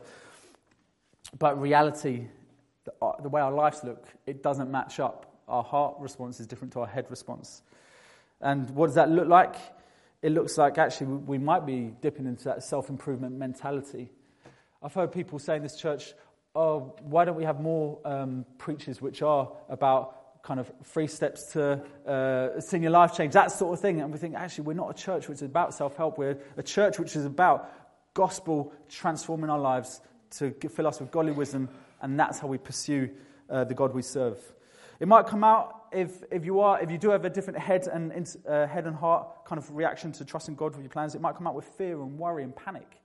But 1.38 1.60
reality, 1.60 2.28
the, 2.84 2.94
uh, 3.02 3.22
the 3.22 3.30
way 3.30 3.42
our 3.42 3.52
lives 3.52 3.84
look, 3.84 4.08
it 4.26 4.44
doesn't 4.44 4.72
match 4.72 5.00
up. 5.00 5.40
Our 5.48 5.64
heart 5.64 5.96
response 6.00 6.40
is 6.40 6.48
different 6.48 6.74
to 6.74 6.82
our 6.82 6.88
head 6.88 7.06
response. 7.10 7.62
And 8.42 8.70
what 8.72 8.88
does 8.88 8.96
that 8.96 9.10
look 9.10 9.28
like? 9.28 9.56
It 10.26 10.32
looks 10.32 10.58
like 10.58 10.80
actually 10.80 11.06
we 11.18 11.38
might 11.38 11.68
be 11.68 11.94
dipping 12.02 12.26
into 12.26 12.46
that 12.46 12.64
self 12.64 12.90
improvement 12.90 13.38
mentality. 13.38 14.10
I've 14.82 14.92
heard 14.92 15.12
people 15.12 15.38
say 15.38 15.56
in 15.56 15.62
this 15.62 15.80
church, 15.80 16.16
oh, 16.56 16.96
why 17.04 17.26
don't 17.26 17.36
we 17.36 17.44
have 17.44 17.62
more 17.62 18.00
um, 18.04 18.44
preachers 18.58 19.00
which 19.00 19.22
are 19.22 19.52
about 19.70 20.42
kind 20.42 20.60
of 20.60 20.72
three 20.84 21.06
steps 21.06 21.54
to 21.54 21.80
uh, 22.08 22.60
seeing 22.60 22.82
your 22.82 22.92
life 22.92 23.16
change, 23.16 23.34
that 23.34 23.52
sort 23.52 23.76
of 23.76 23.80
thing. 23.80 24.02
And 24.02 24.12
we 24.12 24.18
think, 24.18 24.34
actually, 24.34 24.64
we're 24.64 24.74
not 24.74 24.90
a 24.90 25.00
church 25.00 25.30
which 25.30 25.36
is 25.36 25.42
about 25.44 25.76
self 25.76 25.96
help. 25.96 26.18
We're 26.18 26.40
a 26.58 26.64
church 26.64 26.98
which 26.98 27.16
is 27.16 27.26
about 27.26 27.72
gospel 28.16 28.74
transforming 28.90 29.52
our 29.52 29.60
lives 29.60 30.02
to 30.40 30.50
fill 30.70 30.88
us 30.88 31.00
with 31.00 31.12
godly 31.12 31.34
wisdom. 31.34 31.70
And 32.02 32.20
that's 32.20 32.40
how 32.40 32.48
we 32.48 32.58
pursue 32.58 33.12
uh, 33.48 33.66
the 33.66 33.76
God 33.76 33.94
we 33.94 34.02
serve. 34.02 34.40
It 35.00 35.08
might 35.08 35.28
come 35.28 35.44
out 35.44 35.85
if, 35.96 36.24
if 36.32 36.46
you 36.46 36.60
are 36.60 36.82
if 36.82 36.92
you 36.92 36.98
do 36.98 37.10
have 37.10 37.26
a 37.26 37.30
different 37.30 37.60
head 37.60 37.88
and 37.88 38.12
uh, 38.48 38.68
head 38.68 38.86
and 38.86 38.96
heart 38.96 39.46
kind 39.46 39.58
of 39.58 39.74
reaction 39.76 40.12
to 40.14 40.26
trusting 40.26 40.56
God 40.56 40.74
with 40.74 40.82
your 40.82 40.90
plans. 40.90 41.16
It 41.16 41.22
might 41.22 41.36
come 41.36 41.48
out 41.48 41.56
with 41.56 41.66
fear 41.66 42.02
and 42.02 42.18
worry 42.18 42.44
and 42.44 42.56
panic. 42.56 43.02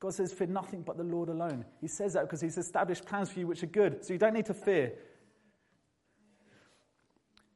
God 0.00 0.14
says, 0.14 0.32
"Fear 0.32 0.48
nothing 0.48 0.82
but 0.82 0.96
the 0.96 1.04
Lord 1.04 1.28
alone." 1.28 1.64
He 1.80 1.88
says 1.88 2.12
that 2.12 2.22
because 2.22 2.40
He's 2.40 2.58
established 2.58 3.04
plans 3.04 3.30
for 3.30 3.40
you 3.40 3.46
which 3.46 3.62
are 3.62 3.66
good, 3.66 4.04
so 4.04 4.12
you 4.12 4.18
don't 4.18 4.34
need 4.34 4.46
to 4.46 4.54
fear. 4.54 4.92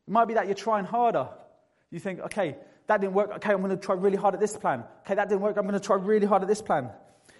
It 0.09 0.11
might 0.11 0.27
be 0.27 0.35
that 0.35 0.47
you're 0.47 0.55
trying 0.55 0.85
harder. 0.85 1.29
You 1.91 2.01
think, 2.01 2.21
okay, 2.21 2.57
that 2.87 3.01
didn't 3.01 3.13
work. 3.13 3.31
Okay, 3.37 3.53
I'm 3.53 3.63
going 3.63 3.71
to 3.71 3.77
try 3.77 3.95
really 3.95 4.17
hard 4.17 4.35
at 4.35 4.41
this 4.41 4.57
plan. 4.57 4.85
Okay, 5.05 5.15
that 5.15 5.29
didn't 5.29 5.43
work. 5.43 5.57
I'm 5.57 5.67
going 5.67 5.79
to 5.79 5.87
try 5.87 5.97
really 5.97 6.27
hard 6.27 6.43
at 6.43 6.49
this 6.49 6.63
plan. 6.63 6.91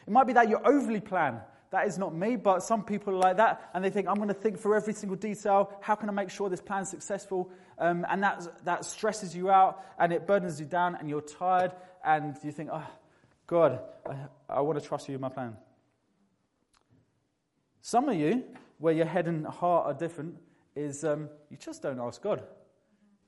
It 0.07 0.11
might 0.11 0.27
be 0.27 0.35
that 0.35 0.49
you're 0.49 0.67
overly 0.67 1.01
plan. 1.01 1.41
That 1.71 1.87
is 1.87 1.99
not 1.99 2.15
me, 2.15 2.37
but 2.37 2.63
some 2.63 2.83
people 2.83 3.15
are 3.15 3.19
like 3.19 3.37
that, 3.37 3.71
and 3.75 3.85
they 3.85 3.91
think, 3.91 4.09
I'm 4.09 4.17
going 4.17 4.29
to 4.29 4.35
think 4.35 4.59
through 4.59 4.77
every 4.77 4.95
single 4.95 5.17
detail. 5.17 5.71
How 5.83 5.95
can 5.97 6.09
I 6.09 6.13
make 6.13 6.31
sure 6.31 6.49
this 6.49 6.63
plan 6.63 6.83
is 6.83 6.89
successful? 6.89 7.51
Um, 7.79 8.07
and 8.09 8.23
that, 8.23 8.65
that 8.65 8.87
stresses 8.87 9.37
you 9.37 9.51
out, 9.51 9.85
and 9.99 10.13
it 10.13 10.27
burdens 10.27 10.59
you 10.59 10.67
down, 10.67 10.97
and 10.97 11.11
you're 11.11 11.21
tired, 11.21 11.73
and 12.03 12.35
you 12.43 12.53
think, 12.53 12.71
oh, 12.73 12.87
God, 13.47 13.81
I, 14.09 14.17
I 14.49 14.61
want 14.63 14.81
to 14.81 14.87
trust 14.87 15.09
you 15.09 15.13
with 15.13 15.21
my 15.21 15.29
plan. 15.29 15.57
Some 17.83 18.09
of 18.09 18.17
you, 18.17 18.45
where 18.79 18.95
your 18.95 19.07
head 19.07 19.29
and 19.29 19.47
heart 19.47 19.87
are 19.87 19.95
different, 19.95 20.37
is 20.75 21.05
um, 21.05 21.29
you 21.51 21.59
just 21.59 21.83
don't 21.83 22.01
ask 22.01 22.23
God. 22.23 22.45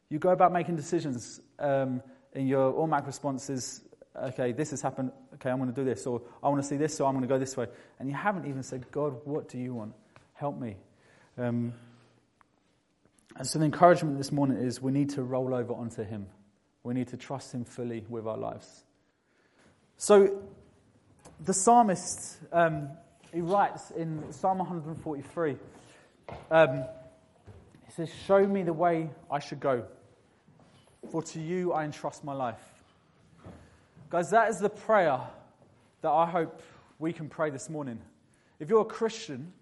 You 0.08 0.18
go 0.18 0.30
about 0.30 0.50
making 0.50 0.76
decisions, 0.76 1.40
um, 1.58 2.02
and 2.32 2.48
your 2.48 2.72
automatic 2.74 3.06
response 3.06 3.50
is, 3.50 3.82
okay, 4.16 4.52
this 4.52 4.70
has 4.70 4.82
happened, 4.82 5.12
okay, 5.34 5.50
I'm 5.50 5.58
going 5.58 5.72
to 5.72 5.74
do 5.74 5.84
this, 5.84 6.06
or 6.06 6.22
I 6.42 6.48
want 6.48 6.62
to 6.62 6.68
see 6.68 6.76
this, 6.76 6.96
so 6.96 7.06
I'm 7.06 7.12
going 7.14 7.22
to 7.22 7.28
go 7.28 7.38
this 7.38 7.56
way. 7.56 7.66
And 7.98 8.08
you 8.08 8.14
haven't 8.14 8.46
even 8.46 8.62
said, 8.62 8.90
God, 8.90 9.16
what 9.24 9.48
do 9.48 9.58
you 9.58 9.74
want? 9.74 9.94
Help 10.34 10.58
me. 10.58 10.76
Um, 11.38 11.74
and 13.36 13.46
so 13.46 13.58
the 13.58 13.64
encouragement 13.64 14.18
this 14.18 14.32
morning 14.32 14.58
is 14.58 14.82
we 14.82 14.92
need 14.92 15.10
to 15.10 15.22
roll 15.22 15.54
over 15.54 15.72
onto 15.72 16.02
Him. 16.02 16.26
We 16.82 16.94
need 16.94 17.08
to 17.08 17.16
trust 17.16 17.54
Him 17.54 17.64
fully 17.64 18.04
with 18.08 18.26
our 18.26 18.36
lives. 18.36 18.84
So 19.96 20.42
the 21.44 21.54
psalmist, 21.54 22.38
um, 22.52 22.88
he 23.32 23.40
writes 23.40 23.90
in 23.92 24.32
Psalm 24.32 24.58
143, 24.58 25.56
um, 26.50 26.84
he 27.86 27.92
says, 27.92 28.10
Show 28.26 28.46
me 28.46 28.62
the 28.62 28.72
way 28.72 29.10
I 29.30 29.38
should 29.38 29.60
go 29.60 29.84
for 31.10 31.22
to 31.22 31.40
you 31.40 31.72
I 31.72 31.84
entrust 31.84 32.24
my 32.24 32.32
life. 32.32 32.69
Guys, 34.10 34.30
that 34.30 34.50
is 34.50 34.58
the 34.58 34.68
prayer 34.68 35.20
that 36.02 36.10
I 36.10 36.26
hope 36.26 36.62
we 36.98 37.12
can 37.12 37.28
pray 37.28 37.50
this 37.50 37.70
morning. 37.70 38.00
If 38.58 38.68
you're 38.68 38.80
a 38.80 38.84
Christian 38.84 39.52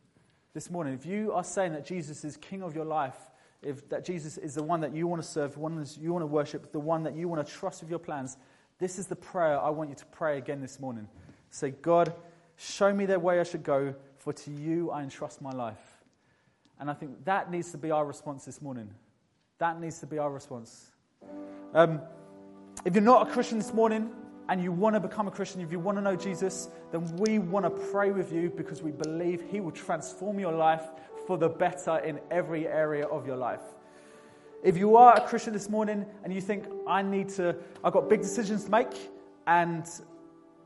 this 0.54 0.70
morning, 0.70 0.94
if 0.94 1.04
you 1.04 1.32
are 1.32 1.44
saying 1.44 1.74
that 1.74 1.84
Jesus 1.84 2.24
is 2.24 2.38
King 2.38 2.62
of 2.62 2.74
your 2.74 2.86
life, 2.86 3.18
if 3.60 3.86
that 3.90 4.06
Jesus 4.06 4.38
is 4.38 4.54
the 4.54 4.62
one 4.62 4.80
that 4.80 4.94
you 4.94 5.06
want 5.06 5.20
to 5.20 5.28
serve, 5.28 5.52
the 5.52 5.60
one 5.60 5.76
that 5.76 5.98
you 6.00 6.14
want 6.14 6.22
to 6.22 6.26
worship, 6.26 6.72
the 6.72 6.80
one 6.80 7.02
that 7.02 7.14
you 7.14 7.28
want 7.28 7.46
to 7.46 7.52
trust 7.52 7.82
with 7.82 7.90
your 7.90 7.98
plans, 7.98 8.38
this 8.78 8.98
is 8.98 9.06
the 9.06 9.16
prayer 9.16 9.60
I 9.60 9.68
want 9.68 9.90
you 9.90 9.96
to 9.96 10.06
pray 10.06 10.38
again 10.38 10.62
this 10.62 10.80
morning. 10.80 11.08
Say, 11.50 11.72
God, 11.72 12.14
show 12.56 12.90
me 12.90 13.04
the 13.04 13.20
way 13.20 13.40
I 13.40 13.42
should 13.42 13.62
go, 13.62 13.94
for 14.16 14.32
to 14.32 14.50
you 14.50 14.90
I 14.90 15.02
entrust 15.02 15.42
my 15.42 15.52
life. 15.52 16.02
And 16.80 16.90
I 16.90 16.94
think 16.94 17.22
that 17.26 17.50
needs 17.50 17.70
to 17.72 17.76
be 17.76 17.90
our 17.90 18.06
response 18.06 18.46
this 18.46 18.62
morning. 18.62 18.88
That 19.58 19.78
needs 19.78 19.98
to 19.98 20.06
be 20.06 20.16
our 20.16 20.30
response. 20.30 20.90
Um, 21.74 22.00
if 22.86 22.94
you're 22.94 23.04
not 23.04 23.28
a 23.28 23.30
Christian 23.30 23.58
this 23.58 23.74
morning 23.74 24.10
and 24.48 24.62
you 24.62 24.72
want 24.72 24.94
to 24.94 25.00
become 25.00 25.28
a 25.28 25.30
Christian, 25.30 25.60
if 25.60 25.70
you 25.70 25.78
want 25.78 25.98
to 25.98 26.02
know 26.02 26.16
Jesus, 26.16 26.68
then 26.90 27.04
we 27.16 27.38
want 27.38 27.64
to 27.64 27.70
pray 27.70 28.10
with 28.10 28.32
you 28.32 28.50
because 28.50 28.82
we 28.82 28.90
believe 28.90 29.42
He 29.50 29.60
will 29.60 29.72
transform 29.72 30.38
your 30.38 30.52
life 30.52 30.84
for 31.26 31.36
the 31.36 31.48
better 31.48 31.98
in 31.98 32.18
every 32.30 32.66
area 32.66 33.06
of 33.06 33.26
your 33.26 33.36
life. 33.36 33.60
If 34.62 34.76
you 34.76 34.96
are 34.96 35.14
a 35.16 35.20
Christian 35.20 35.52
this 35.52 35.68
morning 35.68 36.04
and 36.24 36.32
you 36.32 36.40
think, 36.40 36.64
I 36.86 37.02
need 37.02 37.28
to, 37.30 37.54
I've 37.84 37.92
got 37.92 38.08
big 38.08 38.22
decisions 38.22 38.64
to 38.64 38.70
make, 38.70 39.10
and 39.46 39.86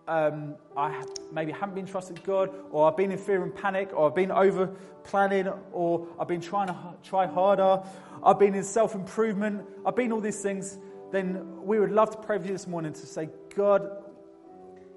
um, 0.09 0.55
I 0.77 1.05
maybe 1.33 1.53
haven't 1.53 1.75
been 1.75 1.87
trusted 1.87 2.23
God, 2.23 2.51
or 2.71 2.89
I've 2.89 2.97
been 2.97 3.11
in 3.11 3.19
fear 3.19 3.43
and 3.43 3.55
panic, 3.55 3.91
or 3.93 4.09
I've 4.09 4.15
been 4.15 4.31
over 4.31 4.69
planning, 5.05 5.49
or 5.73 6.07
I've 6.19 6.29
been 6.29 6.41
trying 6.41 6.69
to 6.69 6.77
try 7.03 7.27
harder, 7.27 7.83
I've 8.25 8.39
been 8.39 8.55
in 8.55 8.65
self 8.65 8.95
improvement, 8.95 9.65
I've 9.85 9.97
been 9.97 10.13
all 10.13 10.21
these 10.21 10.41
things, 10.41 10.79
then 11.13 11.63
we 11.65 11.79
would 11.79 11.93
love 11.93 12.11
to 12.11 12.17
pray 12.17 12.39
for 12.39 12.47
you 12.47 12.53
this 12.53 12.67
morning 12.67 12.93
to 12.93 13.07
say, 13.07 13.29
God, 13.55 13.89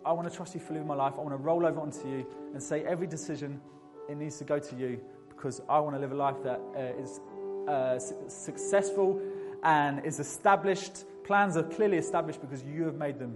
I 0.06 0.14
want 0.14 0.30
to 0.30 0.36
trust 0.36 0.54
you 0.54 0.62
fully 0.62 0.80
in 0.80 0.88
my 0.88 0.96
life. 0.96 1.14
I 1.18 1.22
want 1.22 1.32
to 1.32 1.38
roll 1.38 1.66
over 1.66 1.80
onto 1.80 2.08
you 2.08 2.26
and 2.54 2.64
say 2.64 2.84
every 2.86 3.06
decision, 3.06 3.60
it 4.10 4.18
needs 4.18 4.38
to 4.38 4.44
go 4.46 4.58
to 4.58 4.76
you 4.76 5.02
because 5.30 5.62
I 5.68 5.80
want 5.80 5.96
to 5.96 6.00
live 6.00 6.12
a 6.12 6.16
life 6.16 6.38
that 6.44 6.62
uh, 6.76 7.02
is 7.02 7.20
uh, 7.68 8.00
su- 8.00 8.16
successful 8.28 9.22
and 9.64 10.06
is 10.06 10.20
established. 10.20 11.06
Plans 11.26 11.58
are 11.58 11.64
clearly 11.64 11.98
established 11.98 12.40
because 12.40 12.64
you 12.64 12.84
have 12.86 12.96
made 12.96 13.20
them. 13.20 13.36